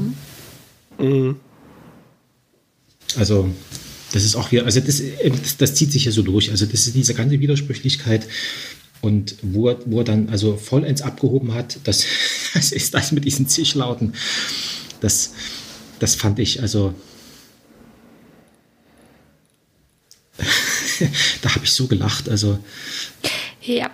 [3.17, 3.49] Also,
[4.11, 5.01] das ist auch hier, also das,
[5.43, 6.51] das, das zieht sich ja so durch.
[6.51, 8.27] Also, das ist diese ganze Widersprüchlichkeit.
[9.01, 12.05] Und wo er, wo er dann also vollends abgehoben hat, das,
[12.53, 14.13] das ist das mit diesen Zischlauten.
[15.01, 15.31] Das,
[15.99, 16.93] das fand ich, also.
[21.41, 22.29] da habe ich so gelacht.
[22.29, 22.59] Also,
[23.61, 23.89] Ja.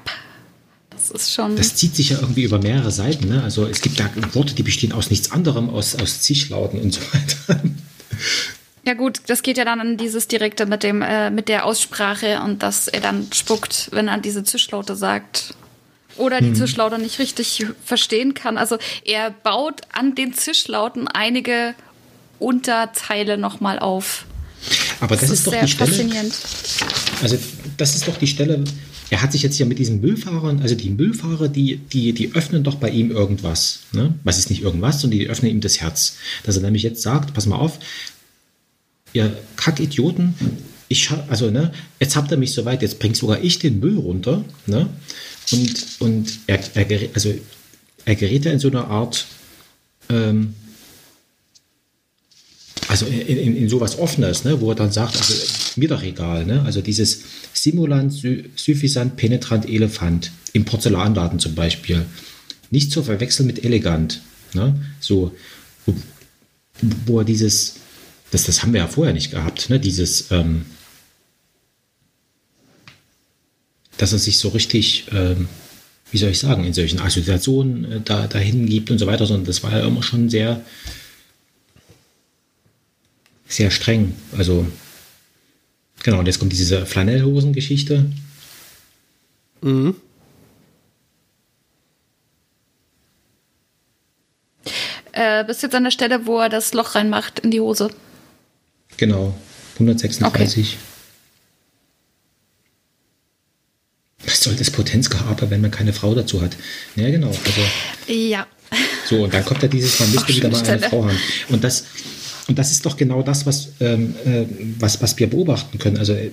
[0.90, 1.56] Das ist schon.
[1.56, 3.28] das zieht sich ja irgendwie über mehrere Seiten.
[3.28, 3.44] Ne?
[3.44, 7.02] Also, es gibt da Worte, die bestehen aus nichts anderem, aus, aus Zischlauten und so
[7.14, 7.62] weiter.
[8.86, 12.41] Ja gut, das geht ja dann an dieses direkte mit dem äh, mit der Aussprache
[12.41, 15.56] und dass er dann spuckt, wenn er diese Zischlaute sagt
[16.18, 18.57] oder die Zischlaute nicht richtig verstehen kann.
[18.57, 21.76] Also er baut an den Zischlauten einige
[22.40, 24.26] Unterteile nochmal auf.
[24.99, 25.91] Aber das, ist, doch sehr die Stelle.
[25.91, 26.34] faszinierend.
[27.22, 27.38] Also
[27.78, 28.64] das ist doch die Stelle.
[29.12, 32.64] Er hat sich jetzt hier mit diesen Müllfahrern, also die Müllfahrer, die, die, die öffnen
[32.64, 33.82] doch bei ihm irgendwas.
[33.91, 34.16] Ne?
[34.24, 36.18] Was ist nicht irgendwas, sondern die öffnen ihm das Herz.
[36.44, 37.78] Dass er nämlich jetzt sagt, pass mal auf,
[39.16, 40.36] ihr Kackidioten,
[40.88, 44.46] ich also ne, jetzt habt ihr mich soweit, jetzt bringt sogar ich den Müll runter,
[44.68, 44.90] ne?
[45.52, 47.34] Und, und er, er, gerät- also
[48.06, 49.26] er gerät ja in so eine Art,
[50.10, 50.54] ähm,
[52.88, 55.34] also in, in, in sowas Offenes, ne, wo er dann sagt, also
[55.76, 56.62] mir doch egal, ne?
[56.64, 57.24] also dieses
[57.54, 58.14] Simulant,
[58.56, 62.06] Suffisant, Penetrant, Elefant im Porzellanladen zum Beispiel,
[62.72, 64.22] nicht zu verwechseln mit elegant,
[64.54, 64.80] ne?
[65.00, 65.36] so,
[67.06, 67.76] wo er dieses,
[68.36, 69.80] das, das haben wir ja vorher nicht gehabt, ne?
[69.80, 70.66] dieses, ähm,
[73.98, 75.48] dass er sich so richtig, ähm,
[76.12, 79.45] wie soll ich sagen, in solchen Assoziationen äh, da, dahin gibt und so weiter, sondern
[79.45, 80.62] das war ja immer schon sehr,
[83.48, 84.14] sehr streng.
[84.38, 84.68] Also,
[86.03, 88.12] genau, und jetzt kommt diese Flanellhosen-Geschichte.
[89.62, 89.95] Mhm.
[95.14, 97.91] Äh, bist jetzt an der Stelle, wo er das Loch reinmacht in die Hose.
[98.98, 99.36] Genau,
[99.76, 100.78] 136.
[104.26, 106.56] Was soll das Potenzgehabe, wenn man keine Frau dazu hat?
[106.96, 107.28] Ja, genau.
[107.30, 107.62] Also,
[108.12, 108.48] Ja.
[109.08, 110.90] so, und dann kommt ja dieses, man müsste Ach, wieder mal eine Stelle.
[110.90, 111.18] Frau haben.
[111.50, 111.86] Und das,
[112.48, 114.46] und das ist doch genau das, was, ähm, äh,
[114.80, 115.98] was, was wir beobachten können.
[115.98, 116.32] Also, äh,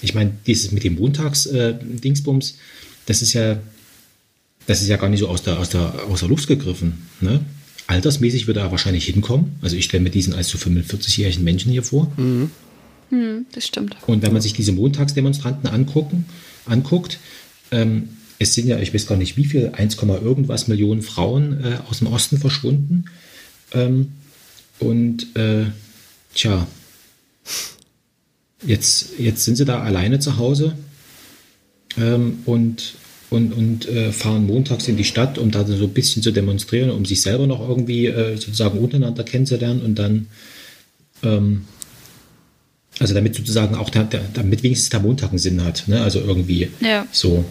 [0.00, 2.56] ich meine, dieses mit dem Montags-Dingsbums,
[3.06, 3.58] das ist ja,
[4.66, 7.06] das ist ja gar nicht so aus der, aus der, aus der Luft gegriffen.
[7.20, 7.40] Ne?
[7.86, 9.56] Altersmäßig würde er wahrscheinlich hinkommen.
[9.62, 12.10] Also, ich stelle mir diesen als so 45-jährigen Menschen hier vor.
[12.16, 13.96] Hm, das stimmt.
[14.06, 16.26] Und wenn man sich diese Montagsdemonstranten angucken,
[16.66, 17.18] anguckt,
[17.70, 18.08] ähm,
[18.38, 21.98] es sind ja, ich weiß gar nicht wie viel, 1, irgendwas Millionen Frauen äh, aus
[21.98, 23.04] dem Osten verschwunden.
[23.72, 24.12] Ähm,
[24.78, 25.66] und äh,
[26.34, 26.66] tja,
[28.66, 30.76] jetzt, jetzt sind sie da alleine zu Hause
[31.96, 32.94] ähm, und,
[33.30, 36.90] und, und äh, fahren montags in die Stadt, um da so ein bisschen zu demonstrieren,
[36.90, 40.26] um sich selber noch irgendwie äh, sozusagen untereinander kennenzulernen und dann
[41.22, 41.64] ähm,
[43.00, 45.84] also damit sozusagen auch der, der, damit wenigstens der Montag einen Sinn hat.
[45.88, 46.00] Ne?
[46.02, 47.06] Also irgendwie Ja.
[47.10, 47.44] so.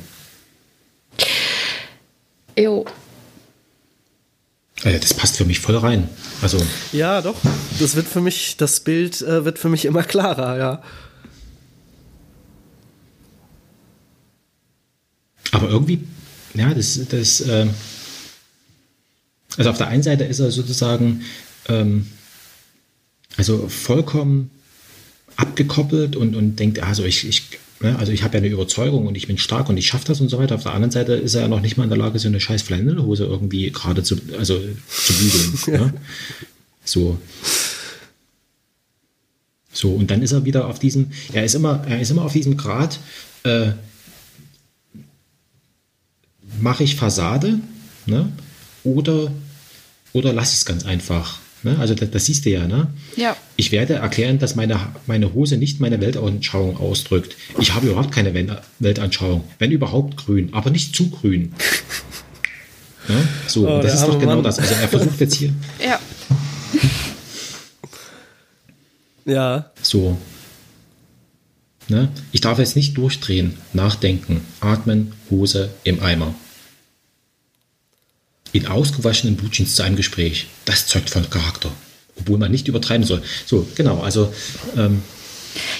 [2.58, 2.86] Jo.
[4.84, 6.10] Also das passt für mich voll rein.
[6.42, 7.36] Also Ja, doch.
[7.80, 10.84] Das wird für mich, das Bild äh, wird für mich immer klarer, ja.
[15.54, 16.00] Aber irgendwie,
[16.56, 17.68] ja, das, das, äh,
[19.56, 21.22] also auf der einen Seite ist er sozusagen,
[21.70, 22.08] ähm,
[23.38, 24.50] also vollkommen
[25.36, 27.44] abgekoppelt und, und denkt, also ich, ich,
[27.82, 30.22] ne, also ich habe ja eine Überzeugung und ich bin stark und ich schaffe das
[30.22, 30.56] und so weiter.
[30.56, 32.40] Auf der anderen Seite ist er ja noch nicht mal in der Lage, so eine
[32.40, 34.60] scheiß Flanellhose irgendwie gerade zu, also
[34.90, 35.60] zu bügeln.
[35.68, 35.94] ne?
[36.84, 37.20] So.
[39.72, 42.34] So, und dann ist er wieder auf diesem, er ist immer, er ist immer auf
[42.34, 43.00] diesem Grad,
[43.44, 43.74] äh,
[46.62, 47.60] mache ich Fassade
[48.06, 48.30] ne?
[48.84, 49.32] oder,
[50.14, 51.40] oder lass es ganz einfach.
[51.64, 51.78] Ne?
[51.80, 52.68] Also das, das siehst du ja.
[52.68, 52.88] Ne?
[53.16, 53.36] Ja.
[53.56, 57.36] Ich werde erklären, dass meine, meine Hose nicht meine Weltanschauung ausdrückt.
[57.60, 59.44] Ich habe überhaupt keine Wel- Weltanschauung.
[59.60, 61.54] Wenn überhaupt grün, aber nicht zu grün.
[63.10, 63.28] Ne?
[63.48, 64.44] So, Oh, das ist doch genau Mann.
[64.46, 64.60] das.
[64.60, 65.50] Also er versucht jetzt hier
[65.86, 66.00] Ja.
[69.26, 69.72] Ja.
[69.82, 70.18] so.
[71.90, 72.10] Ne?
[72.32, 76.34] Ich darf jetzt nicht durchdrehen, nachdenken, atmen, Hose im Eimer.
[78.52, 80.48] In ausgewaschenen Blutjeans zu einem Gespräch.
[80.66, 81.72] Das zeugt von Charakter.
[82.18, 83.24] Obwohl man nicht übertreiben soll.
[83.46, 84.32] So, genau, also
[84.78, 85.02] ähm,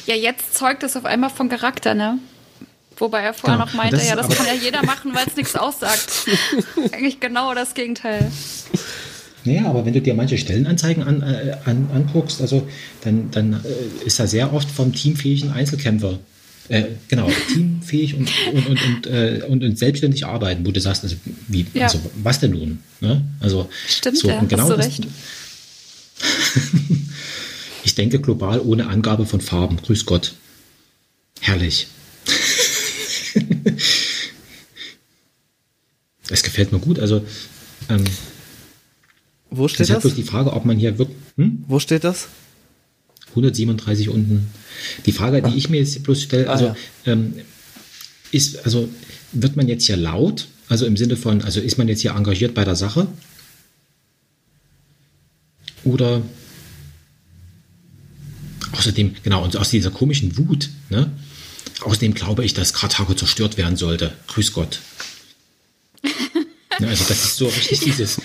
[0.08, 2.18] Ja, jetzt zeugt es auf einmal von Charakter, ne?
[2.98, 3.68] Wobei er vorher Genau.
[3.68, 6.26] noch meinte, Das ja, das kann ja jeder machen, weil es nichts aussagt.
[6.92, 8.32] Eigentlich genau das Gegenteil.
[9.46, 12.68] Naja, aber wenn du dir manche Stellenanzeigen an, äh, an, anguckst, also
[13.02, 16.20] dann, dann äh, ist da sehr oft vom teamfähigen Einzelkämpfer.
[16.70, 21.04] Äh, genau, teamfähig und, und, und, und, äh, und, und selbstständig arbeiten, wo du sagst,
[21.04, 21.18] also,
[21.50, 21.88] wie, Ja.
[21.88, 22.80] also was denn nun?
[23.02, 23.22] Ne?
[23.42, 25.08] Also, Stimmt, so, ja, und genau hast du das- recht.
[27.86, 29.76] Ich denke global ohne Angabe von Farben.
[29.76, 30.36] Grüß Gott.
[31.42, 31.88] Herrlich.
[36.30, 37.00] Es gefällt mir gut.
[37.00, 37.26] Also,
[37.90, 38.04] ähm,
[39.56, 40.04] Wo das steht ist halt das?
[40.04, 41.18] bloß die Frage, ob man hier wirklich.
[41.38, 41.64] Hm?
[41.68, 42.28] Wo steht das?
[43.30, 44.48] 137 unten.
[45.06, 46.76] Die Frage, die ich mir jetzt bloß stelle, also Ah,
[47.06, 47.34] ähm,
[48.32, 48.90] ist, also
[49.32, 50.48] wird man jetzt hier laut?
[50.70, 53.08] Also im Sinne von, also ist man jetzt hier engagiert bei der Sache?
[55.84, 56.22] Oder
[58.72, 61.12] außerdem, genau, und aus dieser komischen Wut, ne?
[61.82, 64.14] Außerdem glaube ich, dass Karthago zerstört werden sollte.
[64.28, 64.80] Grüß Gott.
[66.80, 68.20] Ne, also das ist so richtig dieses.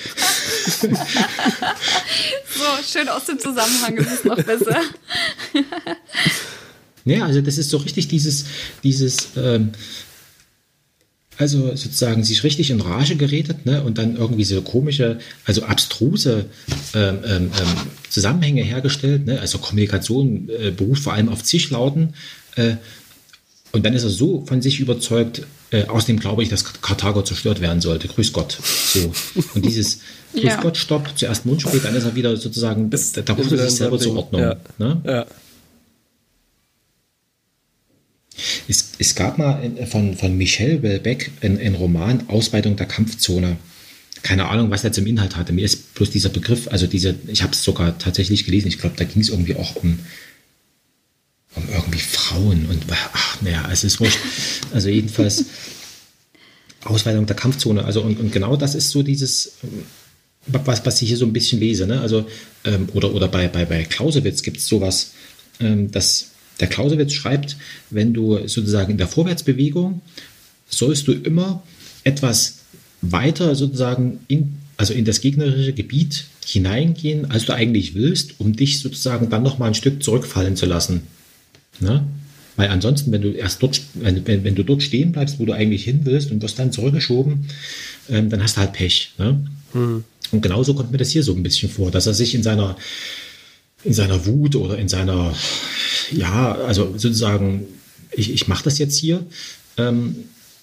[2.58, 4.80] So, schön aus dem Zusammenhang ist es noch besser.
[7.04, 8.44] Ja, also das ist so richtig dieses,
[8.82, 9.70] dieses, ähm,
[11.38, 16.46] also sozusagen sich richtig in Rage geredet, ne, und dann irgendwie so komische, also abstruse
[16.94, 17.76] ähm, ähm, ähm,
[18.10, 22.14] Zusammenhänge hergestellt, ne, also Kommunikation äh, beruht vor allem auf Zischlauten,
[22.56, 22.76] äh,
[23.72, 27.60] und dann ist er so von sich überzeugt, äh, außerdem glaube ich, dass Karthago zerstört
[27.60, 28.08] werden sollte.
[28.08, 28.58] Grüß Gott.
[28.62, 29.12] So.
[29.54, 30.00] Und dieses
[30.32, 30.60] Grüß Ja.
[30.60, 33.68] Gott, Stopp, zuerst Mundspray, dann ist er wieder sozusagen, Ist- da, da ruft er wieder
[33.68, 34.16] sich selber zur.
[34.16, 34.40] Ordnung.
[34.40, 34.56] Ja.
[34.78, 35.00] Ne?
[35.04, 35.26] Ja.
[38.68, 43.56] Es, es gab mal von, von Michel Welbeck einen Roman Ausweitung der Kampfzone.
[44.22, 45.52] Keine Ahnung, was der zum Inhalt hatte.
[45.52, 48.96] Mir ist bloß dieser Begriff, also diese, ich habe es sogar tatsächlich gelesen, ich glaube,
[48.96, 49.98] da ging es irgendwie auch um,
[51.58, 54.18] um irgendwie Frauen und ach naja, es ist wurscht.
[54.72, 55.44] Also jedenfalls
[56.84, 57.84] Ausweitung der Kampfzone.
[57.84, 59.84] Also und, und genau das ist so dieses, ähm,
[60.46, 61.86] was, was ich hier so ein bisschen lese.
[61.86, 62.00] Ne?
[62.00, 62.26] Also,
[62.64, 65.12] ähm, oder, oder bei, bei, bei Clausewitz gibt es sowas,
[65.60, 66.30] ähm, dass
[66.60, 67.56] der Clausewitz schreibt,
[67.90, 70.00] wenn du sozusagen in der Vorwärtsbewegung
[70.68, 71.62] sollst du immer
[72.04, 72.58] etwas
[73.00, 78.80] weiter sozusagen in, also in das gegnerische Gebiet hineingehen, als du eigentlich willst, um dich
[78.80, 81.02] sozusagen dann nochmal ein Stück zurückfallen zu lassen.
[81.80, 82.04] Ne?
[82.56, 85.84] Weil ansonsten, wenn du erst dort, wenn, wenn, du dort stehen bleibst, wo du eigentlich
[85.84, 87.46] hin willst und wirst dann zurückgeschoben,
[88.08, 89.12] ähm, dann hast du halt Pech.
[89.16, 89.44] Ne?
[90.32, 92.76] Und genauso kommt mir das hier so ein bisschen vor, dass er sich in seiner,
[93.84, 95.34] in seiner Wut oder in seiner,
[96.10, 97.64] ja, also sozusagen,
[98.10, 99.24] ich, ich mache das jetzt hier,
[99.76, 100.16] ähm,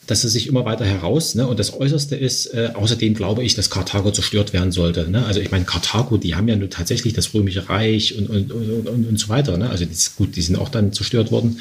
[0.08, 1.48] dass er sich immer weiter heraus, ne?
[1.48, 5.10] und das Äußerste ist, äh, außerdem glaube ich, dass Karthago zerstört werden sollte.
[5.10, 5.26] Ne?
[5.26, 8.88] Also ich meine, Karthago, die haben ja nun tatsächlich das Römische Reich und, und, und,
[8.88, 9.58] und, und so weiter.
[9.58, 9.70] Ne?
[9.70, 11.60] Also das gut, die sind auch dann zerstört worden.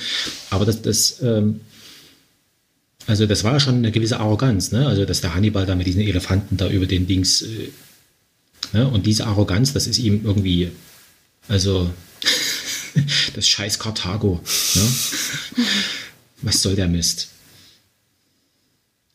[0.51, 1.61] Aber das, das ähm,
[3.07, 4.87] also das war schon eine gewisse Arroganz, ne?
[4.87, 7.71] Also dass der Hannibal da mit diesen Elefanten da über den Dings, äh,
[8.73, 8.89] ne?
[8.89, 10.71] Und diese Arroganz, das ist ihm irgendwie,
[11.49, 11.93] also
[13.35, 14.41] das scheiß Karthago,
[14.75, 14.83] ne?
[16.43, 17.29] Was soll der Mist?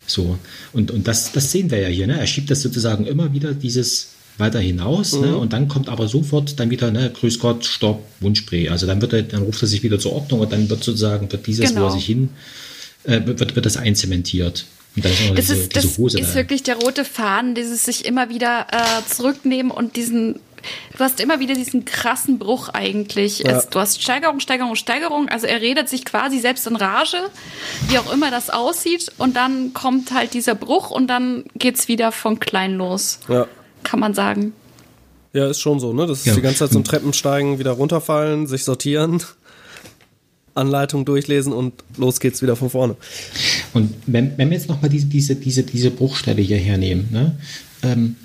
[0.10, 0.38] So,
[0.74, 2.20] und, und das, das sehen wir ja hier, ne?
[2.20, 5.36] Er schiebt das sozusagen immer wieder dieses weiter hinaus, ne?
[5.38, 8.70] Und dann kommt aber sofort dann wieder, ne, Grüß Gott, Stopp, Wunschspray.
[8.70, 11.32] Also dann wird er, dann ruft er sich wieder zur Ordnung und dann wird sozusagen,
[11.32, 11.86] wird dieses, wo Genau.
[11.88, 12.30] er sich hin,
[13.04, 14.66] äh, wird, wird das einzementiert.
[14.96, 16.36] Und dann ist Das diese, ist, diese das Hose ist da.
[16.36, 18.78] wirklich der rote Faden, dieses sich immer wieder äh,
[19.14, 20.40] zurücknehmen und diesen.
[20.98, 23.40] Du hast immer wieder diesen krassen Bruch eigentlich.
[23.40, 23.58] Ja.
[23.58, 25.30] Es, du hast Steigerung, Steigerung, Steigerung.
[25.30, 27.18] Also er redet sich quasi selbst in Rage,
[27.88, 29.12] wie auch immer das aussieht.
[29.18, 33.48] Und dann kommt halt dieser Bruch und dann geht's wieder von klein los, Ja.
[33.84, 34.54] kann man sagen.
[35.34, 36.08] Ja, ist schon so, ne?
[36.08, 36.36] Das ist Ja.
[36.36, 39.22] die ganze Zeit zum Treppensteigen, wieder runterfallen, sich sortieren,
[40.56, 42.96] Anleitung durchlesen und los geht's wieder von vorne.
[43.74, 47.38] Und wenn, wenn wir jetzt nochmal diese, diese, diese, diese Bruchstelle hier hernehmen, ne?
[47.84, 48.16] ähm,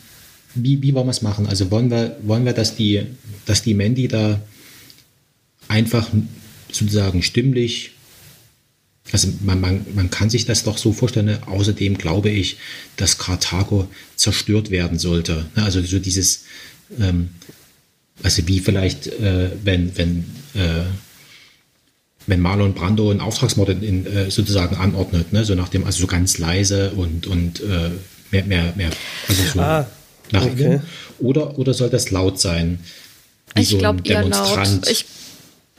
[0.54, 1.46] wie, wie wollen wir es machen?
[1.46, 3.02] Also wollen wir, wollen wir, dass die,
[3.46, 4.40] dass die Mandy da
[5.68, 6.08] einfach
[6.70, 7.92] sozusagen stimmlich,
[9.12, 11.40] also man, man, man kann sich das doch so vorstellen, ne?
[11.46, 12.56] außerdem glaube ich,
[12.96, 15.46] dass Karthago zerstört werden sollte.
[15.56, 15.64] Ne?
[15.64, 16.44] Also so dieses,
[16.98, 17.30] ähm,
[18.22, 20.24] also wie vielleicht, äh, wenn, wenn,
[20.54, 20.84] äh,
[22.26, 25.44] wenn Marlon Brando einen Auftragsmord in, äh, sozusagen anordnet, ne?
[25.44, 27.90] so nach dem, also so ganz leise und, und äh,
[28.30, 28.90] mehr, mehr, mehr,
[29.28, 29.86] also so Ah,
[30.34, 30.64] nach okay.
[30.64, 30.82] innen.
[31.18, 32.80] Oder, oder soll das laut sein?
[33.54, 34.88] Wie Ich so glaube eher laut.
[34.88, 35.06] Ich,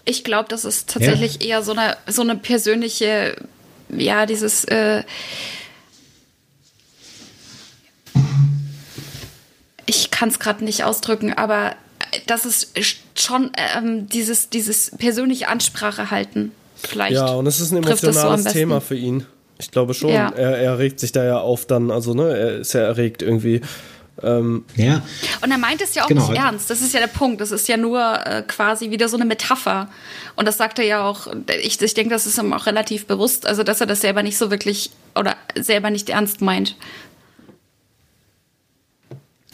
[0.06, 3.36] ich glaube, das ist tatsächlich eher so eine, so eine persönliche,
[3.90, 5.04] ja, dieses, äh,
[9.86, 11.76] ich kann es gerade nicht ausdrücken, aber
[12.28, 12.74] das ist
[13.16, 16.52] schon ähm, dieses, dieses persönliche Ansprache halten.
[16.76, 17.14] Vielleicht.
[17.14, 18.58] Ja, und es ist ein so emotionales besten.
[18.58, 19.26] Thema für ihn.
[19.58, 20.10] Ich glaube schon.
[20.10, 20.30] Ja.
[20.30, 23.62] Er, er regt sich da ja auf dann, also ne, er ist ja erregt irgendwie.
[24.24, 25.02] Ähm, ja,
[25.42, 26.30] Und er meint es ja auch Genau.
[26.30, 26.70] nicht ernst.
[26.70, 27.42] Das ist ja der Punkt.
[27.42, 29.90] Das ist ja nur äh, quasi wieder so eine Metapher.
[30.38, 31.28] Und das sagt er ja auch.
[31.62, 33.46] Ich, ich denke, das ist ihm auch relativ bewusst.
[33.46, 36.76] Also, dass er das selber nicht so wirklich oder selber nicht ernst meint.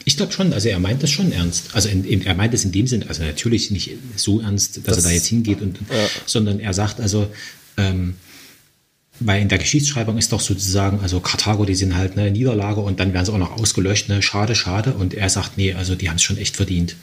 [0.03, 1.75] Ich glaube schon, also er meint das schon ernst.
[1.75, 4.83] Also in, in, er meint es in dem Sinn, also natürlich nicht so ernst, dass
[4.95, 6.07] Das- er da jetzt hingeht, und, Ja.
[6.25, 7.27] sondern er sagt also,
[7.77, 8.15] ähm,
[9.23, 12.99] weil in der Geschichtsschreibung ist doch sozusagen, also Karthago, die sind halt eine Niederlage und
[12.99, 14.21] dann werden sie auch noch ausgelöscht, ne?
[14.21, 14.93] schade, schade.
[14.93, 16.95] Und er sagt, nee, also die haben es schon echt verdient.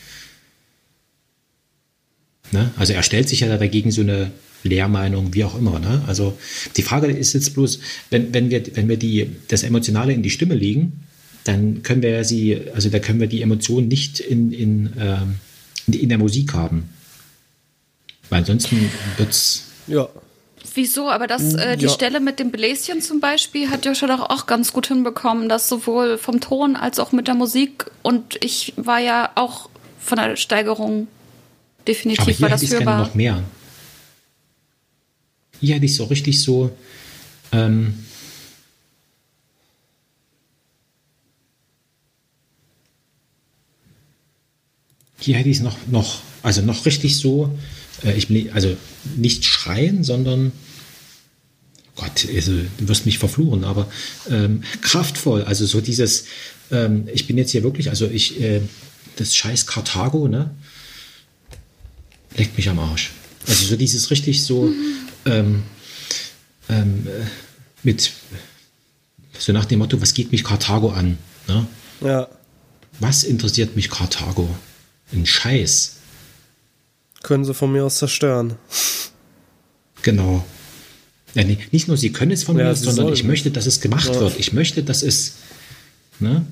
[2.51, 2.71] Ne?
[2.77, 4.33] Also er stellt sich ja da dagegen so eine
[4.65, 5.79] Lehrmeinung, wie auch immer.
[5.79, 6.03] Ne?
[6.07, 6.37] Also
[6.77, 7.79] die Frage ist jetzt bloß,
[8.11, 11.05] wenn, wenn wir, wenn wir die, das Emotionale in die Stimme legen,
[11.45, 15.37] dann können wir sie, also da können wir die Emotionen nicht in, in, ähm,
[15.87, 16.89] in, der Musik haben.
[18.29, 20.09] Weil ansonsten wird's ja.
[20.79, 21.11] Wieso?
[21.11, 21.91] Aber das, äh, die Ja.
[21.91, 26.19] Stelle mit dem Bläschen zum Beispiel hat Joscha doch auch ganz gut hinbekommen, das sowohl
[26.19, 27.87] vom Ton als auch mit der Musik.
[28.03, 29.69] Und ich war ja auch
[29.99, 33.07] von der Steigerung Aber definitiv hier war hätte das ich gerne hörbar.
[33.09, 33.43] noch mehr.
[35.59, 36.71] Hier hätte ich so richtig so.
[37.51, 37.95] Ähm,
[45.19, 47.51] hier hätte ich es noch, noch, also noch richtig so,
[48.05, 48.77] äh, ich will, also
[49.17, 50.53] nicht schreien, sondern
[51.99, 53.91] Gott, also, du wirst mich verfluchen, aber
[54.31, 55.43] ähm, kraftvoll.
[55.43, 56.27] Also so dieses,
[56.71, 58.61] ähm, ich bin jetzt hier wirklich, also ich, äh,
[59.17, 60.51] das scheiß Karthago, ne?
[62.37, 63.11] Leckt mich am Arsch.
[63.49, 64.73] Also so dieses richtig so
[65.27, 65.65] ähm,
[66.69, 67.25] ähm, äh,
[67.83, 68.13] mit
[69.37, 71.19] so nach dem Motto, was geht mich Karthago an?
[71.49, 71.67] Ne?
[72.01, 72.29] Ja.
[73.01, 74.49] Was interessiert mich Karthago?
[75.13, 75.97] Ein Scheiß.
[77.25, 78.57] Können sie von mir aus zerstören.
[80.03, 80.45] Genau.
[81.35, 83.15] Ja, nee, nicht nur sie können es von Ja, mir sondern sollen.
[83.15, 84.19] ich möchte, dass es gemacht Ja.
[84.21, 84.39] wird.
[84.39, 85.35] Ich möchte, dass es.
[86.21, 86.45] Ne?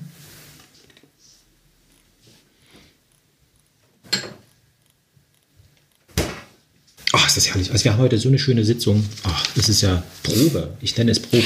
[7.13, 7.71] Ach, ist das herrlich.
[7.71, 9.05] Also wir haben heute so eine schöne Sitzung.
[9.23, 10.75] Ach, das ist ja Probe.
[10.81, 11.43] Ich nenne es Probe.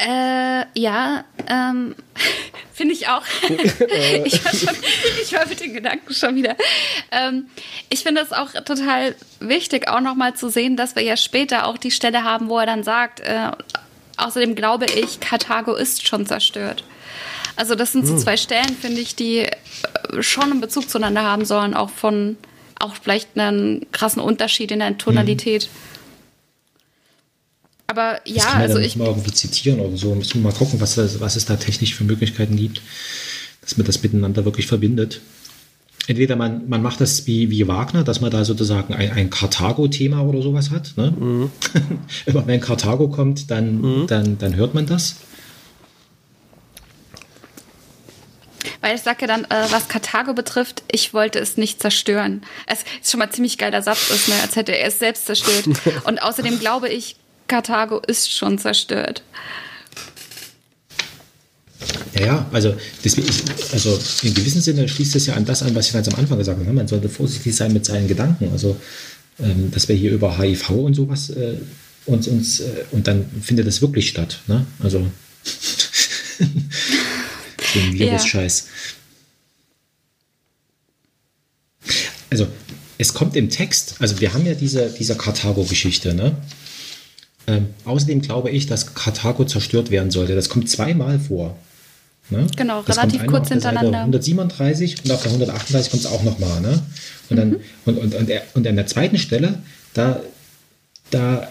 [0.00, 1.94] Äh, ja, ähm,
[2.72, 3.22] finde ich auch.
[4.24, 4.76] ich, war schon,
[5.22, 6.56] ich war mit den Gedanken schon wieder.
[7.10, 7.48] Ähm,
[7.90, 11.76] ich finde es auch total wichtig, auch nochmal zu sehen, dass wir ja später auch
[11.76, 13.50] die Stelle haben, wo er dann sagt, äh,
[14.16, 16.82] außerdem glaube ich, Karthago ist schon zerstört.
[17.56, 19.50] Also das sind so zwei Stellen, finde ich, die äh,
[20.20, 22.38] schon einen Bezug zueinander haben sollen, auch von,
[22.78, 25.68] auch vielleicht einen krassen Unterschied in der Tonalität.
[27.90, 30.14] Aber Das ja, kann man also dann ich, mal irgendwie zitieren oder so.
[30.14, 32.80] Müssen wir mal gucken, was, das- was es da technisch für Möglichkeiten gibt,
[33.62, 35.20] dass man das miteinander wirklich verbindet.
[36.06, 40.22] Entweder man, man macht das wie, wie Wagner, dass man da sozusagen ein, ein Karthago-Thema
[40.22, 40.92] oder sowas hat.
[40.96, 41.12] Ne?
[42.26, 45.16] Immer wenn Karthago kommt, dann, dann, dann hört man das.
[48.80, 52.42] Weil ich sage ja dann, äh, was Karthago betrifft, ich wollte es nicht zerstören.
[52.66, 55.26] Es ist schon mal ein ziemlich geiler Satz, ist, ne, als hätte er es selbst
[55.26, 55.66] zerstört.
[56.04, 57.16] Und außerdem glaube ich,
[57.50, 59.24] Karthago ist schon zerstört.
[62.14, 63.16] Ja, ja, also, ich-
[63.72, 66.38] also in gewissem Sinne schließt es ja an das an, was ich ganz am Anfang
[66.38, 66.66] gesagt habe.
[66.68, 66.72] ne?
[66.72, 68.50] Man sollte vorsichtig sein mit seinen Gedanken.
[68.52, 68.76] Also,
[69.40, 71.56] ähm, dass wir hier über HIV und sowas äh,
[72.06, 74.38] uns, uns äh, und dann findet das wirklich statt.
[74.46, 74.64] Ne?
[74.78, 75.04] Also,
[76.38, 76.44] so
[77.80, 78.66] ein Virus-Scheiß.
[82.30, 82.46] Also,
[82.98, 86.36] es kommt im Text, also wir haben ja diese, diese Karthago-Geschichte, ne?
[87.50, 90.34] Ähm, außerdem glaube ich, dass Karthago zerstört werden sollte.
[90.34, 91.56] Das kommt zweimal vor.
[92.30, 92.46] Ne?
[92.56, 94.00] Genau, Das relativ kurz hintereinander.
[94.00, 96.60] 137 und auf der 138 kommt es auch nochmal.
[96.60, 96.80] Ne?
[97.28, 97.56] Und, dann, Mhm.
[97.86, 99.58] und, und, und, er, und an der zweiten Stelle,
[99.94, 100.20] da,
[101.10, 101.48] da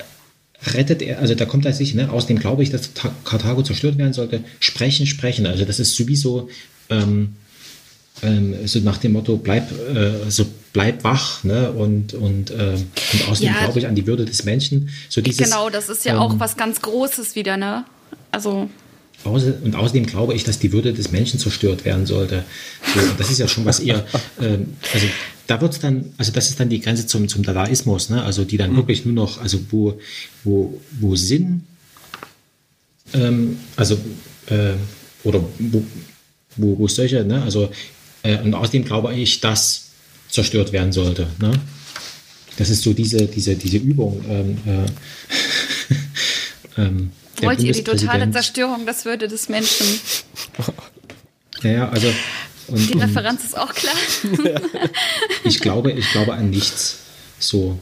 [0.73, 2.91] rettet er, also da kommt er sich, ne, außerdem glaube ich, dass
[3.25, 5.45] Karthago zerstört werden sollte, sprechen, sprechen.
[5.45, 6.49] Also das ist sowieso
[6.89, 7.35] ähm,
[8.21, 11.71] ähm, so nach dem Motto, bleib, äh, so bleib wach, ne?
[11.71, 13.59] Und, und, ähm, und außerdem Ja.
[13.63, 14.89] glaube ich an die Würde des Menschen.
[15.09, 17.85] So dieses, genau, das ist ja ähm, auch was ganz Großes wieder, ne?
[18.31, 18.69] Also,
[19.25, 22.45] und außerdem glaube ich, dass die Würde des Menschen zerstört werden sollte.
[22.93, 24.05] So, das ist ja schon was eher,
[24.41, 25.07] ähm, also
[25.47, 28.23] da wird es dann, also das ist dann die Grenze zum, zum Dadaismus, ne?
[28.23, 29.99] also die dann wirklich nur noch, also wo,
[30.43, 31.63] wo, wo Sinn,
[33.13, 33.95] ähm, also,
[34.47, 34.73] äh,
[35.23, 35.83] oder wo,
[36.55, 37.41] wo, wo solche, ne?
[37.41, 37.69] also, äh,
[38.23, 39.89] und außerdem glaube ich, dass
[40.29, 41.27] zerstört werden sollte.
[41.39, 41.51] Ne?
[42.57, 44.23] Das ist so diese, diese, diese Übung.
[44.29, 44.57] Ähm,
[46.77, 49.87] äh, ähm, wollt ihr die totale Zerstörung des Würde des Menschen?
[51.61, 52.07] Ja, ja, also
[52.67, 53.93] und, Die und Referenz ist auch klar.
[55.43, 56.99] ich glaube, ich glaube an nichts.
[57.37, 57.77] So.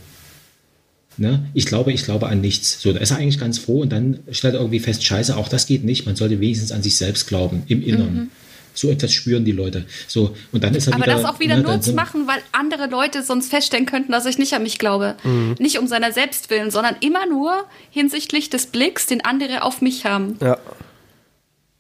[1.18, 1.48] Ne?
[1.54, 2.82] Ich glaube, ich glaube an nichts.
[2.82, 5.48] So, da ist er eigentlich ganz froh und dann stellt er irgendwie fest, scheiße, auch
[5.48, 6.08] das geht nicht.
[6.08, 8.32] Man sollte wenigstens an sich selbst glauben, im Innern.
[8.78, 9.88] So etwas spüren die Leute.
[10.08, 10.94] So, und dann ist er.
[10.94, 14.12] Aber wieder, das auch wieder ne, nur zu machen, weil andere Leute sonst feststellen könnten,
[14.12, 15.16] dass ich nicht an mich glaube.
[15.24, 15.56] Mhm.
[15.58, 20.06] Nicht um seiner selbst willen, sondern immer nur hinsichtlich des Blicks, den andere auf mich
[20.06, 20.38] haben.
[20.42, 20.60] Ja.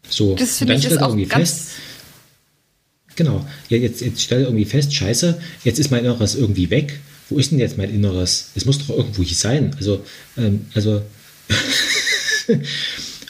[0.09, 1.51] So, Das und finde dann ich stellt ist er auch irgendwie ganz.
[1.51, 1.71] fest,
[3.15, 3.45] Genau.
[3.69, 6.99] Ja, jetzt, jetzt stellt er irgendwie fest, scheiße, jetzt ist mein Inneres irgendwie weg.
[7.29, 8.51] Wo ist denn jetzt mein Inneres?
[8.55, 9.75] Es muss doch irgendwo hier sein.
[9.77, 10.03] Also,
[10.37, 11.01] ähm, also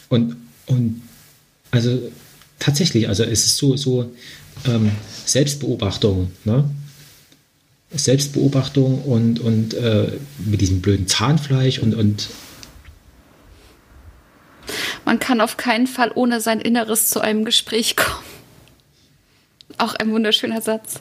[0.09, 0.37] und,
[0.67, 1.01] und
[1.71, 2.11] also
[2.59, 4.11] tatsächlich, also es ist so, so
[4.65, 4.91] ähm,
[5.25, 6.69] Selbstbeobachtung, ne?
[7.91, 12.27] Selbstbeobachtung und, und äh, mit diesem blöden Zahnfleisch und, und
[15.05, 18.25] Man kann auf keinen Fall ohne sein Inneres zu einem Gespräch kommen.
[19.77, 20.95] Auch ein wunderschöner Satz.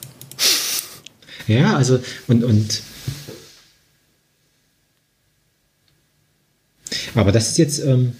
[1.47, 2.81] Ja, also und, und
[7.15, 8.15] aber das ist jetzt ähm,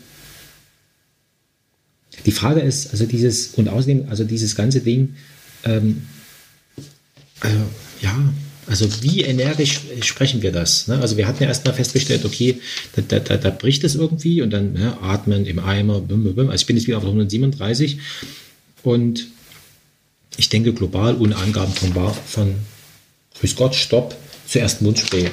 [2.25, 5.15] die Frage ist, also dieses und außerdem, also dieses ganze Ding,
[5.63, 6.03] ähm,
[7.39, 7.57] also
[8.01, 8.33] ja,
[8.67, 10.87] also wie energisch sprechen wir das?
[10.87, 10.99] Ne?
[10.99, 12.59] Also wir hatten ja erstmal festgestellt, okay,
[12.95, 16.35] da, da, da, da bricht es irgendwie und dann ne, atmen im Eimer, bim, bim,
[16.35, 16.49] bim.
[16.49, 17.99] also ich bin jetzt wieder auf 137
[18.83, 19.27] und
[20.35, 21.93] ich denke global ohne Angaben von,
[22.27, 22.55] von
[23.39, 24.15] Grüß Gott, Stopp,
[24.47, 25.31] zuerst Mundspray.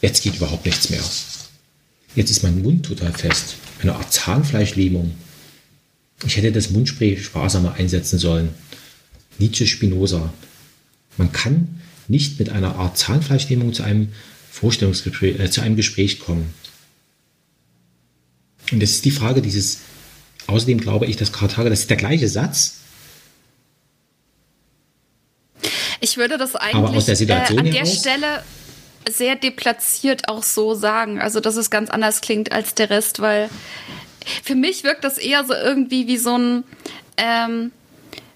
[0.00, 1.02] Jetzt geht überhaupt nichts mehr.
[2.14, 3.54] Jetzt ist mein Mund total fest.
[3.80, 5.12] Eine Art Zahnfleischlähmung.
[6.24, 8.50] Ich hätte das Mundspray sparsamer einsetzen sollen.
[9.38, 10.32] Nietzsche Spinoza.
[11.16, 14.08] Man kann nicht mit einer Art Zahnfleischlähmung zu einem
[14.50, 16.52] Vorstellungsgespräch, äh, zu einem Gespräch kommen.
[18.70, 19.80] Und das ist die Frage dieses,
[20.46, 22.82] außerdem glaube ich, dass Karthager, das ist der gleiche Satz,
[26.02, 27.96] Ich würde das eigentlich der äh, an der heraus?
[27.96, 28.42] Stelle
[29.08, 31.20] sehr deplatziert auch so sagen.
[31.20, 33.48] Also, dass es ganz anders klingt als der Rest, weil
[34.42, 36.64] für mich wirkt das eher so irgendwie wie so ein,
[37.16, 37.72] ähm,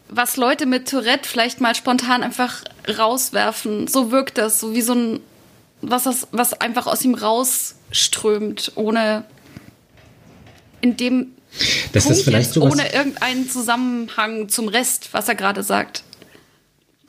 [0.08, 3.88] was Leute mit Tourette vielleicht mal spontan einfach rauswerfen.
[3.88, 5.20] So wirkt das, so wie so ein,
[5.82, 9.24] was, das, was einfach aus ihm rausströmt, ohne
[10.80, 11.32] in dem
[11.92, 16.02] das Punkt vielleicht jetzt ohne irgendeinen Zusammenhang zum Rest, was er gerade sagt.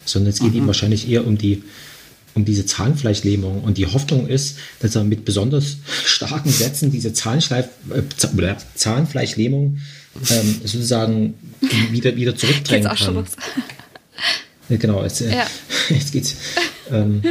[0.05, 1.63] sondern es geht ihm wahrscheinlich eher um die,
[2.37, 3.63] um diese Zahnfleischlähmung.
[3.63, 8.03] Und die Hoffnung ist, dass er mit besonders starken Sätzen diese Zahnschleif, äh,
[8.75, 9.79] Zahnfleischlähmung
[10.29, 11.33] ähm, sozusagen
[11.91, 13.15] wieder, wieder Geht's zurückdrängen auch schon kann.
[13.15, 13.31] los.
[14.69, 15.47] Ja, Genau, jetzt, äh, Ja.
[15.89, 16.35] jetzt geht's.
[16.91, 17.21] Ähm,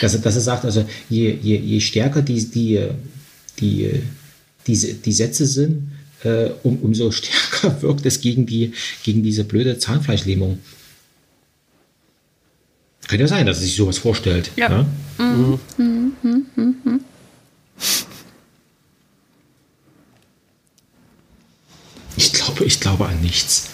[0.00, 2.80] dass, er, dass er sagt, also je, je, je stärker die, die,
[3.60, 4.02] die,
[4.66, 5.92] diese, die Sätze sind,
[6.24, 8.72] äh, um, umso stärker wirkt es gegen, die,
[9.04, 10.58] gegen diese blöde Zahnfleischlähmung.
[13.08, 14.50] Könnte ja sein, dass er sich sowas vorstellt.
[14.56, 14.68] Ja.
[14.68, 14.86] ne?
[22.16, 23.68] Ich glaube, ich glaube an nichts.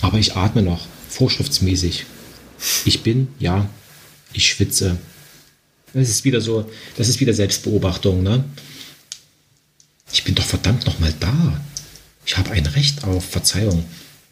[0.00, 2.06] Aber ich atme noch, vorschriftsmäßig.
[2.84, 3.68] Ich bin, ja,
[4.32, 4.98] ich schwitze.
[5.92, 8.44] Das ist wieder so, das ist wieder Selbstbeobachtung, ne?
[10.12, 11.60] Ich bin doch verdammt nochmal da.
[12.26, 13.84] Ich habe ein Recht auf Verzeihung,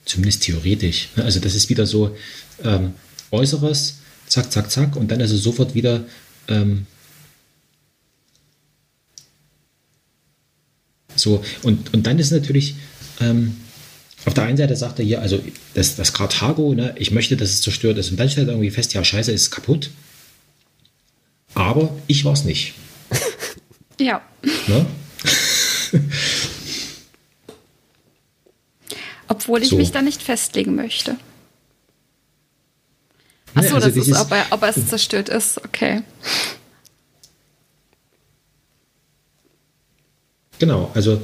[0.08, 1.10] zumindest theoretisch.
[1.16, 1.24] ne?
[1.24, 2.16] Also das ist wieder so
[2.64, 2.94] ähm,
[3.30, 6.04] Äußeres, zack, zack, zack, und dann ist es sofort wieder
[6.48, 6.86] ähm,
[11.14, 11.44] so.
[11.62, 12.74] Und, und dann ist natürlich,
[13.20, 13.56] ähm,
[14.24, 15.42] auf der einen Seite sagt er hier, also
[15.74, 18.10] das, das Karthago, ne, ich möchte, dass es zerstört ist.
[18.10, 19.90] Und dann stellt er irgendwie fest, ja, scheiße, ist kaputt.
[21.54, 22.74] Aber ich war es nicht.
[24.00, 24.22] Ja.
[24.68, 24.86] Ne?
[29.28, 29.76] Obwohl ich So.
[29.76, 31.16] mich da nicht festlegen möchte.
[33.54, 35.58] Achso, also das ist, dieses- ob, er, ob es zerstört ist.
[35.64, 36.02] Okay.
[40.58, 41.20] Genau, also,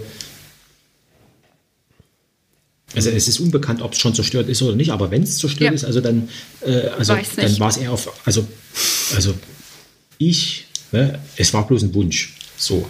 [2.94, 5.70] also es ist unbekannt, ob es schon zerstört ist oder nicht, aber wenn es zerstört
[5.70, 5.74] Ja.
[5.74, 6.28] ist, also dann,
[6.60, 8.46] äh, also dann war es eher auf, also,
[9.16, 9.34] also
[10.18, 12.88] ich, ne, es war bloß ein Wunsch, so.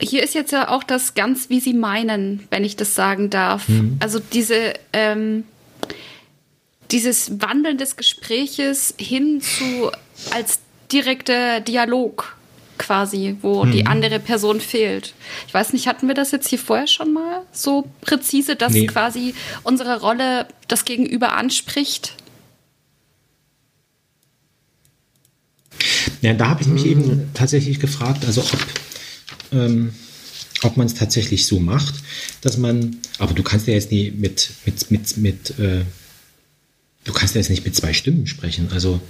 [0.00, 3.66] Hier ist jetzt ja auch das ganz, wie Sie meinen, wenn ich das sagen darf.
[4.00, 5.44] Also diese, ähm,
[6.90, 9.90] dieses Wandeln des Gespräches hin zu
[10.30, 10.60] als
[10.92, 12.36] direkter Dialog
[12.78, 15.12] quasi, wo die andere Person fehlt.
[15.48, 18.86] Ich weiß nicht, hatten wir das jetzt hier vorher schon mal so präzise, dass Nee.
[18.86, 19.34] quasi
[19.64, 22.14] unsere Rolle das Gegenüber anspricht?
[26.22, 28.66] Ja, da habe ich mich eben tatsächlich gefragt, also ob,
[29.52, 29.92] ähm,
[30.62, 31.94] ob man es tatsächlich so macht,
[32.40, 35.84] dass man, aber du kannst ja jetzt nie mit, mit, mit, mit äh,
[37.04, 39.00] du kannst ja jetzt nicht mit zwei Stimmen sprechen, also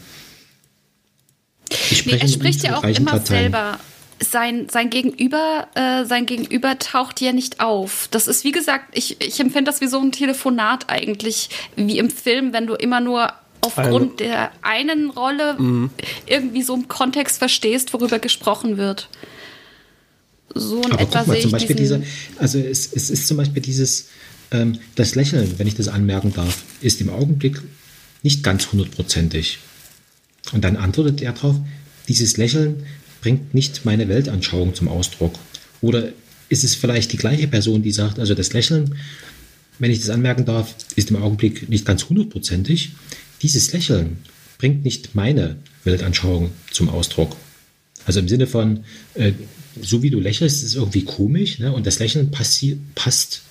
[1.90, 3.24] ich Nee, spreche er spricht ja auch immer Parteien.
[3.52, 3.78] selber.
[4.20, 8.08] Sein, sein Gegenüber, äh, sein Gegenüber taucht ja nicht auf.
[8.10, 12.10] Das ist, wie gesagt, ich, ich empfinde das wie so ein Telefonat eigentlich, wie im
[12.10, 15.90] Film, wenn du immer nur aufgrund der einen Rolle Mhm.
[16.26, 19.08] irgendwie so im Kontext verstehst, worüber gesprochen wird.
[20.58, 22.02] So in Aber etwa guck mal, sehe zum ich Beispiel diese,
[22.38, 24.06] also es, es ist zum Beispiel dieses,
[24.50, 27.60] ähm, das Lächeln, wenn ich das anmerken darf, ist im Augenblick
[28.22, 29.58] nicht ganz hundertprozentig.
[30.52, 31.56] Und dann antwortet er darauf,
[32.08, 32.84] dieses Lächeln
[33.20, 35.34] bringt nicht meine Weltanschauung zum Ausdruck.
[35.80, 36.12] Oder
[36.48, 38.94] ist es vielleicht die gleiche Person, die sagt, also das Lächeln,
[39.78, 42.92] wenn ich das anmerken darf, ist im Augenblick nicht ganz hundertprozentig.
[43.42, 44.18] Dieses Lächeln
[44.58, 47.36] bringt nicht meine Weltanschauung zum Ausdruck.
[48.06, 49.32] Also im Sinne von, äh,
[49.82, 51.72] so wie du lächelst, ist irgendwie komisch, ne?
[51.72, 53.42] und das Lächeln passt,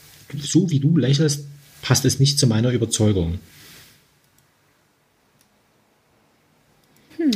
[0.41, 1.45] so wie du lächelst,
[1.82, 3.40] passt es nicht zu meiner Überzeugung.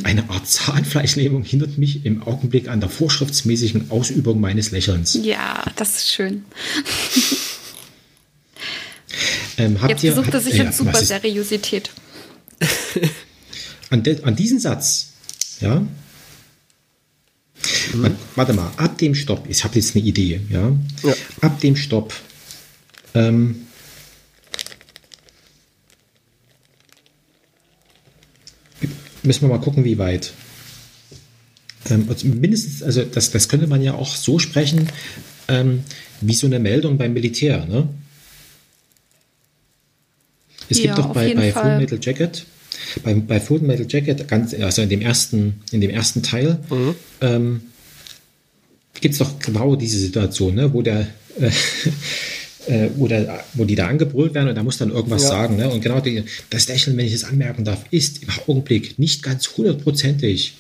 [0.03, 5.18] Eine Art Zahnfleischlähmung hindert mich im Augenblick an der vorschriftsmäßigen Ausübung meines Lächelns.
[5.23, 6.45] Ja, das ist schön.
[9.57, 11.91] Ähm, Jetzt ihr, versucht er habt- sich ja, in super Seriosität.
[13.89, 15.09] an, de, an diesen Satz,
[15.59, 15.85] ja,
[17.93, 20.72] Wa- warte mal, ab dem Stopp, ich habe jetzt eine Idee, ja,
[21.03, 21.13] Ja.
[21.41, 22.13] ab dem Stopp,
[23.13, 23.65] ähm,
[29.23, 30.34] müssen wir mal gucken, wie weit.
[31.89, 34.88] Ähm, also mindestens, also das, das könnte man ja auch so sprechen,
[35.47, 35.84] ähm,
[36.22, 37.65] wie so eine Meldung beim Militär.
[37.65, 37.88] Ne?
[40.69, 41.63] Es Ja, gibt doch bei, bei Fall.
[41.63, 42.45] Full Metal Jacket,
[43.03, 46.59] bei, bei Full Metal Jacket, ganz, also in dem ersten, in dem ersten Teil,
[47.22, 47.61] ähm,
[48.99, 51.07] gibt es doch genau diese Situation, ne, wo der,
[51.39, 51.51] äh,
[52.68, 55.30] äh, wo, der, wo die da angebrüllt werden und da muss dann irgendwas Ja.
[55.30, 55.55] sagen.
[55.57, 55.69] Ne?
[55.69, 59.49] Und genau die, das Lächeln, wenn ich es anmerken darf, ist im Augenblick nicht ganz
[59.57, 60.55] hundertprozentig.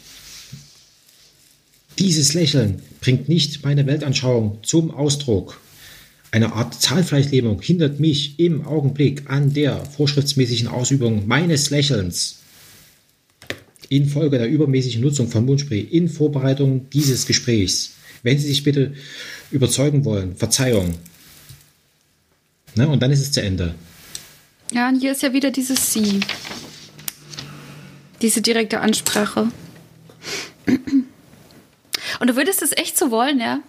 [1.99, 5.59] Dieses Lächeln bringt nicht meine Weltanschauung zum Ausdruck.
[6.31, 12.37] Eine Art Zahlfleischlähmung hindert mich im Augenblick an der vorschriftsmäßigen Ausübung meines Lächelns.
[13.89, 17.91] Infolge der übermäßigen Nutzung von Mundspray in Vorbereitung dieses Gesprächs.
[18.23, 18.93] Wenn Sie sich bitte
[19.51, 20.95] überzeugen wollen, Verzeihung.
[22.75, 23.75] Ne, und dann ist es zu Ende.
[24.71, 26.21] Ja, und hier ist ja wieder dieses Sie.
[28.21, 29.47] Diese direkte Ansprache.
[32.19, 33.61] Und du würdest es echt so wollen, ja?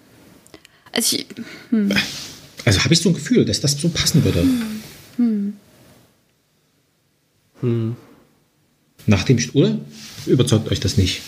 [0.93, 1.27] Also ich,
[2.65, 4.45] Also habe ich so ein Gefühl, dass das so passen würde.
[9.07, 9.79] Nach dem, oder?
[10.27, 11.23] Überzeugt euch das nicht?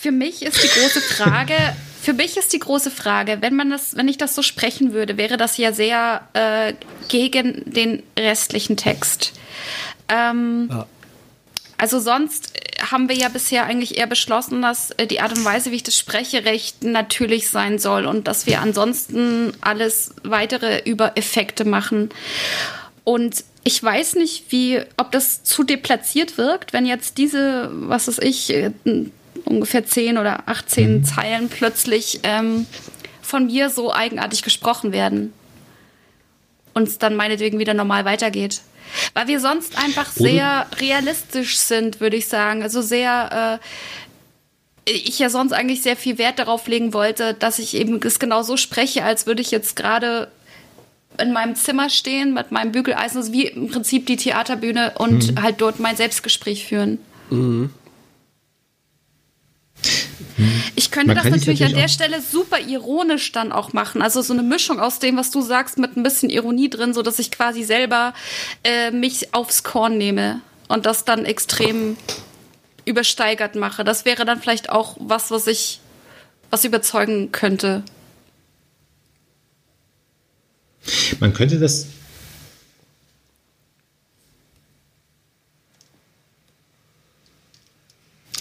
[0.00, 1.54] Für mich ist die große Frage,
[2.02, 5.16] für mich ist die große Frage, wenn man das, wenn ich das so sprechen würde,
[5.16, 6.74] wäre das ja sehr äh,
[7.08, 9.32] gegen den restlichen Text.
[10.08, 10.86] Ähm, Ja.
[11.78, 12.54] Also sonst
[12.90, 15.82] haben wir ja bisher eigentlich eher beschlossen, dass äh, die Art und Weise, wie ich
[15.82, 22.08] das spreche, recht natürlich sein soll und dass wir ansonsten alles weitere über Effekte machen.
[23.04, 28.18] Und ich weiß nicht, wie, ob das zu deplatziert wirkt, wenn jetzt diese, was weiß
[28.20, 28.70] ich, äh,
[29.44, 32.66] ungefähr 10 oder 18 Zeilen plötzlich ähm,
[33.22, 35.32] von mir so eigenartig gesprochen werden.
[36.74, 38.60] Und es dann meinetwegen wieder normal weitergeht.
[39.14, 42.62] Weil wir sonst einfach sehr realistisch sind, würde ich sagen.
[42.62, 43.58] Also sehr,
[44.86, 48.20] äh, ich ja sonst eigentlich sehr viel Wert darauf legen wollte, dass ich eben es
[48.20, 50.30] genau so spreche, als würde ich jetzt gerade
[51.20, 55.60] in meinem Zimmer stehen mit meinem Bügeleisen, also wie im Prinzip die Theaterbühne und halt
[55.60, 56.98] dort mein Selbstgespräch führen.
[60.74, 64.02] Ich könnte das sich natürlich an der natürlich Stelle super ironisch dann auch machen.
[64.02, 67.02] Also so eine Mischung aus dem, was du sagst, mit ein bisschen Ironie drin, so
[67.02, 68.12] dass ich quasi selber
[68.64, 71.96] äh, mich aufs Korn nehme und das dann extrem
[72.84, 73.84] übersteigert mache.
[73.84, 75.80] Das wäre dann vielleicht auch was, was ich
[76.50, 77.82] was überzeugen könnte.
[81.20, 81.86] Man könnte das.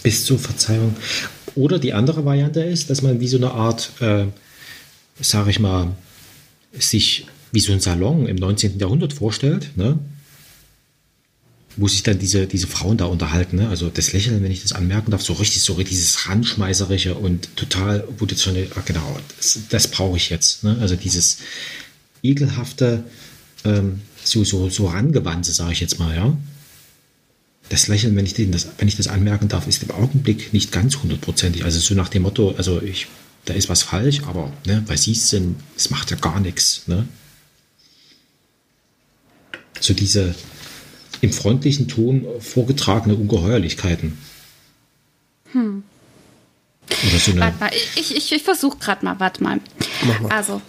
[0.04, 0.96] Bis zur Verzeihung.
[1.56, 4.26] Oder die andere Variante ist, dass man wie so eine Art, äh,
[5.20, 5.96] sage ich mal,
[6.74, 8.78] sich wie so ein Salon im 19.
[8.78, 9.98] Jahrhundert vorstellt, ne?
[11.78, 13.58] wo sich dann diese, diese Frauen da unterhalten.
[13.58, 13.70] Ne?
[13.70, 17.56] Also das Lächeln, wenn ich das anmerken darf, so richtig, so richtig dieses Ranschmeißerische und
[17.56, 20.64] total, wo das schon, ah, genau, das, das brauche ich jetzt.
[20.64, 20.78] Ne?
[20.80, 21.40] Also dieses
[22.30, 23.04] ekelhafte,
[23.64, 26.36] ähm, so, so, so rangewandte, sage ich jetzt mal, ja.
[27.70, 30.72] Das Lächeln, wenn ich, den, das, wenn ich das anmerken darf, ist im Augenblick nicht
[30.72, 31.64] ganz hundertprozentig.
[31.64, 33.08] Also so nach dem Motto, also ich,
[33.46, 36.84] da ist was falsch, aber ne, weil sie es sind, es macht ja gar nichts.
[36.88, 37.08] Ne?
[39.80, 40.36] So diese
[41.22, 44.18] im freundlichen Ton vorgetragene Ungeheuerlichkeiten.
[45.56, 49.60] Oder so eine, Warte mal, ich, ich, ich versuche gerade mal, warte mal.
[50.30, 50.62] Also,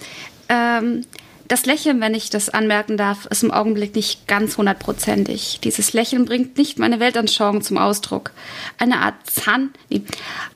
[0.49, 1.05] ähm,
[1.49, 5.61] das Lächeln, wenn ich das anmerken darf, ist im Augenblick nicht ganz hundertprozentig.
[5.63, 8.33] Dieses Lächeln bringt nicht meine Weltanschauung zum Ausdruck.
[8.79, 10.03] Eine Art Zahn, nee,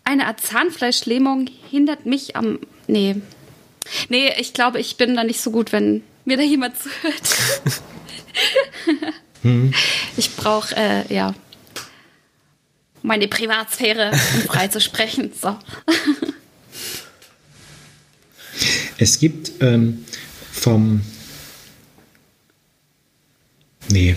[0.04, 3.16] eine Art Zahnfleischlähmung hindert mich am, nee.
[4.08, 7.22] Nee, ich glaube, ich bin da nicht so gut, wenn mir da jemand zuhört.
[10.18, 11.34] Ich brauche, äh, ja,
[13.02, 15.32] meine Privatsphäre, um frei zu sprechen.
[15.40, 15.56] So.
[18.98, 20.04] Es gibt ähm,
[20.60, 21.00] vom.
[23.90, 24.14] Nee.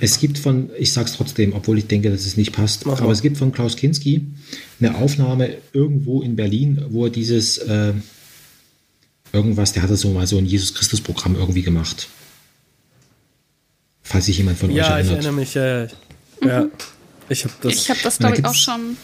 [0.00, 3.04] Es gibt von, ich sag's trotzdem, obwohl ich denke, dass es nicht passt, Mach mal.
[3.04, 4.26] aber es gibt von Klaus Kinski
[4.80, 7.92] eine Aufnahme irgendwo in Berlin, wo er dieses äh,
[9.32, 12.08] irgendwas, der hatte so mal so ein Jesus Christus Programm irgendwie gemacht.
[14.02, 15.24] Falls sich jemand von euch Ja, ich erinnert.
[15.24, 15.82] erinnere mich, ja.
[15.84, 15.88] ja.
[16.44, 16.66] ja.
[17.28, 17.72] Ich habe das.
[17.74, 18.96] Ich habe das, Und da glaube ich, auch schon.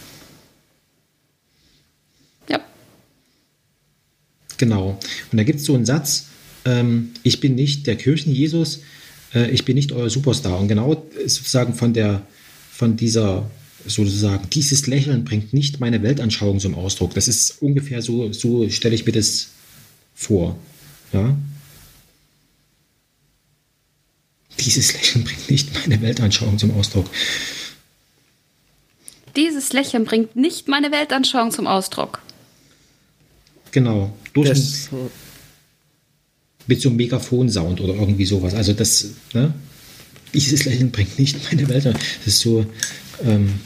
[4.58, 4.98] Genau.
[5.32, 6.26] Und da gibt es so einen Satz,
[6.64, 8.80] ähm, ich bin nicht der Kirchen-Jesus,
[9.34, 10.58] äh, ich bin nicht euer Superstar.
[10.58, 12.22] Und genau sozusagen von der,
[12.70, 13.50] von dieser,
[13.86, 17.14] sozusagen, dieses Lächeln bringt nicht meine Weltanschauung zum Ausdruck.
[17.14, 19.48] Das ist ungefähr so, so stelle ich mir das
[20.14, 20.58] vor.
[21.12, 21.36] Ja?
[24.60, 27.08] Dieses Lächeln bringt nicht meine Weltanschauung zum Ausdruck.
[29.36, 32.20] Dieses Lächeln bringt nicht meine Weltanschauung zum Ausdruck.
[33.70, 34.14] Genau.
[34.32, 35.10] Durch Das, ein,
[36.66, 38.54] mit so einem Megafon-Sound oder irgendwie sowas.
[38.54, 39.54] Also das, ne?
[40.34, 42.04] Dieses Lächeln bringt nicht meine Weltanschauung.
[42.24, 42.66] Das ist so,
[43.24, 43.60] ähm,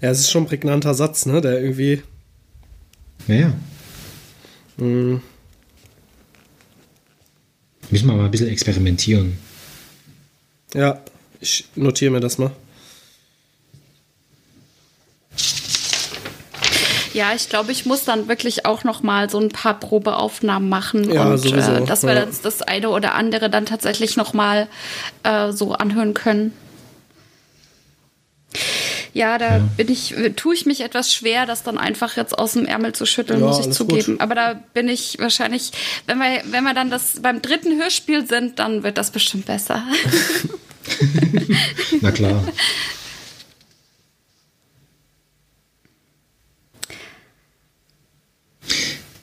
[0.00, 1.40] ja, es ist schon ein prägnanter Satz, ne?
[1.40, 2.02] Der irgendwie.
[3.26, 3.52] naja.
[4.76, 5.20] Mh,
[7.90, 9.36] Müssen wir mal ein bisschen experimentieren.
[10.74, 11.00] ja,
[11.40, 12.50] ich notiere mir das mal.
[17.14, 21.10] Ja, ich glaube, ich muss dann wirklich auch noch mal so ein paar Probeaufnahmen machen
[21.10, 22.24] Ja, und äh, dass wir ja.
[22.24, 24.68] uns das eine oder andere dann tatsächlich noch mal
[25.22, 26.52] äh, so anhören können.
[29.12, 32.66] Ja, da bin ich, tue ich mich etwas schwer, das dann einfach jetzt aus dem
[32.66, 34.12] Ärmel zu schütteln, Ja, muss ich zugeben.
[34.14, 34.20] gut.
[34.20, 35.70] Aber da bin ich wahrscheinlich,
[36.06, 39.84] wenn wir, wenn wir dann das beim dritten Hörspiel sind, dann wird das bestimmt besser.
[42.00, 42.42] Na klar.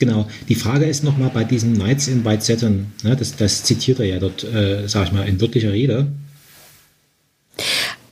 [0.01, 0.27] Genau.
[0.49, 4.07] Die Frage ist nochmal bei diesem Nights in White Satin, ne, das, das zitiert er
[4.07, 6.07] ja dort, äh, sag ich mal, in wörtlicher Rede.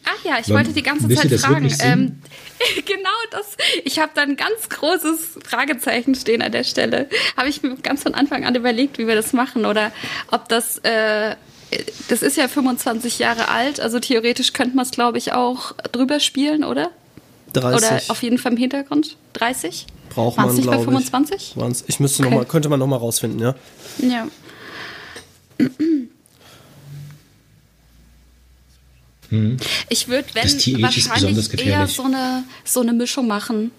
[0.05, 1.75] Ach ja, ich Wann- wollte die ganze Zeit das fragen.
[1.79, 2.21] Ähm,
[2.85, 3.57] genau das.
[3.85, 7.09] Ich habe da ein ganz großes Fragezeichen stehen an der Stelle.
[7.35, 9.91] Habe ich mir ganz von Anfang an überlegt, wie wir das machen oder
[10.29, 10.77] ob das.
[10.83, 11.37] Äh,
[12.07, 16.19] das ist ja 25 Jahre alt, also theoretisch könnte man es, glaube ich, auch drüber
[16.19, 16.91] spielen, oder?
[17.53, 19.17] 30 Oder auf jeden Fall im Hintergrund?
[19.33, 19.87] 30?
[20.19, 21.35] Braucht Waren's man, nicht bei glaube 25?
[21.35, 21.57] ich.
[21.57, 22.29] Waren's- Ich müsste Okay.
[22.31, 23.55] noch mal, könnte man noch mal rausfinden, ja.
[23.99, 24.27] Ja.
[29.89, 33.69] Ich würde, wenn wahrscheinlich eher so eine so eine Mischung machen.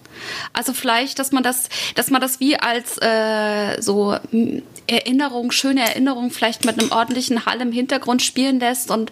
[0.53, 5.81] Also vielleicht, dass man das, dass man das wie als äh, so m, Erinnerung, schöne
[5.81, 8.91] Erinnerung, vielleicht mit einem ordentlichen Hall im Hintergrund spielen lässt.
[8.91, 9.11] Und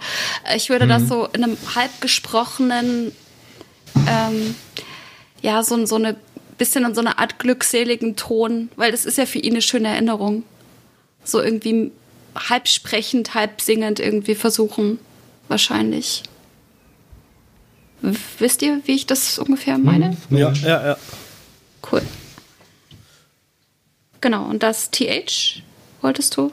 [0.50, 0.90] äh, ich würde Mhm.
[0.90, 3.12] das so in einem halb gesprochenen,
[4.08, 4.56] ähm,
[5.42, 6.16] ja, so, so eine
[6.60, 9.88] bisschen in so einer Art glückseligen Ton, weil das ist ja für ihn eine schöne
[9.88, 10.44] Erinnerung.
[11.24, 11.92] So irgendwie
[12.36, 15.00] halb sprechend, halb singend irgendwie versuchen,
[15.48, 16.22] wahrscheinlich.
[18.38, 20.16] Wisst ihr, wie ich das ungefähr meine?
[20.30, 20.98] Ja, ja, ja.
[21.92, 22.02] Cool.
[24.22, 25.64] Genau, und das TH
[26.02, 26.52] wolltest du,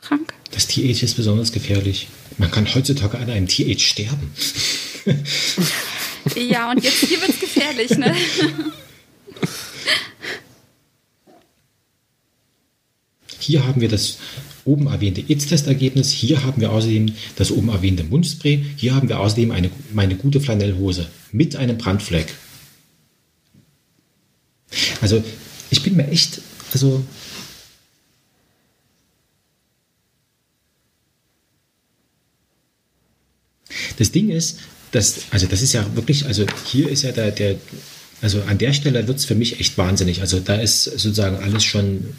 [0.00, 0.34] Frank?
[0.52, 2.08] Das TH ist besonders gefährlich.
[2.38, 4.32] Man kann heutzutage an einem TH sterben.
[6.34, 8.14] Ja, und jetzt hier wird's gefährlich, ne?
[13.46, 14.18] Hier haben wir das
[14.64, 16.10] oben erwähnte AIDS-Testergebnis.
[16.10, 18.64] Hier haben wir außerdem das oben erwähnte Mundspray.
[18.76, 22.34] Hier haben wir außerdem eine, meine gute Flanellhose mit einem Brandfleck.
[25.00, 25.22] Also,
[25.70, 26.40] ich bin mir echt,
[26.72, 27.04] also.
[33.96, 34.58] Das Ding ist,
[34.90, 37.56] dass, also das ist ja wirklich, also hier ist ja der, der
[38.22, 40.20] also an der Stelle wird es für mich echt wahnsinnig.
[40.20, 42.14] Also da ist sozusagen alles schon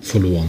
[0.00, 0.48] verloren.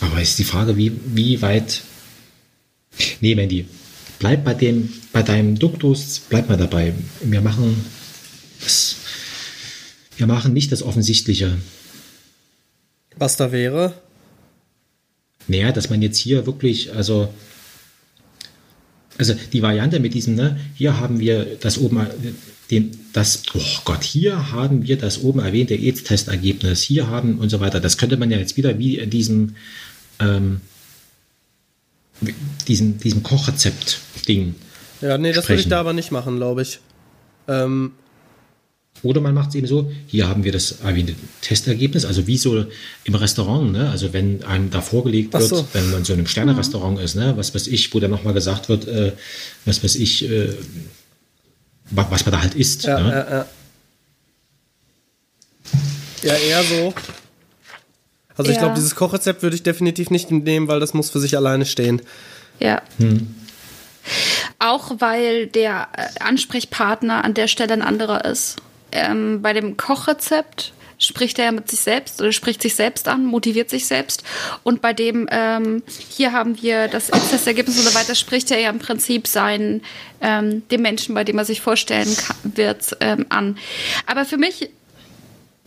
[0.00, 1.82] Aber ist die Frage, wie, wie weit.
[3.20, 3.66] Nee, Mandy,
[4.18, 6.94] bleib bei dem, bei deinem Duktus, bleib mal dabei.
[7.22, 7.84] Wir machen
[8.60, 8.96] das,
[10.16, 11.58] wir machen nicht das Offensichtliche.
[13.16, 13.94] Was da wäre?
[15.46, 17.32] Naja, dass man jetzt hier wirklich, also,
[19.16, 22.06] also die Variante mit diesem, ne, hier haben wir das oben,
[22.70, 27.60] den, das, oh Gott, hier haben wir das oben erwähnte AIDS-Testergebnis, hier haben und so
[27.60, 27.80] weiter.
[27.80, 29.56] Das könnte man ja jetzt wieder wie in diesem,
[30.20, 30.60] ähm,
[32.66, 34.54] diesem, diesem Kochrezept-Ding.
[35.00, 36.80] Ja, nee, das würde ich da aber nicht machen, glaube ich.
[37.46, 37.92] Ähm,
[39.02, 42.66] Oder man macht es eben so, hier haben wir das erwähnte Testergebnis, also wie so
[43.04, 43.88] im Restaurant, ne?
[43.88, 45.68] also wenn einem da vorgelegt Ach wird, so.
[45.72, 47.32] wenn man so in einem Sterne-Restaurant ist, ne?
[47.36, 49.12] was weiß ich, wo dann nochmal gesagt wird, äh,
[49.64, 50.52] was weiß ich, äh,
[51.90, 52.84] was man da halt isst.
[52.84, 53.10] ja, ne?
[53.10, 53.46] ja, ja.
[56.22, 56.94] Ja, eher so.
[58.36, 58.62] Also ich Ja.
[58.62, 62.02] glaube, dieses Kochrezept würde ich definitiv nicht nehmen, weil das muss für sich alleine stehen.
[62.60, 62.82] Ja.
[64.58, 68.56] Auch weil der äh, Ansprechpartner an der Stelle ein anderer ist.
[68.90, 73.70] Ähm, bei dem Kochrezept spricht er mit sich selbst oder spricht sich selbst an, motiviert
[73.70, 74.24] sich selbst.
[74.62, 78.70] Und bei dem, ähm, hier haben wir das Testergebnis und so weiter, spricht er ja
[78.70, 79.82] im Prinzip seinen,
[80.20, 83.58] ähm, dem Menschen, bei dem er sich vorstellen kann, wird, ähm, an.
[84.06, 84.70] Aber für mich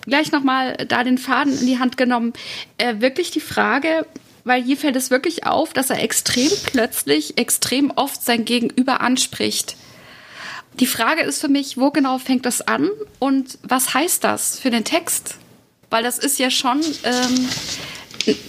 [0.06, 2.34] gleich nochmal da den Faden in die Hand genommen.
[2.78, 4.06] Äh, wirklich die Frage,
[4.44, 9.76] weil hier fällt es wirklich auf, dass er extrem plötzlich, extrem oft sein Gegenüber anspricht.
[10.80, 12.90] Die Frage ist für mich, wo genau fängt das an
[13.20, 15.36] und was heißt das für den Text?
[15.90, 17.50] Weil das ist ja schon ähm,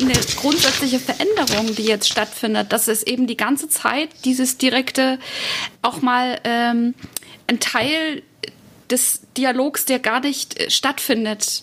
[0.01, 5.19] eine grundsätzliche Veränderung, die jetzt stattfindet, dass es eben die ganze Zeit dieses direkte
[5.82, 6.94] auch mal ähm,
[7.49, 8.23] ein Teil
[8.90, 11.62] des Dialogs, der gar nicht äh, stattfindet,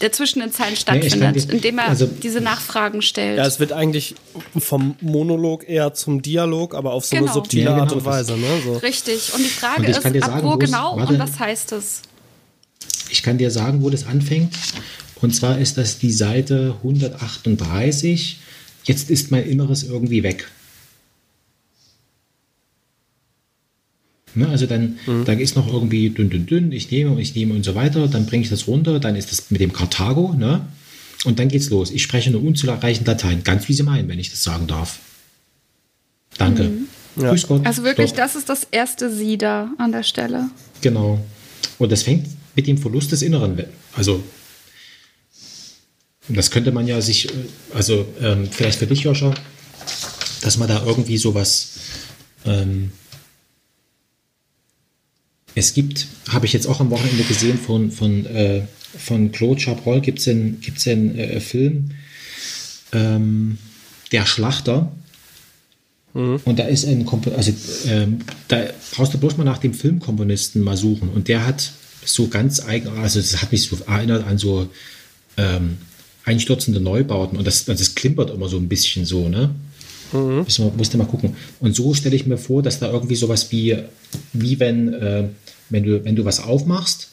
[0.00, 3.38] der zwischen den Zeilen stattfindet, dir- indem er also- diese Nachfragen stellt.
[3.38, 4.14] Ja, es wird eigentlich
[4.58, 7.34] vom Monolog eher zum Dialog, aber auf so eine Genau.
[7.34, 8.32] subtile Ja, Art genau, und Weise.
[8.36, 8.46] Ne?
[8.64, 8.74] So.
[8.78, 9.32] Richtig.
[9.34, 11.12] Und die Frage Und ist, ab sagen, wo genau warte.
[11.14, 12.02] und was heißt es?
[13.10, 14.54] Ich kann dir sagen, wo das anfängt.
[15.20, 18.38] Und zwar ist das die Seite 138.
[18.84, 20.48] Jetzt ist mein Inneres irgendwie weg.
[24.36, 25.24] Ne, also dann, Mhm.
[25.24, 28.08] da ist noch irgendwie dünn, dünn, dünn, ich nehme und ich nehme und so weiter,
[28.08, 30.66] dann bringe ich das runter, dann ist das mit dem Karthago, ne?
[31.24, 31.90] Und dann geht's los.
[31.90, 34.98] Ich spreche eine unzureichend Latein, ganz wie Sie meinen, wenn ich das sagen darf.
[36.36, 36.70] Danke.
[37.16, 37.30] Ja.
[37.30, 37.64] Grüß Gott.
[37.64, 38.18] Also wirklich, Stopp.
[38.18, 40.50] das ist das erste Sie da an der Stelle.
[40.80, 41.24] Genau.
[41.78, 43.62] Und das fängt mit dem Verlust des Inneren.
[43.94, 44.22] Also,
[46.28, 47.32] das könnte man ja sich, äh,
[47.74, 49.32] also ähm, vielleicht für dich, Joscha,
[50.42, 51.70] dass man da irgendwie sowas.
[52.44, 52.90] Ähm,
[55.54, 58.62] es gibt, habe ich jetzt auch am Wochenende gesehen von, von, äh,
[58.98, 61.90] von Claude Chabrol, gibt es einen, gibt's einen äh, Film,
[62.92, 63.58] ähm,
[64.12, 64.92] Der Schlachter.
[66.44, 67.52] Und da ist ein Kompo also
[67.88, 71.08] ähm, da brauchst du bloß mal nach dem Filmkomponisten mal suchen.
[71.08, 71.72] Und der hat
[72.04, 74.68] so ganz eigen, also das hat mich so erinnert an so
[75.36, 75.78] ähm,
[76.24, 79.54] einstürzende Neubauten und das, das klimpert immer so ein bisschen so, ne?
[80.18, 81.36] Müssen wir, musst du mal gucken.
[81.60, 83.76] Und so stelle ich mir vor, dass da irgendwie sowas wie,
[84.32, 85.24] wie wenn, äh,
[85.70, 87.10] wenn, du, wenn du was aufmachst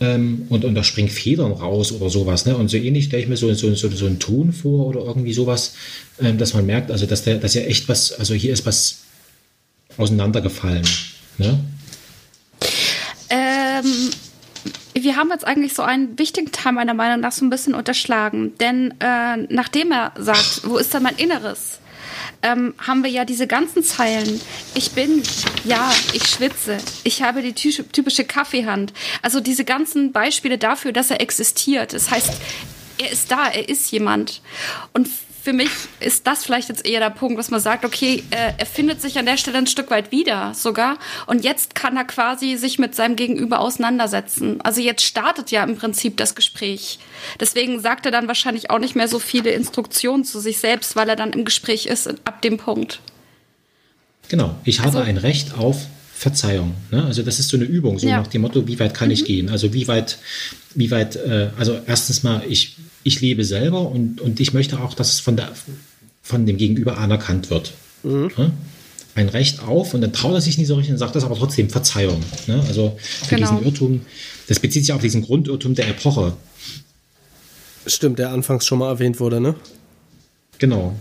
[0.00, 2.46] ähm, und, und da springen Federn raus oder sowas.
[2.46, 2.56] Ne?
[2.56, 5.32] Und so ähnlich stelle ich mir so, so, so, so einen Ton vor oder irgendwie
[5.32, 5.74] sowas,
[6.20, 8.98] ähm, dass man merkt, also dass, der, dass ja echt was, also hier ist was
[9.96, 10.86] auseinandergefallen.
[11.38, 11.58] Ne?
[13.30, 14.10] Ähm,
[14.94, 18.52] wir haben jetzt eigentlich so einen wichtigen Teil meiner Meinung nach so ein bisschen unterschlagen.
[18.58, 21.80] Denn äh, nachdem er sagt, wo ist da mein Inneres,
[22.42, 24.40] ähm, haben wir ja diese ganzen Zeilen.
[24.74, 25.22] Ich bin,
[25.64, 26.78] ja, ich schwitze.
[27.04, 28.92] Ich habe die ty- typische Kaffeehand.
[29.22, 31.92] Also diese ganzen Beispiele dafür, dass er existiert.
[31.92, 32.32] Das heißt,
[32.98, 34.40] er ist da, er ist jemand.
[34.92, 35.08] Und
[35.46, 35.70] für mich
[36.00, 39.16] ist das vielleicht jetzt eher der Punkt, dass man sagt, okay, äh, er findet sich
[39.16, 40.98] an der Stelle ein Stück weit wieder sogar.
[41.26, 44.60] Und jetzt kann er quasi sich mit seinem Gegenüber auseinandersetzen.
[44.62, 46.98] Also jetzt startet ja im Prinzip das Gespräch.
[47.38, 51.08] Deswegen sagt er dann wahrscheinlich auch nicht mehr so viele Instruktionen zu sich selbst, weil
[51.08, 52.98] er dann im Gespräch ist ab dem Punkt.
[54.28, 56.74] Genau, ich habe Also- ein Recht auf Verzeihung.
[56.90, 57.04] Ne?
[57.04, 58.16] Also das ist so eine Übung, so Ja.
[58.16, 59.48] nach dem Motto, wie weit kann ich gehen?
[59.48, 60.18] Also wie weit,
[60.74, 62.74] wie weit, äh, also erstens mal, ich,
[63.06, 65.48] ich lebe selber und, und ich möchte auch, dass es von, der,
[66.22, 67.72] von dem Gegenüber anerkannt wird.
[68.02, 68.30] Ne?
[69.14, 71.36] Ein Recht auf und dann traut er sich nicht so richtig und sagt das aber
[71.36, 72.20] trotzdem Verzeihung.
[72.48, 72.62] Ne?
[72.66, 73.52] Also für Genau.
[73.52, 74.00] diesen Irrtum,
[74.48, 76.36] das bezieht sich auf diesen Grundirrtum der Epoche.
[77.86, 79.54] Stimmt, der anfangs schon mal erwähnt wurde, ne?
[80.58, 80.96] Genau.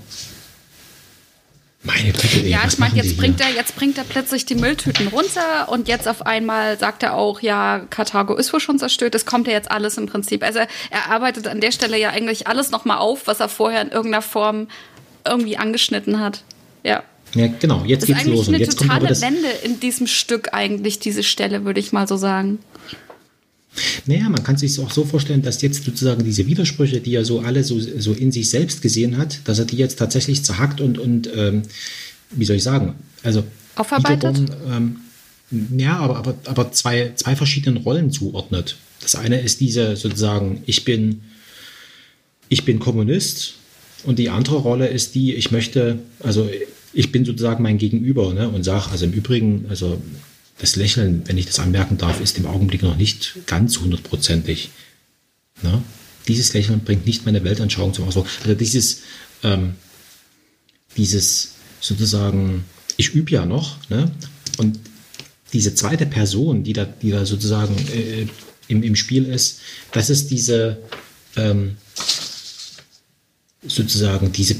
[1.86, 3.18] Meine Güte, ey, Ja, ich meine, jetzt hier?
[3.18, 7.14] bringt er, jetzt bringt er plötzlich die Mülltüten runter und jetzt auf einmal sagt er
[7.16, 9.14] auch, ja, Karthago ist wohl schon zerstört.
[9.14, 10.44] Das kommt ja jetzt alles im Prinzip.
[10.44, 13.90] Also er arbeitet an der Stelle ja eigentlich alles nochmal auf, was er vorher in
[13.90, 14.68] irgendeiner Form
[15.26, 16.44] irgendwie angeschnitten hat.
[16.84, 17.04] Ja.
[17.36, 18.48] Ja, genau, jetzt Das ist geht's los.
[18.48, 21.92] Eine jetzt kommt aber totale das, Wende in diesem Stück eigentlich, diese Stelle, würde ich
[21.92, 22.60] mal so sagen.
[24.06, 27.26] Naja, man kann sich es auch so vorstellen, dass jetzt sozusagen diese Widersprüche, die er
[27.26, 30.82] so alle so, so in sich selbst gesehen hat, dass er die jetzt tatsächlich zerhackt
[30.82, 31.64] und, und ähm,
[32.32, 33.44] wie soll ich sagen, also
[33.76, 34.42] Aufarbeitet?
[34.42, 34.96] wiederum,
[35.52, 38.78] ähm, ja, aber, aber, aber zwei, zwei verschiedenen Rollen zuordnet.
[39.02, 41.22] Das eine ist diese sozusagen, ich bin,
[42.50, 43.56] ich bin Kommunist
[44.04, 46.50] und die andere Rolle ist die, ich möchte, also
[46.94, 50.02] ich bin sozusagen mein Gegenüber ne, und sage, also im Übrigen, also
[50.58, 54.70] das Lächeln, wenn ich das anmerken darf, ist im Augenblick noch nicht ganz hundertprozentig.
[55.62, 55.84] Ne?
[56.28, 58.28] Dieses Lächeln bringt nicht meine Weltanschauung zum Ausdruck.
[58.42, 59.02] Also dieses,
[59.44, 59.76] ähm,
[60.96, 61.52] dieses
[61.82, 62.64] sozusagen,
[62.98, 64.12] ich übe ja noch, ne?
[64.58, 64.80] und
[65.52, 68.28] diese zweite Person, die da, die da sozusagen äh,
[68.68, 69.60] im, im Spiel ist,
[69.92, 70.78] das ist diese,
[71.36, 71.78] ähm,
[73.68, 74.56] sozusagen diese,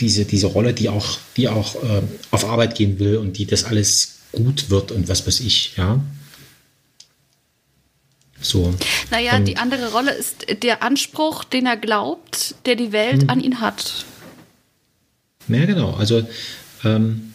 [0.00, 3.64] diese, diese Rolle, die auch, die auch ähm, auf Arbeit gehen will und die das
[3.64, 6.00] alles gut wird und was weiß ich, ja.
[8.40, 8.74] So.
[9.10, 13.40] Naja, Und- die andere Rolle ist der Anspruch, den er glaubt, der die Welt an
[13.40, 14.04] ihn hat.
[15.48, 15.92] Ja, genau.
[15.94, 16.26] Also
[16.84, 17.32] ähm,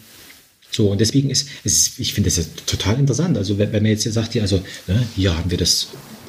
[0.70, 3.36] so, und deswegen ist, es ist ich finde das ja total interessant.
[3.36, 5.88] Also wenn, wenn man jetzt hier sagt, hier, also ne, hier haben wir das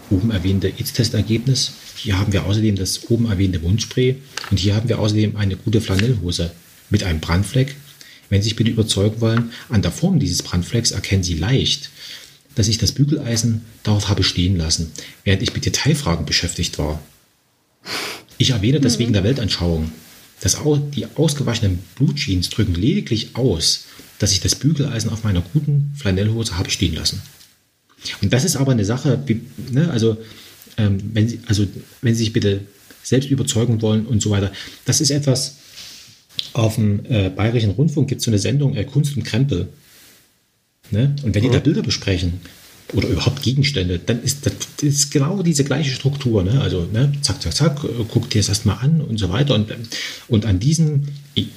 [0.10, 4.22] oben erwähnte AIDS-Testergebnis, hier haben wir außerdem das oben erwähnte Mundspray
[4.52, 6.52] und hier haben wir außerdem eine gute Flanellhose
[6.90, 7.76] mit einem Brandfleck.
[8.30, 11.90] Wenn Sie sich bitte überzeugen wollen, an der Form dieses Brandflecks erkennen Sie leicht,
[12.56, 14.92] dass ich das Bügeleisen darauf habe stehen lassen,
[15.24, 17.02] während ich mit Detailfragen beschäftigt war.
[18.38, 19.92] Ich erwähne das wegen der Weltanschauung.
[20.42, 20.58] Das,
[20.96, 23.86] die ausgewaschenen Blutjeans drücken lediglich aus,
[24.20, 27.22] dass ich das Bügeleisen auf meiner guten Flanellhose habe stehen lassen.
[28.22, 29.24] Und das ist aber eine Sache,
[29.72, 30.18] ne, also,
[30.78, 31.66] ähm, wenn Sie, also
[32.02, 32.62] wenn Sie sich bitte
[33.02, 34.52] selbst überzeugen wollen und so weiter,
[34.86, 35.56] das ist etwas,
[36.58, 39.68] auf dem äh, Bayerischen Rundfunk gibt es so eine Sendung äh, Kunst und Krempel.
[40.92, 41.16] Ne?
[41.24, 42.42] Und wenn die da Bilder besprechen
[42.94, 46.44] oder überhaupt Gegenstände, dann ist das, das ist genau diese gleiche Struktur.
[46.44, 46.60] Ne?
[46.62, 47.12] Also ne?
[47.22, 49.54] zack, zack, zack, äh, guck dir das erstmal an und so weiter.
[49.54, 49.74] Und,
[50.28, 51.10] und an diesen,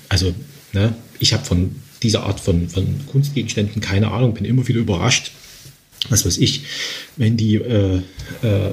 [0.08, 0.34] also
[0.72, 0.94] ne?
[1.18, 5.32] ich habe von dieser Art von, von Kunstgegenständen keine Ahnung, bin immer wieder überrascht.
[6.08, 6.64] Was weiß ich,
[7.16, 7.96] wenn die äh,
[8.42, 8.70] äh,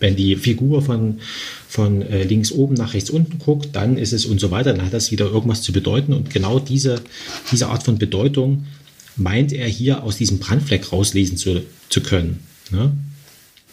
[0.00, 1.20] wenn die Figur von,
[1.68, 4.86] von äh, links oben nach rechts unten guckt, dann ist es und so weiter, dann
[4.86, 6.14] hat das wieder irgendwas zu bedeuten.
[6.14, 7.02] Und genau diese,
[7.52, 8.66] diese Art von Bedeutung
[9.16, 12.42] meint er hier aus diesem Brandfleck rauslesen zu, zu können.
[12.70, 12.92] Ne?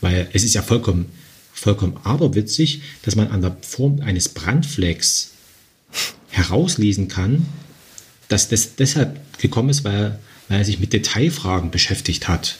[0.02, 1.06] Weil es ist ja vollkommen,
[1.54, 5.32] vollkommen aberwitzig, dass man an der Form eines Brandflecks
[6.32, 7.46] herauslesen kann,
[8.28, 10.20] dass das deshalb gekommen ist, weil,
[10.50, 12.58] weil er sich mit Detailfragen beschäftigt hat.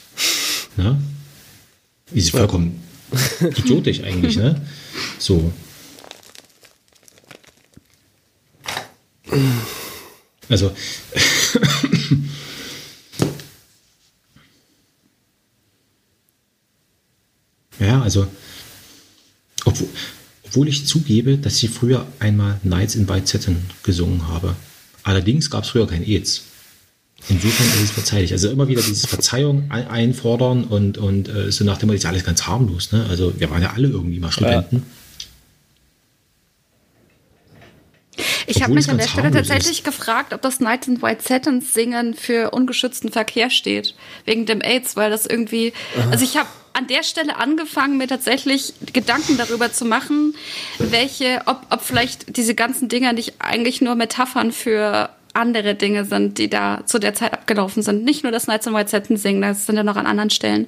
[0.78, 0.98] Ne?
[2.14, 2.80] Ist vollkommen
[3.58, 4.62] idiotisch eigentlich, ne?
[5.18, 5.52] So.
[10.48, 10.70] Also.
[17.78, 18.26] ja, also.
[19.64, 19.88] Obwohl,
[20.44, 24.54] obwohl ich zugebe, dass ich früher einmal Nights in White Satin gesungen habe.
[25.02, 26.44] Allerdings gab es früher kein AIDS.
[27.28, 28.32] Insofern ist es verzeihlich.
[28.32, 32.04] Also immer wieder dieses Verzeihung ein- einfordern und, und äh, so nach dem Motto, ist
[32.04, 32.92] ja alles ganz harmlos.
[32.92, 33.04] Ne?
[33.10, 34.84] Also wir waren ja alle irgendwie mal Studenten.
[38.46, 42.14] Ich habe mich an der Stelle tatsächlich gefragt, ob das Nights in White Satins Singen
[42.14, 43.94] für ungeschützten Verkehr steht.
[44.24, 45.72] Wegen dem AIDS, weil das irgendwie.
[46.10, 50.34] Also ich habe an der Stelle angefangen, mir tatsächlich Gedanken darüber zu machen,
[50.78, 56.38] welche, ob, ob vielleicht diese ganzen Dinger nicht eigentlich nur Metaphern für andere Dinge sind,
[56.38, 58.04] die da zu der Zeit abgelaufen sind.
[58.04, 60.66] Nicht nur das Nights in White Satin singen, das sind ja noch an anderen Stellen.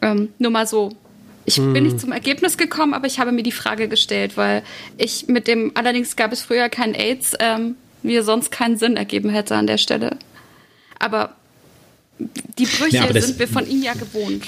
[0.00, 0.92] Ähm, nur mal so.
[1.48, 4.64] Ich bin nicht zum Ergebnis gekommen, aber ich habe mir die Frage gestellt, weil
[4.98, 9.30] ich mit dem, allerdings gab es früher kein AIDS, ähm, mir sonst keinen Sinn ergeben
[9.30, 10.16] hätte an der Stelle.
[10.98, 11.36] Aber
[12.18, 14.44] die Brüche Ja, aber sind wir von ihm ja gewohnt.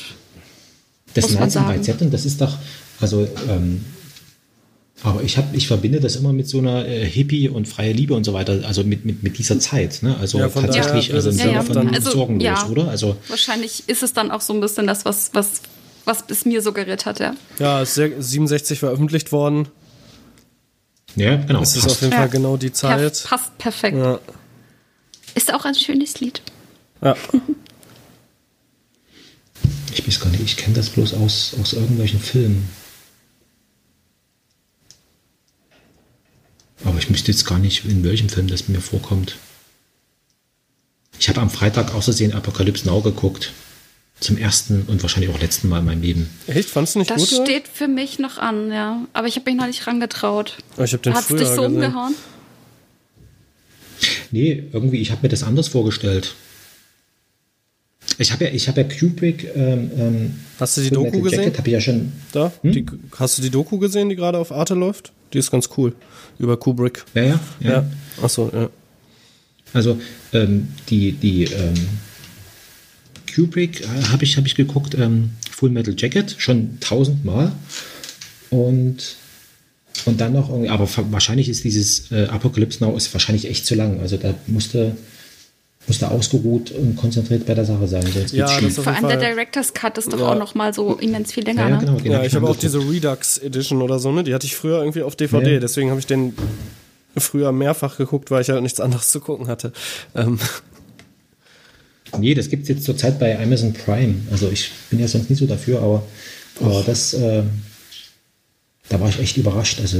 [1.14, 1.68] Das Nights sagen.
[1.68, 2.56] White Satin, das ist doch,
[3.00, 3.84] also, ähm,
[5.02, 8.14] aber ich, hab, ich verbinde das immer mit so einer äh, Hippie und freie Liebe
[8.14, 10.02] und so weiter, also mit, mit, mit dieser Zeit.
[10.02, 10.16] Ne?
[10.18, 12.66] Also Ja, von tatsächlich, daher also im würde Sinne es von dann- Also, sorgenlos, ja.
[12.68, 12.88] oder?
[12.88, 15.62] Also, Wahrscheinlich ist es dann auch so ein bisschen das, was, was,
[16.04, 17.34] was es mir suggeriert hat, ja.
[17.58, 19.68] Ja, ist sehr, 67 veröffentlicht worden.
[21.14, 21.62] ja, genau.
[21.62, 21.94] Es ist passt.
[21.96, 22.18] auf jeden Ja.
[22.18, 23.24] Fall genau die Zeit.
[23.24, 23.96] passt perfekt.
[23.96, 24.18] Ja.
[25.34, 26.42] Ist auch ein schönes Lied.
[27.02, 27.14] ja.
[29.94, 32.68] Ich weiß gar nicht, ich kenne das bloß aus, aus irgendwelchen Filmen.
[36.84, 39.36] Aber ich müsste jetzt gar nicht, in welchem Film das mir vorkommt.
[41.18, 43.52] Ich habe am Freitag außersehen Apocalypse Now geguckt.
[44.20, 46.28] Zum ersten und wahrscheinlich auch letzten Mal in meinem Leben.
[46.48, 46.70] Echt?
[46.70, 47.38] Fandest du nicht Das gut?
[47.38, 47.46] oder?
[47.46, 49.06] steht für mich noch an, ja.
[49.12, 50.56] Aber ich habe mich noch nicht rangetraut.
[50.76, 51.74] Oh, ich habe den Hat es früher dich so gesehen.
[51.76, 52.14] umgehauen?
[54.32, 56.34] Nee, irgendwie, ich habe mir das anders vorgestellt.
[58.18, 59.44] Ich habe ja, ich habe ja Kubrick.
[59.54, 61.38] Ähm, ähm, Hast du die Doku Metal gesehen?
[61.40, 62.12] Jacket habe ich ja schon.
[62.32, 62.52] Da?
[62.62, 62.72] Hm?
[62.72, 62.86] Die,
[63.18, 65.12] hast du die Doku gesehen, die gerade auf Arte läuft?
[65.32, 65.94] Die ist ganz cool.
[66.38, 67.04] Über Kubrick.
[67.14, 67.40] Ja, ja.
[67.60, 67.70] ja.
[67.70, 67.90] Ja.
[68.22, 68.70] Achso, ja.
[69.72, 70.00] Also
[70.32, 71.74] ähm, die, die ähm,
[73.34, 77.52] Kubrick äh, habe ich, hab ich geguckt, ähm, Full Metal Jacket, schon tausendmal.
[78.50, 79.16] Und,
[80.06, 83.74] und dann noch irgendwie, aber wahrscheinlich ist dieses äh, Apocalypse Now ist wahrscheinlich echt zu
[83.74, 84.00] lang.
[84.00, 84.96] Also da musste,
[85.88, 88.02] musste ausgeruht und konzentriert bei der Sache sein.
[88.12, 89.16] Sonst Ja, geht's das Vor allem der.
[89.18, 90.32] Director's Cut ist doch Ja.
[90.32, 91.80] auch noch mal so immens viel länger, ja, ja, ne?
[91.86, 92.78] genau, den Ja, ich habe mal auch diese.
[92.78, 94.22] Redux Edition oder so, ne?
[94.22, 95.60] Die hatte ich früher irgendwie auf DVD, Ja.
[95.60, 96.34] deswegen habe ich den
[97.16, 99.72] früher mehrfach geguckt, weil ich halt nichts anderes zu gucken hatte.
[100.14, 100.38] Ähm,
[102.18, 104.14] Nee, das gibt es jetzt zurzeit bei Amazon Prime.
[104.30, 106.02] Also ich bin ja sonst nicht so dafür, aber,
[106.60, 107.42] aber das, äh,
[108.88, 109.78] da war ich echt überrascht.
[109.80, 109.98] Also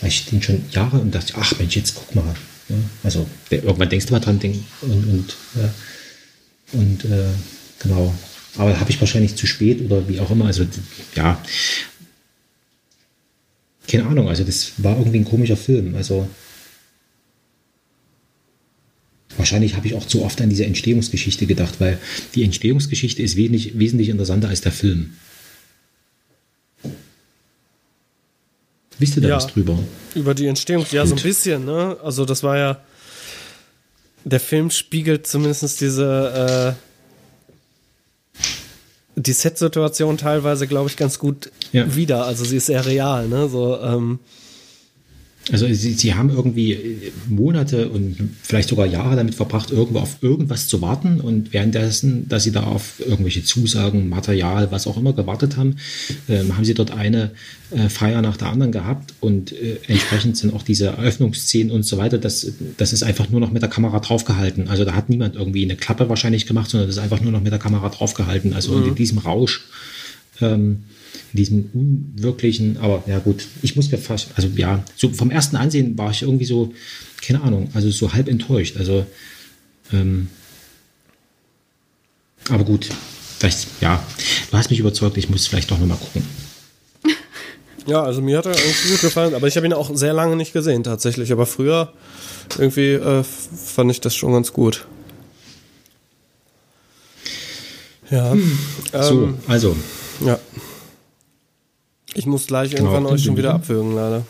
[0.00, 2.34] weil ich den schon Jahre und dachte, ach Mensch, jetzt guck mal.
[2.68, 5.74] Ja, also irgendwann denkst du mal dran denk, und, und, ja,
[6.72, 7.28] und äh,
[7.78, 8.14] genau.
[8.56, 10.46] Aber habe ich wahrscheinlich zu spät oder wie auch immer.
[10.46, 10.66] Also
[11.14, 11.42] ja,
[13.88, 14.28] keine Ahnung.
[14.28, 15.94] Also das war irgendwie ein komischer Film.
[15.96, 16.28] Also
[19.36, 21.98] Wahrscheinlich habe ich auch zu oft an diese Entstehungsgeschichte gedacht, weil
[22.34, 25.14] die Entstehungsgeschichte ist wesentlich, wesentlich interessanter als der Film.
[28.98, 29.36] Wisst ihr da Ja.
[29.36, 29.78] was drüber?
[30.14, 31.24] über die Entstehung, ja, so ein Gut.
[31.24, 31.96] bisschen, ne?
[32.02, 32.80] Also das war ja,
[34.24, 36.76] der Film spiegelt zumindest diese
[38.36, 38.40] äh,
[39.16, 41.94] die Set-Situation teilweise, glaube ich, ganz gut Ja.
[41.94, 42.24] wieder.
[42.24, 43.48] Also sie ist sehr real, ne?
[43.48, 44.18] So, ähm,
[45.52, 50.22] Also sie, sie haben irgendwie äh, Monate und vielleicht sogar Jahre damit verbracht, irgendwo auf
[50.22, 55.12] irgendwas zu warten und währenddessen, dass sie da auf irgendwelche Zusagen, Material, was auch immer
[55.12, 55.76] gewartet haben,
[56.30, 57.32] ähm, haben sie dort eine
[57.70, 61.98] äh, Feier nach der anderen gehabt und äh, entsprechend sind auch diese Eröffnungsszenen und so
[61.98, 64.68] weiter, das, das ist einfach nur noch mit der Kamera draufgehalten.
[64.68, 67.42] Also da hat niemand irgendwie eine Klappe wahrscheinlich gemacht, sondern das ist einfach nur noch
[67.42, 68.54] mit der Kamera draufgehalten.
[68.54, 69.66] Also in diesem Rausch
[70.40, 70.84] ähm,
[71.34, 75.56] in diesem unwirklichen, aber ja gut, ich muss mir fast, also ja, so vom ersten
[75.56, 76.72] Ansehen war ich irgendwie so,
[77.20, 78.76] keine Ahnung, also so halb enttäuscht.
[78.76, 79.04] Also,
[79.92, 80.28] ähm,
[82.48, 82.88] aber gut,
[83.38, 84.00] vielleicht, ja,
[84.48, 86.22] du hast mich überzeugt, ich muss vielleicht doch nochmal gucken.
[87.86, 90.36] ja, also mir hat er irgendwie gut gefallen, aber ich habe ihn auch sehr lange
[90.36, 91.32] nicht gesehen tatsächlich.
[91.32, 91.92] Aber früher
[92.58, 94.86] irgendwie äh, fand ich das schon ganz gut.
[98.08, 98.36] Ja.
[98.92, 99.76] So, Ähm, also,
[100.24, 100.38] ja.
[102.14, 104.22] Ich muss gleich Genau, irgendwann euch schon wieder abwürgen, leider.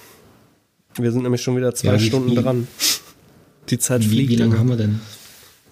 [0.97, 2.69] Wir sind nämlich schon wieder zwei Ja, wie- Stunden wie- dran.
[3.70, 4.31] Die Zeit wie, fliegt.
[4.31, 5.01] wie lange haben wir denn?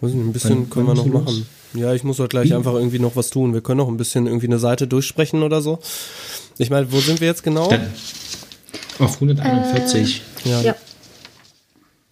[0.00, 1.46] Weiß nicht, ein bisschen Wann- können wann wir noch machen.
[1.74, 2.54] Ja, ich muss heute gleich Wie?
[2.54, 3.54] einfach irgendwie noch was tun.
[3.54, 5.78] Wir können noch ein bisschen irgendwie eine Seite durchsprechen oder so.
[6.58, 7.68] Ich meine, wo sind wir jetzt genau?
[7.68, 7.86] Dann,
[8.98, 10.22] auf 141.
[10.44, 10.74] ja, Ja.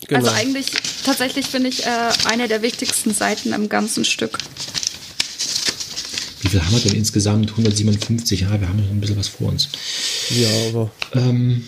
[0.07, 0.21] genau.
[0.21, 0.67] Also eigentlich,
[1.05, 1.89] tatsächlich finde ich äh,
[2.27, 4.39] eine der wichtigsten Seiten im ganzen Stück.
[6.41, 7.51] Wie viel haben wir denn insgesamt?
[7.51, 9.69] 157, ja, wir haben noch ein bisschen was vor uns.
[10.31, 11.65] ja, aber Ähm,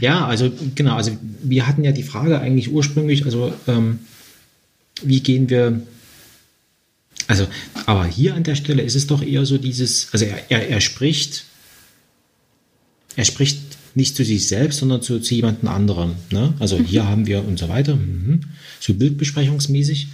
[0.00, 4.00] ja, also genau, also wir hatten ja die Frage eigentlich ursprünglich, also ähm,
[5.02, 5.82] wie gehen wir,
[7.26, 7.46] also,
[7.86, 10.80] aber hier an der Stelle ist es doch eher so dieses, also er, er, er
[10.80, 11.44] spricht,
[13.16, 13.58] er spricht
[13.94, 16.16] nicht zu sich selbst, sondern zu, zu jemandem anderem.
[16.30, 16.54] Ne?
[16.58, 18.40] Also hier haben wir und so weiter, mhm.
[18.80, 20.08] so bildbesprechungsmäßig.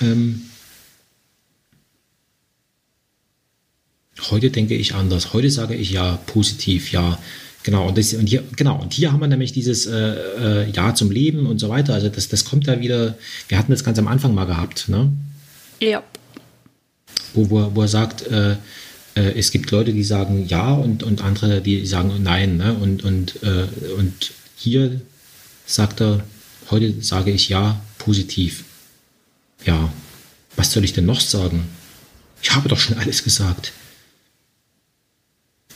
[0.00, 0.42] Ähm,
[4.30, 5.32] Heute denke ich anders.
[5.32, 7.18] Heute sage ich ja positiv, ja.
[7.64, 10.94] Genau, und, das, und, hier, genau, und hier haben wir nämlich dieses äh, äh, Ja
[10.94, 11.94] zum Leben und so weiter.
[11.94, 13.16] Also das, das kommt da wieder,
[13.48, 15.12] wir hatten das ganz am Anfang mal gehabt, ne?
[15.80, 16.02] Ja.
[17.34, 18.52] wo, wo, er- wo er sagt, äh,
[19.14, 22.56] äh, es gibt Leute, die sagen Ja und, und andere, die sagen Nein.
[22.56, 22.74] Ne?
[22.74, 23.66] Und, und, äh,
[23.98, 25.00] und hier
[25.66, 26.24] sagt er,
[26.70, 28.64] heute sage ich Ja positiv.
[29.64, 29.92] Ja,
[30.56, 31.64] was soll ich denn noch sagen?
[32.42, 33.72] Ich habe doch schon alles gesagt.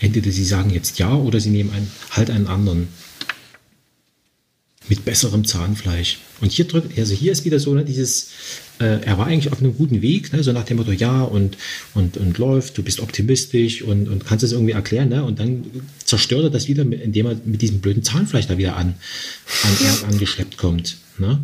[0.01, 2.89] Entweder sie sagen jetzt Ja oder sie nehmen einen, halt einen anderen.
[4.89, 6.19] Mit besserem Zahnfleisch.
[6.41, 8.29] Und hier drückt, also hier ist wieder so, ne, dieses,
[8.79, 11.57] äh, er war eigentlich auf einem guten Weg, ne, so nach dem Motto, ja, und,
[11.95, 15.25] und, und läuft, du bist optimistisch und, und kannst es irgendwie erklären, ne?
[15.25, 15.65] Und dann
[16.05, 18.95] zerstört er das wieder, indem er mit diesem blöden Zahnfleisch da wieder an,
[19.65, 20.99] an, an angeschleppt kommt.
[21.19, 21.41] Ne?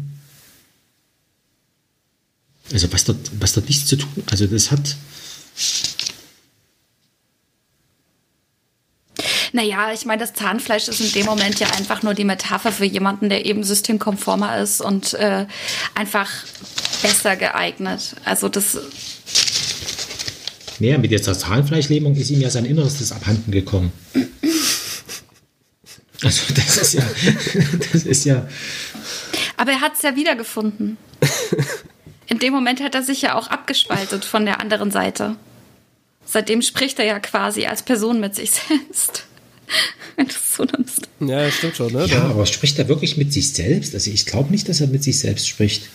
[2.72, 4.96] Also was dort, was dort nichts zu tun, also das hat,
[9.52, 12.86] Naja, ich meine, das Zahnfleisch ist in dem Moment ja einfach nur die Metapher für
[12.86, 15.46] jemanden, der eben systemkonformer ist und äh,
[15.94, 16.30] einfach
[17.02, 18.16] besser geeignet.
[18.24, 18.78] Also das,
[20.78, 23.92] naja, mit dieser Zahnfleischlähmung ist ihm ja sein Innerstes abhanden gekommen.
[26.24, 27.02] Also das ist ja,
[27.92, 28.46] das ist ja,
[29.56, 30.96] aber er hat es ja wiedergefunden.
[32.26, 35.36] In dem Moment hat er sich ja auch abgespaltet von der anderen Seite.
[36.24, 39.24] Seitdem spricht er ja quasi als Person mit sich selbst.
[40.16, 41.08] Wenn du es so nimmst.
[41.20, 42.06] ja, stimmt schon, ne?
[42.06, 43.94] ja, aber spricht er wirklich mit sich selbst?
[43.94, 45.88] Also ich glaube nicht, dass er mit sich selbst spricht.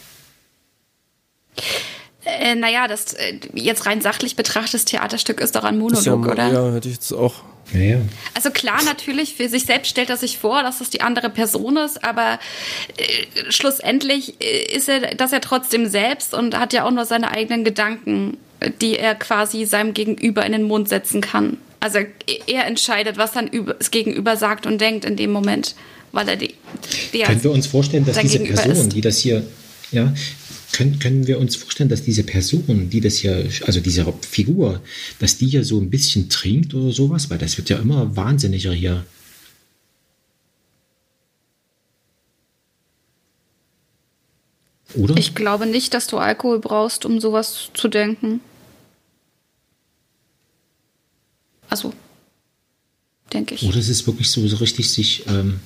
[2.25, 6.15] Äh, naja, das äh, jetzt rein sachlich betrachtet, das Theaterstück ist doch ein ist ja,
[6.15, 6.51] Monolog, oder?
[6.51, 7.35] ja, hätte ich jetzt auch.
[7.73, 7.99] Naja.
[8.33, 11.77] Also klar, natürlich, für sich selbst stellt er sich vor, dass das die andere Person
[11.77, 12.39] ist, aber
[12.97, 17.31] äh, schlussendlich äh, ist er das ja trotzdem selbst und hat ja auch nur seine
[17.31, 21.57] eigenen Gedanken, äh, die er quasi seinem Gegenüber in den Mund setzen kann.
[21.79, 21.99] Also
[22.47, 23.49] er entscheidet, was dann
[23.79, 25.75] das Gegenüber sagt und denkt in dem Moment,
[26.11, 26.55] weil er die,
[27.13, 28.93] die Können wir uns vorstellen, dass diese Person, ist.
[28.93, 29.43] die das hier,
[29.91, 30.13] ja,
[30.73, 34.81] können, können wir uns vorstellen, dass diese Person, die das hier, also diese Figur,
[35.19, 38.73] dass die hier so ein bisschen trinkt oder sowas, weil das wird ja immer wahnsinniger
[38.73, 39.05] hier.
[44.95, 45.17] Oder?
[45.17, 48.39] Ich glaube nicht, dass du Alkohol brauchst, um sowas zu denken.
[51.85, 51.93] Also,
[53.33, 53.63] denke ich.
[53.63, 55.59] Oder es ist wirklich so, so richtig sich, ähm,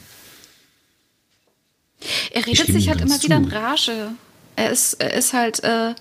[2.31, 3.55] Er redet sich halt immer wieder in zu.
[3.55, 4.07] Rage.
[4.55, 5.93] Er ist, er ist halt, äh,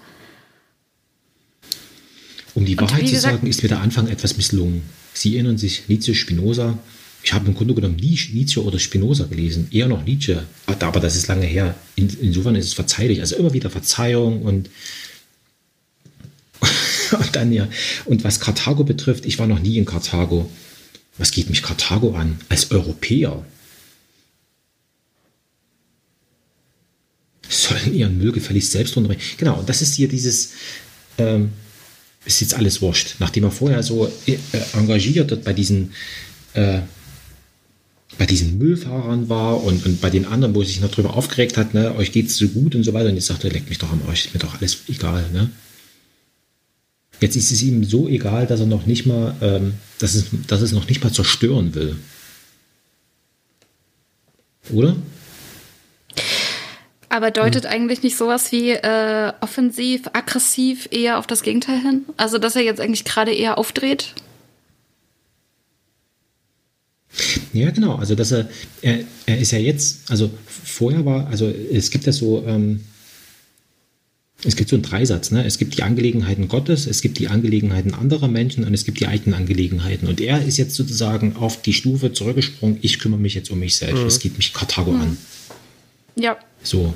[2.54, 4.82] um die Wahrheit zu gesagt- sagen, ist mir der Anfang etwas misslungen.
[5.14, 6.78] Sie erinnern sich, Nietzsche, Spinoza,
[7.22, 11.16] ich habe im Grunde genommen nie Nietzsche oder Spinoza gelesen, eher noch Nietzsche, aber das
[11.16, 11.74] ist lange her.
[11.94, 14.70] In, insofern ist es verzeihlich, also immer wieder Verzeihung und,
[17.32, 17.68] und.
[18.04, 20.50] Und was Karthago betrifft, ich war noch nie in Karthago.
[21.18, 22.40] Was geht mich Karthago an?
[22.48, 23.44] Als Europäer
[27.48, 29.24] sollen ihren Müll gefälligst selbst runterbringen.
[29.36, 30.52] Genau, das ist hier dieses,
[31.18, 31.50] ähm,
[32.24, 33.16] ist jetzt alles wurscht.
[33.18, 34.38] Nachdem er vorher so äh,
[34.74, 35.92] engagiert dort bei diesen,
[36.54, 36.80] äh,
[38.18, 41.74] bei diesen Müllfahrern war und, und bei den anderen, wo sich noch drüber aufgeregt hat,
[41.74, 43.08] ne, euch geht's so gut und so weiter.
[43.08, 45.24] Und jetzt sagt er, leckt mich doch am Arsch, ist mir doch alles egal.
[45.32, 45.50] Ne?
[47.20, 50.62] Jetzt ist es ihm so egal, dass er noch nicht mal, ähm, dass, es, dass
[50.62, 51.96] es noch nicht mal zerstören will.
[54.72, 54.96] Oder?
[57.10, 57.70] Aber deutet hm.
[57.70, 62.04] eigentlich nicht sowas wie äh, offensiv, aggressiv eher auf das Gegenteil hin?
[62.16, 64.14] Also, dass er jetzt eigentlich gerade eher aufdreht?
[67.52, 67.96] Ja, genau.
[67.96, 68.48] Also, dass er,
[68.80, 72.84] er, er ist ja jetzt, also vorher war, also es gibt ja so, ähm,
[74.44, 75.44] es gibt so einen Dreisatz, ne?
[75.44, 79.06] Es gibt die Angelegenheiten Gottes, es gibt die Angelegenheiten anderer Menschen und es gibt die
[79.06, 80.08] eigenen Angelegenheiten.
[80.08, 83.76] Und er ist jetzt sozusagen auf die Stufe zurückgesprungen, ich kümmere mich jetzt um mich
[83.76, 84.00] selbst.
[84.00, 84.06] Mhm.
[84.06, 85.00] Es geht mich Karthago mhm.
[85.00, 85.16] an.
[86.16, 86.38] Ja.
[86.62, 86.94] So.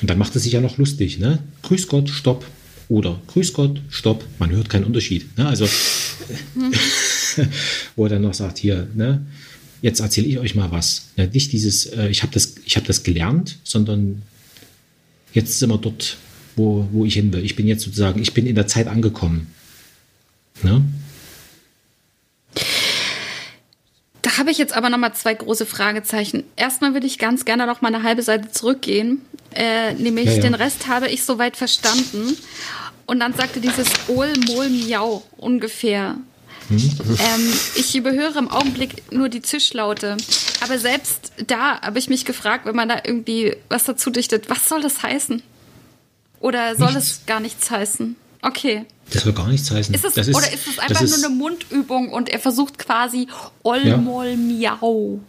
[0.00, 1.40] Und dann macht es sich ja noch lustig, ne?
[1.62, 2.46] Grüß Gott, stopp.
[2.88, 4.24] Oder Grüß Gott, stopp.
[4.38, 5.36] Man hört keinen Unterschied.
[5.36, 5.46] Ne?
[5.46, 5.66] Also,
[6.54, 6.72] hm.
[7.96, 9.26] wo er dann noch sagt, hier, ne?
[9.82, 11.08] Jetzt erzähle ich euch mal was.
[11.16, 14.22] Ja, nicht dieses, äh, ich habe das, hab das gelernt, sondern
[15.32, 16.16] jetzt sind wir dort,
[16.56, 17.44] wo, wo ich hin will.
[17.44, 19.52] Ich bin jetzt sozusagen, ich bin in der Zeit angekommen.
[20.62, 20.82] Ne?
[24.22, 26.44] Da habe ich jetzt aber noch mal zwei große Fragezeichen.
[26.56, 29.22] Erstmal würde ich ganz gerne noch mal eine halbe Seite zurückgehen,
[29.54, 30.40] äh, nämlich ja, ja.
[30.40, 32.36] den Rest habe ich soweit verstanden.
[33.06, 36.16] Und dann sagte dieses Ol, Mol, Miau ungefähr.
[36.78, 37.16] Hm?
[37.18, 40.16] Ähm, ich überhöre im Augenblick nur die Zischlaute.
[40.60, 44.68] Aber selbst da habe ich mich gefragt, wenn man da irgendwie was dazu dichtet, was
[44.68, 45.42] soll das heißen?
[46.40, 47.10] Oder soll nichts.
[47.10, 48.16] es gar nichts heißen?
[48.42, 48.84] Okay.
[49.10, 49.94] Das soll gar nichts heißen.
[49.94, 53.28] Ist es, ist, oder ist es einfach nur eine Mundübung und er versucht quasi
[53.62, 54.72] Olmol ja.
[54.76, 55.20] Miau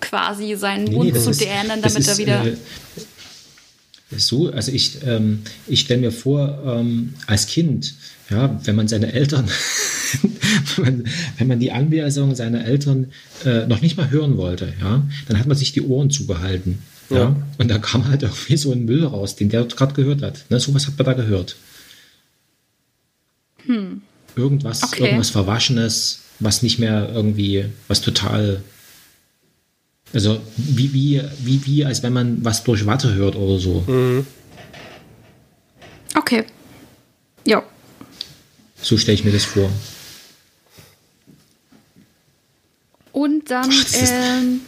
[0.00, 2.46] quasi seinen nee, Mund zu ist, dänen, damit ist, er wieder.
[2.46, 2.56] Äh,
[4.16, 7.94] so, also ich, ähm, ich stelle mir vor, ähm, als Kind,
[8.32, 9.48] ja, wenn man seine Eltern,
[10.76, 11.04] wenn, man,
[11.38, 13.12] wenn man die Anweisungen seiner Eltern
[13.44, 16.78] äh, noch nicht mal hören wollte, ja, dann hat man sich die Ohren zugehalten.
[17.10, 17.18] Ja.
[17.18, 20.44] ja und da kam halt irgendwie so ein Müll raus, den der gerade gehört hat.
[20.48, 21.56] Ne, sowas hat man da gehört.
[23.66, 24.02] Hm.
[24.34, 25.04] Irgendwas, okay.
[25.04, 28.62] irgendwas Verwaschenes, was nicht mehr irgendwie, was total.
[30.14, 33.84] Also wie, wie, wie, wie, als wenn man was durch Watte hört oder so.
[33.86, 34.26] Mhm.
[36.14, 36.44] Okay.
[37.46, 37.62] Ja.
[38.82, 39.70] So stelle ich mir das vor.
[43.12, 44.60] Und dann, Ach, ähm,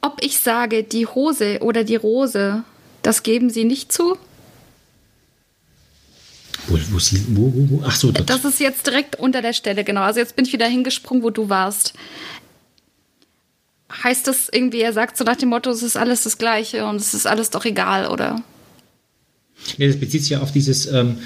[0.00, 2.64] ob ich sage, die Hose oder die Rose,
[3.02, 4.16] das geben Sie nicht zu?
[6.66, 6.98] Wo, wo,
[7.28, 8.28] wo, wo, Ach so, dort.
[8.28, 10.02] Das ist jetzt direkt unter der Stelle, genau.
[10.02, 11.94] Also jetzt bin ich wieder hingesprungen, wo du warst.
[14.02, 16.96] Heißt das irgendwie, er sagt so nach dem Motto, es ist alles das Gleiche und
[16.96, 18.42] es ist alles doch egal, oder?
[19.78, 21.18] Nee, das bezieht sich ja auf dieses, ähm,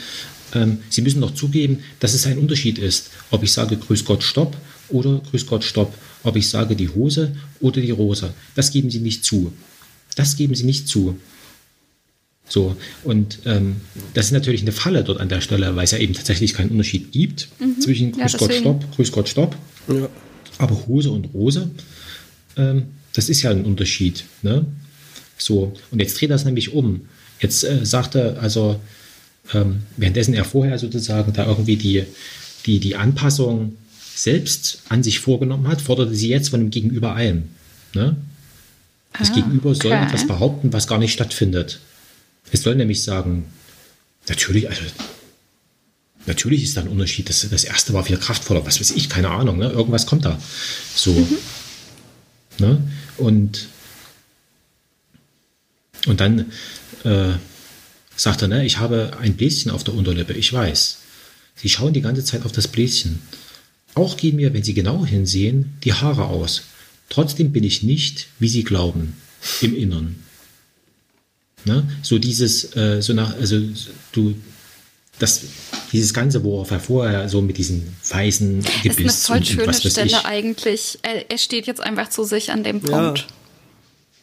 [0.54, 4.22] ähm, Sie müssen doch zugeben, dass es ein Unterschied ist, ob ich sage Grüß Gott,
[4.22, 4.56] Stopp
[4.88, 5.94] oder Grüß Gott, Stopp.
[6.24, 8.32] Ob ich sage die Hose oder die Rose.
[8.54, 9.52] Das geben Sie nicht zu.
[10.14, 11.18] Das geben Sie nicht zu.
[12.48, 13.76] So, und ähm,
[14.14, 16.70] das ist natürlich eine Falle dort an der Stelle, weil es ja eben tatsächlich keinen
[16.70, 17.80] Unterschied gibt mhm.
[17.80, 19.56] zwischen Grüß ja, Gott, Stopp, Grüß Gott, Stopp.
[19.88, 20.08] Ja.
[20.58, 21.70] Aber Hose und Rose,
[22.56, 24.24] ähm, das ist ja ein Unterschied.
[24.42, 24.66] Ne?
[25.38, 27.02] So, und jetzt dreht das nämlich um.
[27.40, 28.78] Jetzt äh, sagt er, also,
[29.54, 32.04] ähm, währenddessen er vorher sozusagen da irgendwie die,
[32.66, 33.76] die, die Anpassung
[34.14, 37.50] selbst an sich vorgenommen hat, forderte sie jetzt von dem Gegenüber ein.
[37.94, 38.16] Ne?
[39.18, 40.06] Das ah, Gegenüber soll okay.
[40.06, 41.80] etwas behaupten, was gar nicht stattfindet.
[42.50, 43.44] Es soll nämlich sagen,
[44.28, 44.82] natürlich, also
[46.26, 47.28] natürlich ist da ein Unterschied.
[47.28, 49.70] Das, das erste war viel kraftvoller, was weiß ich, keine Ahnung, ne?
[49.70, 50.38] irgendwas kommt da.
[50.94, 51.12] So.
[51.12, 51.38] Mhm.
[52.58, 52.82] Ne?
[53.18, 53.68] Und,
[56.06, 56.52] und dann
[57.04, 57.32] äh,
[58.22, 60.98] sagt er, ne, ich habe ein Bläschen auf der Unterlippe, ich weiß.
[61.56, 63.20] Sie schauen die ganze Zeit auf das Bläschen.
[63.94, 66.62] Auch gehen mir, wenn Sie genau hinsehen, die Haare aus.
[67.08, 69.16] Trotzdem bin ich nicht, wie Sie glauben,
[69.60, 70.22] im Innern.
[71.64, 71.84] Ne?
[72.02, 73.60] So dieses, äh, so nach, also
[74.12, 74.36] du,
[75.18, 75.42] das,
[75.92, 79.74] dieses Ganze, wo er vorher so mit diesen weißen Gebiss Das ist eine voll schöne
[79.74, 80.24] Stelle ich.
[80.24, 80.98] eigentlich.
[81.02, 83.18] Er, er, steht jetzt einfach zu sich an dem Punkt.
[83.18, 83.26] Ja.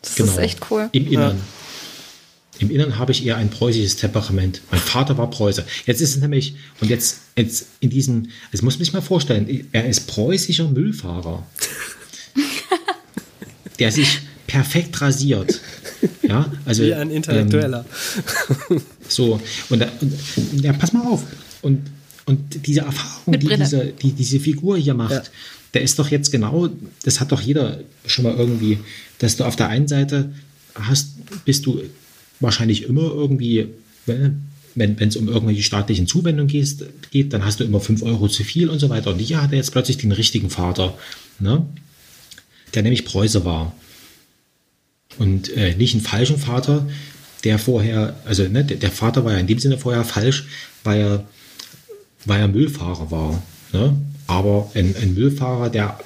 [0.02, 0.32] Das genau.
[0.32, 0.88] ist echt cool.
[0.94, 1.38] Im Innern.
[1.38, 1.59] Ja.
[2.60, 4.62] Im Inneren habe ich eher ein preußisches Temperament.
[4.70, 5.66] Mein Vater war Preußer.
[5.86, 9.68] Jetzt ist es nämlich, und jetzt, jetzt in diesem, es muss man sich mal vorstellen,
[9.72, 11.46] er ist preußischer Müllfahrer,
[13.80, 15.60] der sich perfekt rasiert.
[16.24, 17.86] Ja, also, Wie ein Intellektueller.
[18.70, 21.24] Ähm, so, und, da- und ja, pass mal auf.
[21.62, 21.82] Und,
[22.26, 25.24] und diese Erfahrung, die diese, die diese Figur hier macht, Ja.
[25.74, 26.70] der ist doch jetzt genau,
[27.04, 28.80] das hat doch jeder schon mal irgendwie,
[29.20, 30.34] dass du auf der einen Seite
[30.76, 31.10] hast,
[31.46, 31.82] bist du
[32.40, 33.68] wahrscheinlich immer irgendwie,
[34.06, 38.28] wenn wenn es um irgendwelche staatlichen Zuwendungen geht, geht, dann hast du immer 5 Euro
[38.28, 39.12] zu viel und so weiter.
[39.12, 40.98] Und hier hat er jetzt plötzlich den richtigen Vater,
[41.40, 41.66] ne?
[42.74, 43.76] der nämlich Preuße war.
[45.18, 46.88] Und äh, nicht einen falschen Vater,
[47.44, 50.46] der vorher, also ne, der Vater war ja in dem Sinne vorher falsch,
[50.84, 51.26] weil er,
[52.26, 53.44] weil er Müllfahrer war.
[53.74, 53.98] Ne?
[54.28, 56.00] Aber ein, ein Müllfahrer, der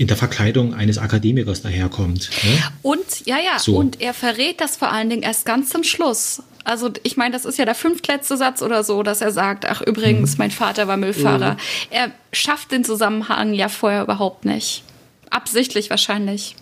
[0.00, 2.30] in der Verkleidung eines Akademikers daherkommt.
[2.42, 2.62] Ne?
[2.80, 3.76] Und, ja, ja, So.
[3.76, 6.42] und er verrät das vor allen Dingen erst ganz zum Schluss.
[6.64, 9.82] Also, ich meine, das ist ja der fünftletzte Satz oder so, dass er sagt, ach,
[9.82, 11.58] übrigens, mein Vater war Müllfahrer.
[11.90, 14.84] Er schafft den Zusammenhang ja vorher überhaupt nicht.
[15.28, 16.56] Absichtlich wahrscheinlich.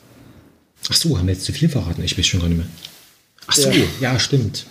[0.91, 2.03] Ach so, haben wir jetzt zu viel verraten?
[2.03, 2.67] Ich weiß schon gar nicht mehr.
[3.47, 3.85] Ach so, Ja.
[4.01, 4.67] ja, stimmt.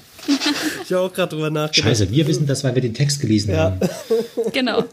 [0.84, 1.88] Ich habe auch gerade drüber nachgedacht.
[1.90, 3.58] Scheiße, wir wissen das, weil wir den Text gelesen Ja.
[3.60, 3.80] haben.
[4.52, 4.84] Genau.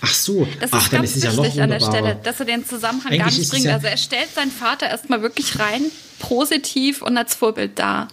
[0.00, 1.80] Ach so, Das ist ach, dann ganz ist es ja wichtig noch an der.
[1.80, 3.64] Stelle, dass er den Zusammenhang Eigentlich gar ist nicht bringt.
[3.66, 5.82] ja- also er stellt seinen Vater erstmal wirklich rein
[6.18, 8.08] positiv und als Vorbild dar.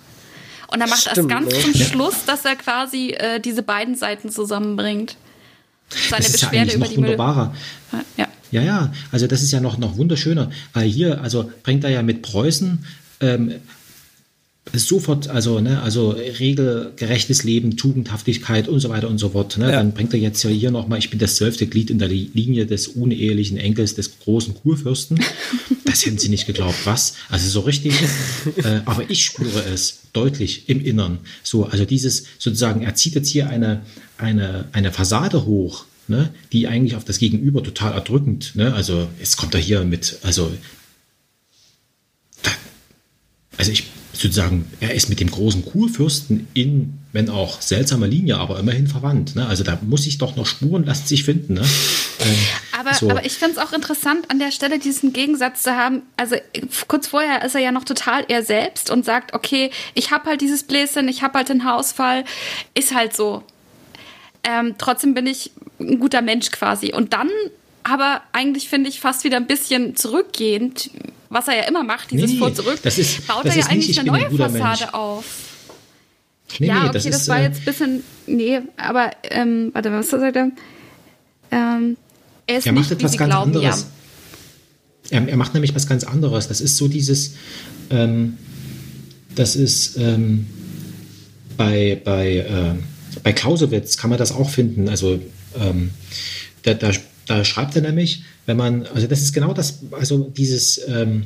[0.68, 1.60] Und er macht Stimmt, erst ganz ne?
[1.62, 1.86] zum Ja.
[1.86, 5.16] Schluss, dass er quasi äh, diese beiden Seiten zusammenbringt.
[5.90, 7.10] Seine Das ist ja Beschwerde eigentlich über noch die Müll.
[7.12, 7.56] wunderbarer.
[8.18, 8.28] Ja.
[8.52, 12.02] Ja, ja, also das ist ja noch, noch wunderschöner, weil hier, also bringt er ja
[12.04, 12.86] mit Preußen
[13.22, 13.56] ähm,
[14.74, 19.58] sofort, also, ne, also regelgerechtes Leben, Tugendhaftigkeit und so weiter und so fort.
[19.58, 19.66] Ne?
[19.66, 19.72] Ja.
[19.78, 22.32] Dann bringt er jetzt ja hier nochmal, ich bin das zwölfte Glied in der Li-
[22.34, 25.20] Linie des unehelichen Enkels des großen Kurfürsten.
[25.88, 27.14] Das hätten sie nicht geglaubt, was?
[27.30, 27.94] Also so richtig,
[28.58, 31.20] äh, aber ich spüre es deutlich im Innern.
[31.42, 33.82] So, also dieses sozusagen, er zieht jetzt hier eine,
[34.18, 38.74] eine, eine Fassade hoch, ne, die eigentlich auf das Gegenüber total erdrückend, ne?
[38.74, 40.52] Also jetzt kommt er hier mit, also
[43.56, 43.86] also ich
[44.18, 49.36] sozusagen, er ist mit dem großen Kurfürsten in, wenn auch seltsamer Linie, aber immerhin verwandt.
[49.36, 49.46] Ne?
[49.46, 51.56] Also da muss ich doch noch Spuren lassen sich finden.
[51.56, 51.62] Ne?
[51.62, 52.36] Ähm,
[52.72, 53.10] Aber, so.
[53.10, 56.02] aber ich finde es auch interessant, an der Stelle diesen Gegensatz zu haben.
[56.18, 56.36] Also
[56.88, 60.42] kurz vorher ist er ja noch total er selbst und sagt, okay, ich habe halt
[60.42, 62.26] dieses Bläschen, ich habe halt den Haarausfall,
[62.74, 63.44] ist halt so.
[64.44, 66.94] Ähm, trotzdem bin ich ein guter Mensch quasi.
[66.94, 67.30] Und dann
[67.86, 70.90] aber eigentlich finde ich fast wieder ein bisschen zurückgehend,
[71.36, 73.68] was er ja immer macht, dieses Nee, Vor zurück, das ist- baut das er ja
[73.68, 74.94] nicht, eigentlich ich eine ein neue guter Fassade Mensch.
[74.94, 75.26] auf.
[76.60, 78.04] nee, ja, nee, okay, das, ist, war äh, jetzt ein bisschen.
[78.28, 80.52] Nee, aber, ähm, warte, was sagt er?
[81.52, 81.98] Ähm,
[82.48, 83.86] er ist Er macht nicht, etwas ganz glauben, anderes.
[85.12, 85.20] ja.
[85.20, 86.48] Er, er macht nämlich was ganz anderes.
[86.48, 87.34] Das ist so dieses,
[87.92, 88.38] ähm,
[89.36, 90.48] das ist ähm,
[91.58, 94.90] bei, bei, äh, bei Clausewitz kann man das auch finden.
[94.90, 95.20] Also
[95.60, 95.92] ähm,
[96.64, 96.92] da, da,
[97.28, 101.24] da schreibt er nämlich, wenn man, also das ist genau das, also dieses, ähm,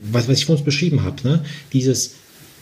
[0.00, 1.44] was, was ich vor uns beschrieben habe, ne?
[1.72, 2.14] dieses,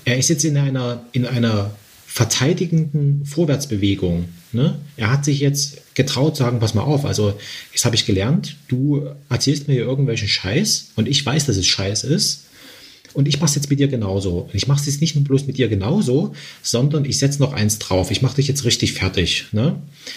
[0.05, 1.71] er ist jetzt in einer, in einer
[2.07, 4.27] verteidigenden Vorwärtsbewegung.
[4.53, 4.79] Ne?
[4.97, 7.39] Er hat sich jetzt getraut, sagen, pass mal auf, also
[7.73, 11.67] jetzt habe ich gelernt, du erzählst mir hier irgendwelchen Scheiß und ich weiß, dass es
[11.67, 12.47] Scheiß ist.
[13.13, 14.41] Und ich mache es jetzt mit dir genauso.
[14.41, 16.33] Und ich mache es jetzt nicht nur bloß mit dir genauso,
[16.63, 18.11] sondern ich setze noch eins drauf.
[18.11, 19.47] Ich mache dich jetzt richtig fertig.
[19.53, 19.77] Ne?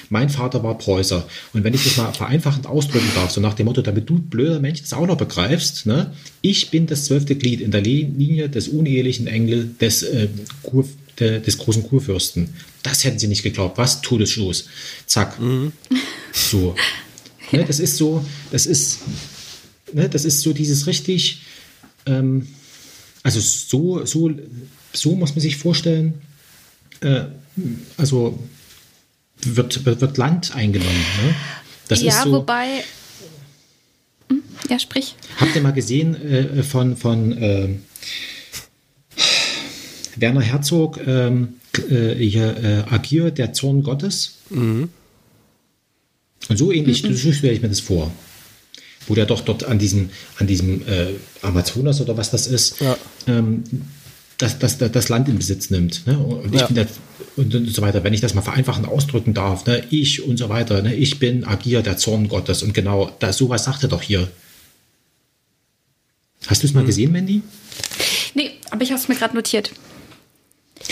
[0.10, 1.28] Mein Vater war Preußer.
[1.54, 4.60] Und wenn ich das mal vereinfachend ausdrücken darf, so nach dem Motto, damit du blöder
[4.60, 6.14] Mensch das auch noch begreifst, ne?
[6.42, 10.28] ich bin das zwölfte Glied in der Linie des unehelichen Engel des, äh,
[10.62, 10.88] Kur,
[11.20, 12.50] de, des großen Kurfürsten.
[12.84, 13.78] Das hätten sie nicht geglaubt.
[13.78, 14.02] Was?
[14.02, 14.68] Todesstoß.
[15.06, 15.40] Zack.
[16.32, 16.76] So.
[17.52, 19.02] Ne, das ist so, das ist,
[19.94, 21.42] ne, das ist so dieses richtig,
[22.08, 22.48] ähm,
[23.24, 24.30] also so, so,
[24.92, 26.22] so muss man sich vorstellen,
[27.00, 27.24] äh,
[27.98, 28.38] also
[29.42, 31.06] wird, wird, wird Land eingenommen.
[31.24, 31.36] Ne?
[31.88, 32.84] Das ja, ist so, wobei.
[34.30, 34.44] Hm?
[34.70, 35.16] Ja, sprich.
[35.38, 37.70] Habt ihr mal gesehen äh, von, von äh,
[40.16, 41.56] Werner Herzog, ähm,
[41.90, 44.38] äh, hier, äh, Agir, der Zorn Gottes?
[46.50, 48.12] Und so ähnlich, so stelle ich mir das vor.
[49.08, 50.10] Wo der doch dort an diesem,
[50.40, 52.98] an diesem äh, Amazonas oder was das ist, Ja.
[53.28, 53.64] ähm,
[54.38, 56.06] das, das, das, das Land in Besitz nimmt.
[56.08, 56.18] Ne?
[56.18, 56.68] Und, ich Ja.
[56.68, 56.88] bin der,
[57.36, 58.04] und, und so weiter.
[58.04, 59.84] Wenn ich das mal vereinfachend ausdrücken darf, ne?
[59.90, 60.94] ich und so weiter, ne?
[60.96, 62.64] ich bin Agir, der Zorn Gottes.
[62.64, 64.30] Und genau, da, sowas sagt er doch hier.
[66.48, 67.42] Hast du es mal gesehen, Mandy?
[68.34, 69.72] Nee, aber ich habe es mir gerade notiert.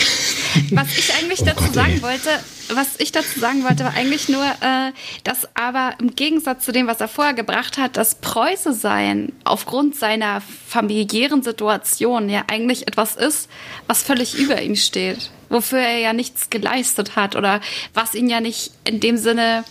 [0.70, 2.02] was ich eigentlich Oh dazu sagen ey.
[2.02, 2.30] wollte,
[2.74, 4.92] was ich dazu sagen wollte, war eigentlich nur, äh,
[5.24, 9.96] dass aber im Gegensatz zu dem, was er vorher gebracht hat, das Preuße sein aufgrund
[9.96, 13.48] seiner familiären Situation ja eigentlich etwas ist,
[13.86, 17.60] was völlig über ihn steht, wofür er ja nichts geleistet hat oder
[17.94, 19.64] was ihn ja nicht in dem Sinne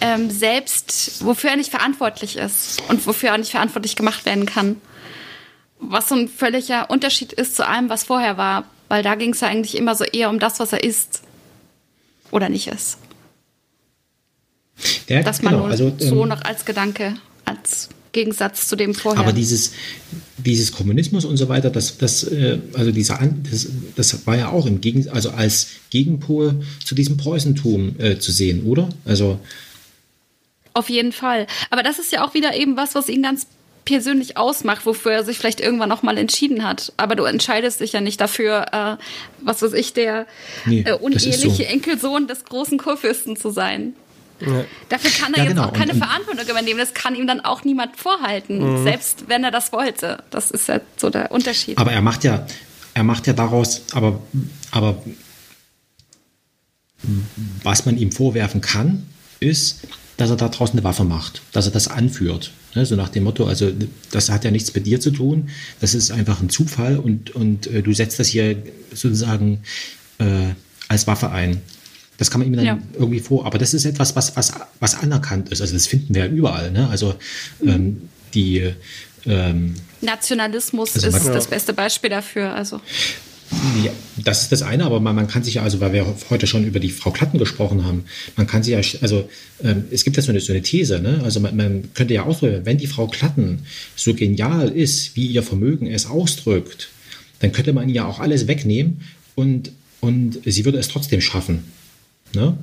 [0.00, 4.46] ähm, selbst, wofür er nicht verantwortlich ist und wofür er auch nicht verantwortlich gemacht werden
[4.46, 4.80] kann.
[5.78, 8.64] Was so ein völliger Unterschied ist zu allem, was vorher war.
[8.88, 11.22] Weil da ging es ja eigentlich immer so eher um das, was er ist.
[12.30, 12.98] Oder nicht ist.
[15.08, 17.14] Ja, Das man nur also, so ähm, noch als Gedanke,
[17.44, 19.20] als Gegensatz zu dem vorher.
[19.20, 19.72] Aber dieses,
[20.38, 23.18] dieses Kommunismus und so weiter, das, das, äh, also dieser,
[23.50, 28.32] das, das war ja auch im Gegen, also als Gegenpol zu diesem Preußentum äh, zu
[28.32, 28.88] sehen, oder?
[29.04, 29.38] Also
[30.72, 31.46] Auf jeden Fall.
[31.70, 33.46] Aber das ist ja auch wieder eben was, was ihn ganz
[33.86, 36.92] persönlich ausmacht, wofür er sich vielleicht irgendwann noch mal entschieden hat.
[36.98, 38.66] Aber du entscheidest dich ja nicht dafür,
[38.98, 39.02] äh,
[39.40, 40.26] was weiß ich, der
[40.66, 41.62] Nee, äh, uneheliche so.
[41.62, 43.94] Enkelsohn des großen Kurfürsten zu sein.
[44.90, 45.68] Dafür kann er Ja, jetzt genau.
[45.68, 46.78] auch keine Und- Verantwortung übernehmen.
[46.78, 50.22] Das kann ihm dann auch niemand vorhalten, selbst wenn er das wollte.
[50.28, 51.78] Das ist ja so der Unterschied.
[51.78, 52.46] Aber er macht ja,
[52.92, 54.20] er macht ja daraus, aber,
[54.72, 55.02] aber
[57.62, 59.06] was man ihm vorwerfen kann,
[59.40, 59.86] ist,
[60.16, 62.52] dass er da draußen eine Waffe macht, dass er das anführt.
[62.74, 63.70] Ne, so nach dem Motto, also
[64.10, 65.48] das hat ja nichts mit dir zu tun,
[65.80, 68.56] das ist einfach ein Zufall und, und äh, du setzt das hier
[68.92, 69.60] sozusagen
[70.18, 70.48] äh,
[70.88, 71.60] als Waffe ein.
[72.18, 72.78] Das kann man ihm dann Ja.
[72.94, 73.44] irgendwie vor.
[73.44, 75.60] Aber das ist etwas, was, was, was anerkannt ist.
[75.60, 76.70] Also das finden wir ja überall.
[76.70, 76.88] Ne?
[76.88, 77.14] Also
[77.62, 78.72] ähm, die
[79.26, 82.54] ähm, Nationalismus Also ist das beste Beispiel dafür.
[82.54, 82.80] Also
[83.84, 86.46] Ja, das ist das eine, aber man, man kann sich ja, also weil wir heute
[86.46, 88.04] schon über die Frau Klatten gesprochen haben,
[88.36, 89.28] man kann sich ja, also
[89.62, 91.20] ähm, es gibt ja so eine, so eine These, ne?
[91.22, 93.60] also man, man könnte ja ausdrücken, wenn die Frau Klatten
[93.94, 96.88] so genial ist, wie ihr Vermögen es ausdrückt,
[97.40, 99.02] dann könnte man ja auch alles wegnehmen
[99.36, 99.70] und,
[100.00, 101.64] und sie würde es trotzdem schaffen.
[102.34, 102.56] Ne?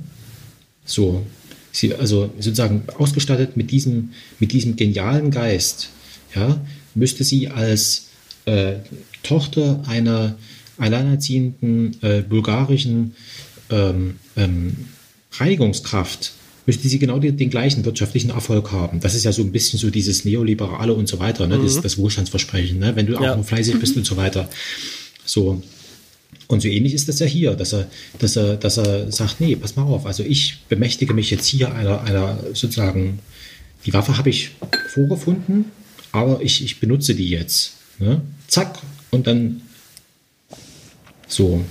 [0.85, 1.25] So,
[1.71, 5.89] sie, also sozusagen ausgestattet mit diesem, mit diesem genialen Geist,
[6.35, 6.59] ja,
[6.95, 8.07] müsste sie als
[8.45, 8.75] äh,
[9.23, 10.35] Tochter einer
[10.77, 13.15] alleinerziehenden äh, bulgarischen
[13.69, 14.75] ähm, ähm,
[15.31, 16.33] Reinigungskraft,
[16.65, 18.99] müsste sie genau den, den gleichen wirtschaftlichen Erfolg haben.
[18.99, 21.59] Das ist ja so ein bisschen so dieses Neoliberale und so weiter, ne?
[21.61, 22.95] das, das Wohlstandsversprechen, ne?
[22.95, 23.35] wenn du auch Ja.
[23.35, 24.49] nur fleißig bist und so weiter.
[25.25, 25.61] So,
[26.47, 27.87] und so ähnlich ist das ja hier, dass er,
[28.19, 31.73] dass er, dass er sagt, nee, pass mal auf, also ich bemächtige mich jetzt hier
[31.73, 33.19] einer, einer sozusagen,
[33.85, 34.51] die Waffe habe ich
[34.93, 35.65] vorgefunden,
[36.11, 37.73] aber ich, ich benutze die jetzt.
[37.99, 38.21] Ne?
[38.47, 38.79] Zack,
[39.11, 39.61] und dann
[41.33, 41.63] so.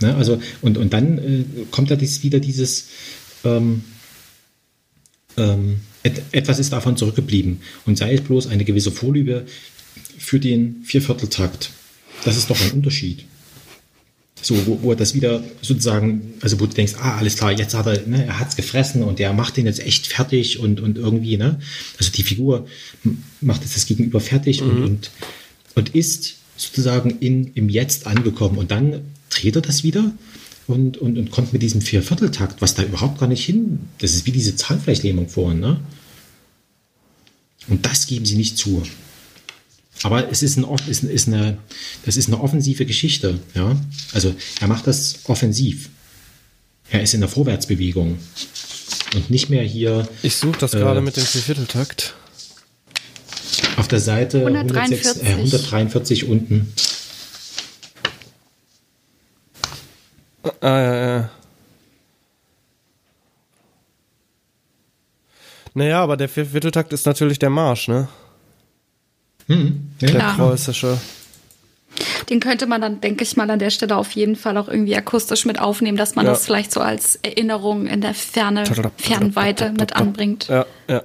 [0.00, 0.14] Ne?
[0.14, 2.88] Also, und, und dann äh, kommt da dies, wieder dieses,
[3.44, 3.84] ähm,
[5.36, 9.46] ähm, et, etwas ist davon zurückgeblieben und sei es bloß eine gewisse Vorliebe
[10.18, 11.70] für den Viervierteltakt.
[12.24, 13.24] Das ist doch ein Unterschied.
[14.42, 17.74] So, wo, wo er das wieder sozusagen, also wo du denkst, ah, alles klar, jetzt
[17.74, 20.98] hat er, ne, er hat's gefressen und der macht den jetzt echt fertig und, und
[20.98, 21.58] irgendwie, ne?
[21.98, 22.66] Also die Figur
[23.40, 25.10] macht jetzt das Gegenüber fertig und, und,
[25.74, 28.58] und ist sozusagen in, im Jetzt angekommen.
[28.58, 30.12] Und dann dreht er das wieder
[30.66, 33.80] und, und, und kommt mit diesem Viervierteltakt, was da überhaupt gar nicht hin.
[33.98, 35.80] Das ist wie diese Zahnfleischlähmung vorhin, ne?
[37.68, 38.82] Und das geben sie nicht zu.
[40.02, 41.58] Aber es ist, ein, ist, ist eine,
[42.04, 43.40] das ist eine offensive Geschichte.
[43.54, 43.76] Ja?
[44.12, 45.88] Also er macht das offensiv.
[46.90, 48.18] Er ist in der Vorwärtsbewegung.
[49.14, 52.14] Und nicht mehr hier Ich suche das Äh, gerade mit dem Viervierteltakt.
[53.76, 55.22] Auf der Seite 143.
[55.22, 56.72] 106, äh, 143 unten.
[60.60, 61.30] Ah, ja, ja.
[65.74, 68.08] Naja, aber der Viervierteltakt ist natürlich der Marsch, ne?
[69.48, 70.10] Hm, ja.
[70.10, 70.98] Der preußische.
[72.30, 74.96] den könnte man dann, denke ich mal, an der Stelle auf jeden Fall auch irgendwie
[74.96, 76.32] akustisch mit aufnehmen, dass man Ja.
[76.32, 78.64] das vielleicht so als Erinnerung in der Ferne,
[78.96, 80.48] Fernweite mit anbringt.
[80.48, 81.02] Ja, ja.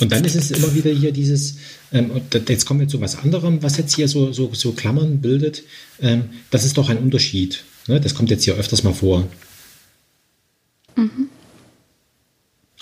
[0.00, 1.56] Und dann ist es immer wieder hier dieses,
[1.92, 2.10] ähm,
[2.48, 5.62] jetzt kommen wir zu was anderem, was jetzt hier so, so, so Klammern bildet.
[6.00, 7.64] Ähm, das ist doch ein Unterschied.
[7.86, 8.00] Ne?
[8.00, 9.26] Das kommt jetzt hier öfters mal vor.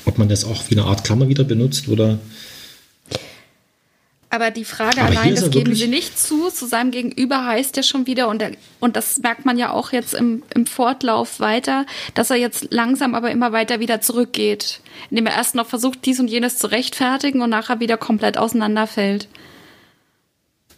[0.05, 2.19] Ob man das auch wie eine Art Klammer wieder benutzt oder.
[4.35, 7.47] Aber die Frage Aber hier allein, das er geben sie nicht zu, zu seinem Gegenüber
[7.47, 8.51] heißt ja schon wieder, und, der,
[8.81, 13.15] und das merkt man ja auch jetzt im, im Fortlauf weiter, dass er jetzt langsam
[13.15, 14.81] aber immer weiter wieder zurückgeht.
[15.09, 19.29] Indem er erst noch versucht, dies und jenes zu rechtfertigen und nachher wieder komplett auseinanderfällt.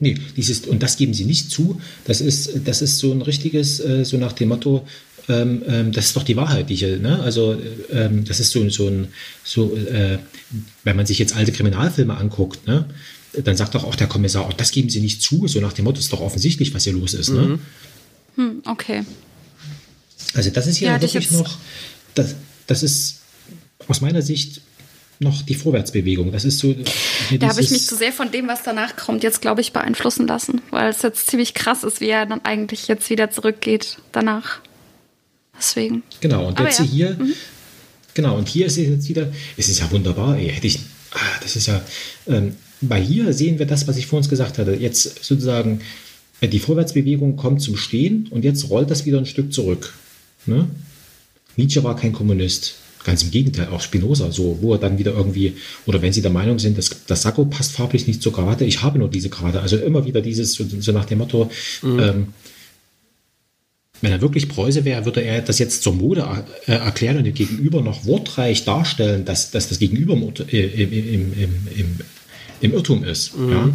[0.00, 1.80] Nee, dieses, und das geben sie nicht zu.
[2.04, 4.86] Das ist, das ist so ein richtiges, äh, so nach dem Motto,
[5.30, 7.20] ähm, ähm, das ist doch die Wahrheit, die ich, ne?
[7.22, 9.08] Also, äh, ähm, das ist so, so ein,
[9.42, 10.18] so, äh,
[10.84, 12.84] wenn man sich jetzt alte Kriminalfilme anguckt, ne?
[13.44, 15.84] Dann sagt doch auch der Kommissar, oh, das geben Sie nicht zu, so nach dem
[15.84, 17.30] Motto, ist doch offensichtlich, was hier los ist.
[17.30, 17.58] Ne?
[18.36, 19.04] Hm, okay.
[20.34, 21.56] Also das ist hier Ja, wirklich noch,
[22.14, 22.34] das,
[22.66, 23.20] das ist
[23.88, 24.60] aus meiner Sicht
[25.18, 26.30] noch die Vorwärtsbewegung.
[26.32, 26.74] Das ist so.
[27.28, 29.72] hier Da habe ich mich zu sehr von dem, was danach kommt, jetzt, glaube ich,
[29.72, 33.98] beeinflussen lassen, weil es jetzt ziemlich krass ist, wie er dann eigentlich jetzt wieder zurückgeht
[34.12, 34.60] danach.
[35.58, 36.02] Deswegen.
[36.20, 36.84] Genau, und Aber jetzt ja.
[36.84, 36.88] Mhm.
[36.88, 37.18] hier,
[38.12, 40.80] genau, und hier ist es jetzt wieder, es ist ja wunderbar, ey, hätte ich,
[41.12, 41.80] ah, das ist ja,
[42.26, 44.74] ähm, bei hier sehen wir das, was ich vor uns gesagt hatte.
[44.74, 45.80] Jetzt sozusagen,
[46.40, 49.94] äh, die Vorwärtsbewegung kommt zum Stehen und jetzt rollt das wieder ein Stück zurück.
[50.46, 50.68] Ne?
[51.56, 52.76] Nietzsche war kein Kommunist.
[53.04, 55.54] Ganz im Gegenteil, auch Spinoza, so, wo er dann wieder irgendwie,
[55.86, 58.82] oder wenn Sie der Meinung sind, dass das Sakko passt farblich nicht zur Krawatte, ich
[58.82, 59.60] habe nur diese Krawatte.
[59.60, 61.48] Also immer wieder dieses, so, nach dem Motto,
[61.84, 62.28] ähm,
[64.00, 67.34] wenn er wirklich Preuße wäre, würde er das jetzt zur Mode äh, erklären und dem
[67.34, 71.32] Gegenüber noch wortreich darstellen, dass, dass das Gegenüber im, äh, im, im,
[71.76, 72.00] im,
[72.60, 73.32] im, Irrtum ist.
[73.36, 73.70] Ja?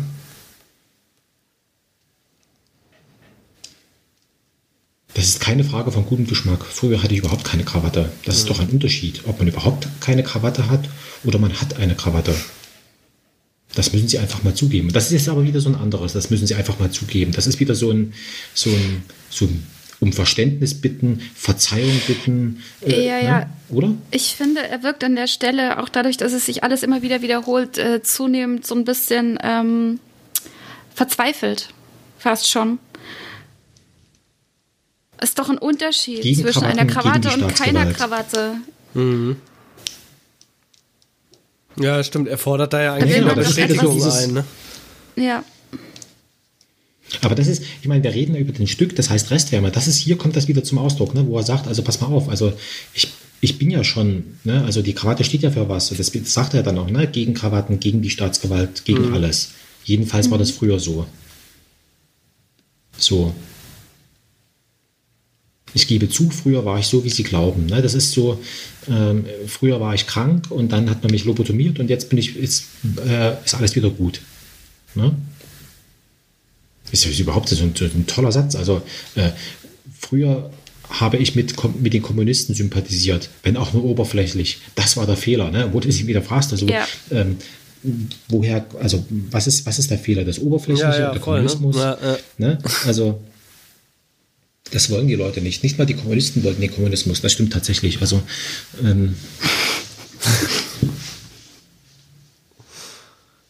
[5.13, 6.65] Das ist keine Frage von gutem Geschmack.
[6.65, 8.11] Früher hatte ich überhaupt keine Krawatte.
[8.25, 10.89] Das ist doch ein Unterschied, ob man überhaupt keine Krawatte hat
[11.23, 12.33] oder man hat eine Krawatte.
[13.75, 14.91] Das müssen Sie einfach mal zugeben.
[14.91, 16.13] Das ist jetzt aber wieder so ein anderes.
[16.13, 17.31] Das müssen Sie einfach mal zugeben.
[17.31, 18.13] Das ist wieder so ein,
[18.53, 19.65] so ein, so ein
[20.01, 22.61] um Verständnis bitten, Verzeihung bitten.
[22.81, 23.23] äh, Ja, ne?
[23.23, 23.49] ja.
[23.69, 23.93] Oder?
[24.09, 27.21] Ich finde, er wirkt an der Stelle, auch dadurch, dass es sich alles immer wieder
[27.21, 29.99] wiederholt, äh, zunehmend so ein bisschen ähm,
[30.93, 31.69] verzweifelt.
[32.17, 32.79] Fast schon.
[35.21, 37.93] Ist doch ein Unterschied Gegen zwischen einer Krawatten, gegen Krawatte und keiner.
[37.93, 38.55] Krawatte.
[41.77, 42.27] Ja, stimmt.
[42.27, 44.33] Er fordert da ja eigentlich will eine etwas- ein.
[44.33, 44.43] Ne?
[45.15, 45.43] Ja.
[47.21, 49.71] Aber das ist, ich meine, wir reden über den Stück, das heißt Restwärme.
[49.71, 52.07] Das ist, hier kommt das wieder zum Ausdruck, ne, wo er sagt, also pass mal
[52.07, 52.53] auf, also
[52.93, 53.09] ich,
[53.41, 55.89] ich bin ja schon, ne, also die Krawatte steht ja für was.
[55.89, 59.51] Das, sagt er dann auch, ne, gegen Krawatten, gegen die Staatsgewalt, gegen alles.
[59.83, 61.05] Jedenfalls war das früher so.
[62.97, 63.33] So.
[65.73, 67.65] Ich gebe zu, früher war ich so, wie Sie glauben.
[67.65, 67.81] Ne?
[67.81, 68.41] Das ist so,
[68.89, 72.35] ähm, früher war ich krank und dann hat man mich lobotomiert und jetzt bin ich,
[72.35, 72.65] ist,
[73.07, 74.21] äh, ist alles wieder gut.
[74.95, 75.15] Ne?
[76.91, 78.55] Ist, ist überhaupt so ein, so ein toller Satz.
[78.55, 78.81] Also
[79.15, 79.29] äh,
[79.99, 80.51] früher
[80.89, 84.59] habe ich mit, mit den Kommunisten sympathisiert, wenn auch nur oberflächlich.
[84.75, 85.69] Das war der Fehler, ne?
[85.71, 86.85] wo du dich wieder fragst, also Ja.
[87.11, 87.37] ähm,
[88.27, 90.25] woher, also was ist, was ist der Fehler?
[90.25, 91.47] Das Oberflächliche, Ja, ja, der voll, ne?
[91.47, 91.75] Kommunismus?
[91.77, 92.17] Ja, ja.
[92.37, 92.57] Ne?
[92.85, 93.21] Also
[94.71, 95.63] das wollen die Leute nicht.
[95.63, 97.21] Nicht mal die Kommunisten wollten den Kommunismus.
[97.21, 98.01] Das stimmt tatsächlich.
[98.01, 98.21] Also
[98.83, 99.15] ähm,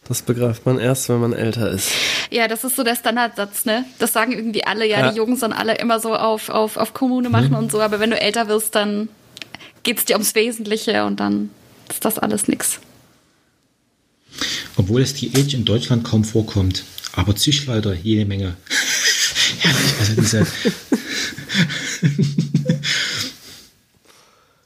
[0.07, 1.89] Das begreift man erst, wenn man älter ist.
[2.31, 3.83] Ja, das ist so der Standardsatz, ne?
[3.99, 5.11] Das sagen irgendwie alle, ja, Ja.
[5.11, 8.09] die Jungs sind alle immer so auf, auf, auf Kommune machen und so, aber wenn
[8.09, 9.09] du älter wirst, dann
[9.83, 11.49] geht's dir ums Wesentliche und dann
[11.89, 12.79] ist das alles nix.
[14.77, 16.85] Obwohl es die Age in Deutschland kaum vorkommt.
[17.13, 18.55] Aber Züchtleiter jede Menge.
[19.59, 20.47] Herrlich, also diese.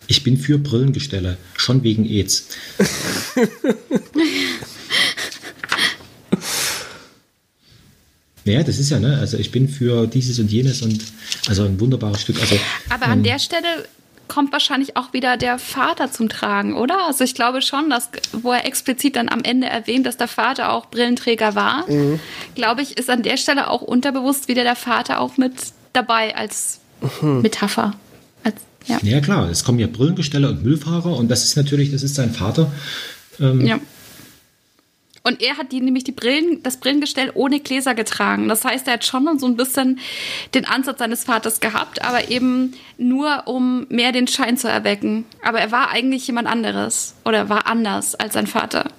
[0.08, 2.46] ich bin für Brillengestelle, schon wegen AIDS.
[8.46, 9.18] Naja, das ist ja, ne?
[9.20, 11.04] Also ich bin für dieses und jenes und
[11.48, 12.40] also ein wunderbares Stück.
[12.40, 12.56] Also
[12.90, 13.68] Aber an der Stelle
[14.28, 17.08] kommt wahrscheinlich auch wieder der Vater zum Tragen, oder?
[17.08, 20.72] Also ich glaube schon, dass, wo er explizit dann am Ende erwähnt, dass der Vater
[20.74, 21.86] auch Brillenträger war,
[22.56, 25.54] glaube ich, ist an der Stelle auch unterbewusst wieder der Vater auch mit
[25.94, 26.80] dabei als
[27.22, 27.94] Metapher.
[28.44, 28.56] Als,
[28.88, 29.00] ja.
[29.02, 32.32] Ja klar, es kommen ja Brillengestelle und Müllfahrer und das ist natürlich, das ist sein
[32.32, 32.72] Vater.
[33.40, 33.80] ja.
[35.26, 38.48] Und er hat die nämlich die Brillen, das Brillengestell ohne Gläser getragen.
[38.48, 40.00] Das heißt, er hat schon so ein bisschen
[40.54, 45.26] den Ansatz seines Vaters gehabt, aber eben nur um mehr den Schein zu erwecken.
[45.42, 48.92] Aber er war eigentlich jemand anderes oder war anders als sein Vater.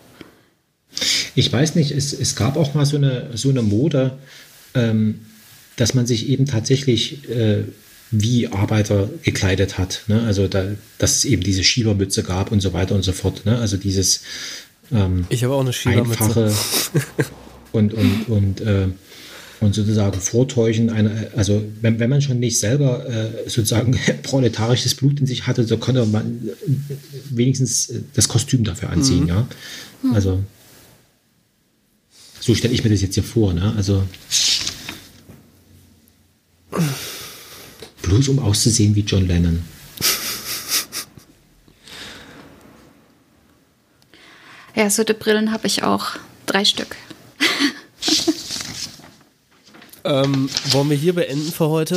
[1.36, 4.18] Ich weiß nicht, es, es gab auch mal so eine, so eine Mode,
[4.74, 5.26] ähm,
[5.76, 7.62] dass man sich eben tatsächlich äh,
[8.10, 10.02] wie Arbeiter gekleidet hat.
[10.08, 10.22] Ne?
[10.22, 10.64] Also, da,
[10.98, 13.46] dass es eben diese Schiebermütze gab und so weiter und so fort.
[13.46, 13.58] Ne?
[13.58, 14.22] Also dieses
[14.92, 16.52] ähm, Ich habe auch eine einfache
[17.72, 18.88] und, und, und, äh,
[19.60, 25.20] und sozusagen Vortäuschen einer, also wenn, wenn man schon nicht selber äh, sozusagen proletarisches Blut
[25.20, 26.50] in sich hatte, so konnte man
[27.30, 29.46] wenigstens äh, das Kostüm dafür anziehen, ja.
[30.12, 30.42] Also
[32.40, 33.74] so stelle ich mir das jetzt hier vor, ne?
[33.76, 34.04] Also
[38.02, 39.62] bloß um auszusehen wie John Lennon.
[44.76, 46.04] Ja, so die Brillen habe ich auch.
[46.46, 46.94] Drei Stück.
[50.04, 51.96] Ähm, wollen wir hier beenden für heute?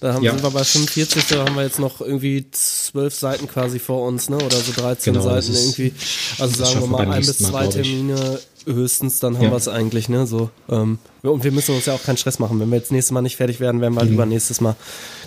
[0.00, 0.30] Da haben, Ja.
[0.30, 4.28] sind wir bei 45, da haben wir jetzt noch irgendwie zwölf Seiten quasi vor uns,
[4.28, 4.36] ne?
[4.36, 5.92] Oder so 13 Genau, Seiten ist- irgendwie.
[6.38, 7.70] Also sagen wir mal ein bis Mal, zwei ich.
[7.74, 9.50] Termine höchstens, dann haben Ja.
[9.50, 10.24] wir es eigentlich, ne?
[10.28, 12.60] So, ähm, und wir müssen uns ja auch keinen Stress machen.
[12.60, 14.76] Wenn wir jetzt nächstes Mal nicht fertig werden, werden wir halt übernächstes Mal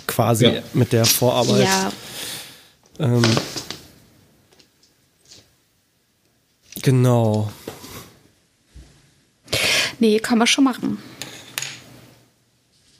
[0.06, 0.54] quasi Mhm.
[0.54, 0.60] Ja.
[0.72, 1.64] mit der Vorarbeit.
[1.64, 1.92] Ja,
[2.98, 3.22] Ähm,
[6.80, 7.50] genau.
[9.98, 10.98] nee, kann man schon machen.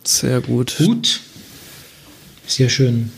[0.05, 0.77] Sehr gut.
[0.79, 1.21] Gut.
[2.47, 3.13] Sehr schön.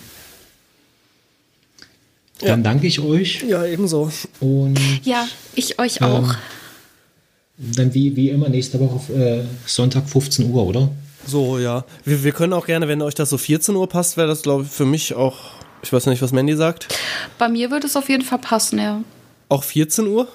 [2.41, 4.11] Dann danke ich euch Ja, ebenso.
[4.41, 6.35] und Ja, ich euch auch.
[7.57, 10.91] dann wie, wie immer nächste Woche äh, Sonntag 15 Uhr, oder?
[11.27, 11.85] So, ja.
[12.05, 14.65] Wir, wir können auch gerne, wenn euch das so 14 Uhr passt, wäre das, glaube
[14.65, 15.39] ich, für mich auch.
[15.83, 16.89] Ich weiß nicht, was Mandy sagt.
[17.39, 19.03] Bei mir würde es auf jeden Fall passen, ja.
[19.49, 20.29] Auch 14 Uhr?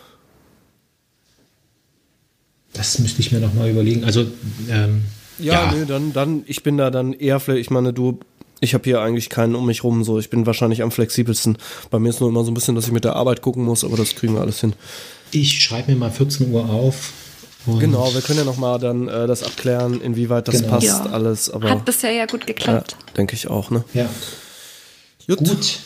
[2.73, 4.03] Das müsste ich mir nochmal überlegen.
[4.03, 4.25] Also,
[4.69, 5.03] ähm,
[5.39, 8.19] Ja, ja, nee, dann, dann, ich bin da dann eher, vielleicht, ich meine, du,
[8.61, 11.57] ich habe hier eigentlich keinen um mich rum, so, ich bin wahrscheinlich am flexibelsten.
[11.89, 13.83] Bei mir ist nur immer so ein bisschen, dass ich mit der Arbeit gucken muss,
[13.83, 14.73] aber das kriegen wir alles hin.
[15.31, 17.13] ich schreibe mir mal 14 Uhr auf.
[17.65, 20.69] Und Genau, wir können ja nochmal dann äh, das abklären, inwieweit das Genau.
[20.73, 21.05] passt, Ja.
[21.07, 22.95] alles, aber Hat bisher ja gut ja, geklappt.
[23.17, 23.83] denke ich auch, ne?
[23.93, 24.09] Ja,
[25.27, 25.79] gut.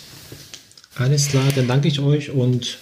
[0.96, 2.78] Alles klar, dann danke ich euch und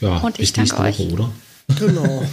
[0.00, 1.12] ja, Und ich bis nächste danke Woche, euch.
[1.12, 1.30] oder?
[1.78, 2.24] Genau.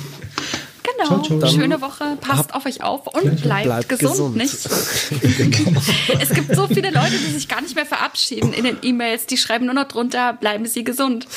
[1.04, 1.22] Genau.
[1.24, 1.50] Ciao, ciao.
[1.52, 2.18] Schöne Woche.
[2.22, 4.36] Passt auf euch auf und bleibt, Bleibt gesund, gesund.
[4.36, 4.56] nicht?
[6.22, 9.26] es gibt so viele Leute, die sich gar nicht mehr verabschieden in den E-Mails.
[9.26, 11.28] Die schreiben nur noch drunter, bleiben Sie gesund.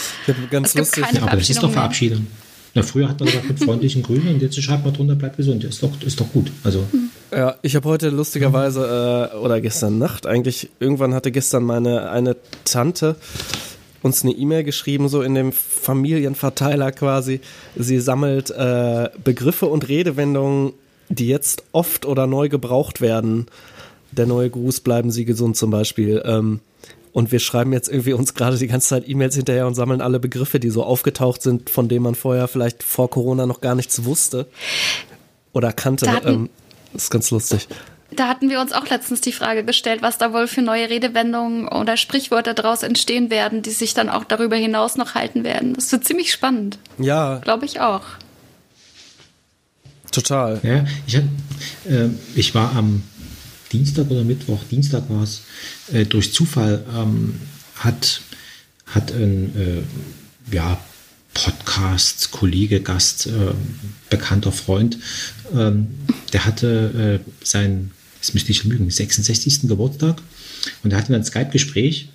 [0.51, 1.05] Ganz Es gibt lustig.
[1.05, 2.27] keine Ja, aber das ist doch Verabschiedung.
[2.75, 5.63] Na, früher hat man gesagt mit freundlichen Grüßen und jetzt schreibt man drunter, bleibt gesund.
[5.63, 6.51] Ist doch, ist doch gut.
[6.65, 6.87] Also,
[7.31, 12.37] Ja, ich habe heute lustigerweise, äh, oder gestern Nacht eigentlich, irgendwann hatte gestern meine eine
[12.65, 13.17] Tante
[14.03, 17.41] uns eine E-Mail geschrieben, so in dem Familienverteiler quasi.
[17.77, 20.73] Sie sammelt äh, Begriffe und Redewendungen,
[21.09, 23.47] die jetzt oft oder neu gebraucht werden.
[24.11, 26.23] Der neue Gruß, bleiben Sie gesund zum Beispiel.
[26.25, 26.61] Ähm,
[27.13, 30.19] und wir schreiben jetzt irgendwie uns gerade die ganze Zeit E-Mails hinterher und sammeln alle
[30.19, 34.05] Begriffe, die so aufgetaucht sind, von denen man vorher vielleicht vor Corona noch gar nichts
[34.05, 34.47] wusste
[35.53, 36.07] oder kannte.
[36.25, 36.49] Ähm,
[36.93, 37.69] das ist ganz lustig.
[38.17, 41.69] Da hatten wir uns auch letztens die Frage gestellt, was da wohl für neue Redewendungen
[41.69, 45.75] oder Sprichwörter daraus entstehen werden, die sich dann auch darüber hinaus noch halten werden.
[45.75, 46.79] Das wird ziemlich spannend.
[46.99, 48.03] Ja, Glaube ich auch.
[50.11, 50.61] total.
[50.63, 51.25] ja, ich, hab,
[51.89, 53.03] äh, ich war am
[53.73, 55.43] Dienstag oder Mittwoch, Dienstag war es,
[55.93, 57.41] äh, durch Zufall ähm,
[57.77, 58.21] hat,
[58.87, 59.85] hat ein
[60.51, 60.79] äh, ja,
[61.35, 63.31] Podcast, Kollege, Gast, äh,
[64.11, 64.99] bekannter Freund,
[65.55, 65.89] ähm,
[66.33, 69.63] der hatte äh, sein, das müsste ich lügen, 66.
[69.63, 70.23] Geburtstag
[70.85, 72.09] und er hatte dann ein Skype-Gespräch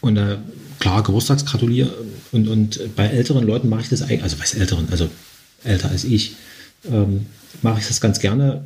[0.00, 0.38] und äh,
[0.78, 1.92] klar, Geburtstagsgratulier
[2.32, 5.10] und, und bei älteren Leuten mache ich das eigentlich, also was älteren, also
[5.64, 6.36] älter als ich,
[6.90, 7.26] ähm,
[7.60, 8.64] mache ich das ganz gerne,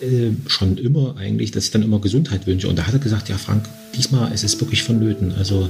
[0.00, 2.68] äh, schon immer eigentlich, dass ich dann immer Gesundheit wünsche.
[2.68, 5.32] Und da hat er gesagt, ja Frank, diesmal ist es wirklich vonnöten.
[5.32, 5.68] Also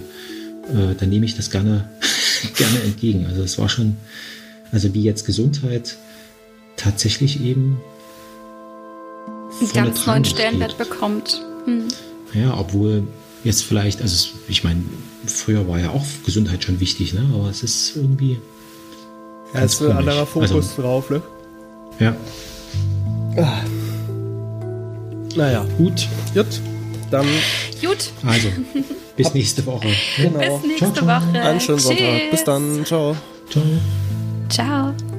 [0.68, 1.88] äh, dann nehme ich das gerne,
[2.56, 3.24] gerne entgegen.
[3.26, 3.96] Also es war schon,
[4.72, 5.96] also wie jetzt Gesundheit
[6.76, 7.78] tatsächlich eben
[9.60, 10.24] Einen ganz neuen.
[10.24, 11.40] Stellenwert bekommt.
[11.66, 11.88] Hm.
[12.34, 13.04] Ja, obwohl
[13.44, 14.82] jetzt vielleicht, also es, ich meine,
[15.26, 17.28] früher war ja auch Gesundheit schon wichtig, ne?
[17.34, 18.38] aber es ist irgendwie,
[19.52, 20.50] Ja, Ganz ist ein anderer komisch.
[20.50, 21.22] Fokus Also- drauf, ne?
[22.00, 22.16] ja,
[25.36, 26.08] Naja, gut.
[26.34, 26.46] gut.
[27.10, 27.26] Dann
[27.80, 28.48] Gut, Also,
[29.16, 29.88] bis nächste Woche.
[30.16, 30.58] genau.
[30.58, 31.06] bis nächste ciao.
[31.06, 31.40] Woche.
[31.40, 32.30] Einen schönen Sonntag.
[32.30, 32.84] Bis dann.
[32.84, 33.16] Ciao.
[33.50, 33.62] Ciao.
[34.48, 35.13] Ciao.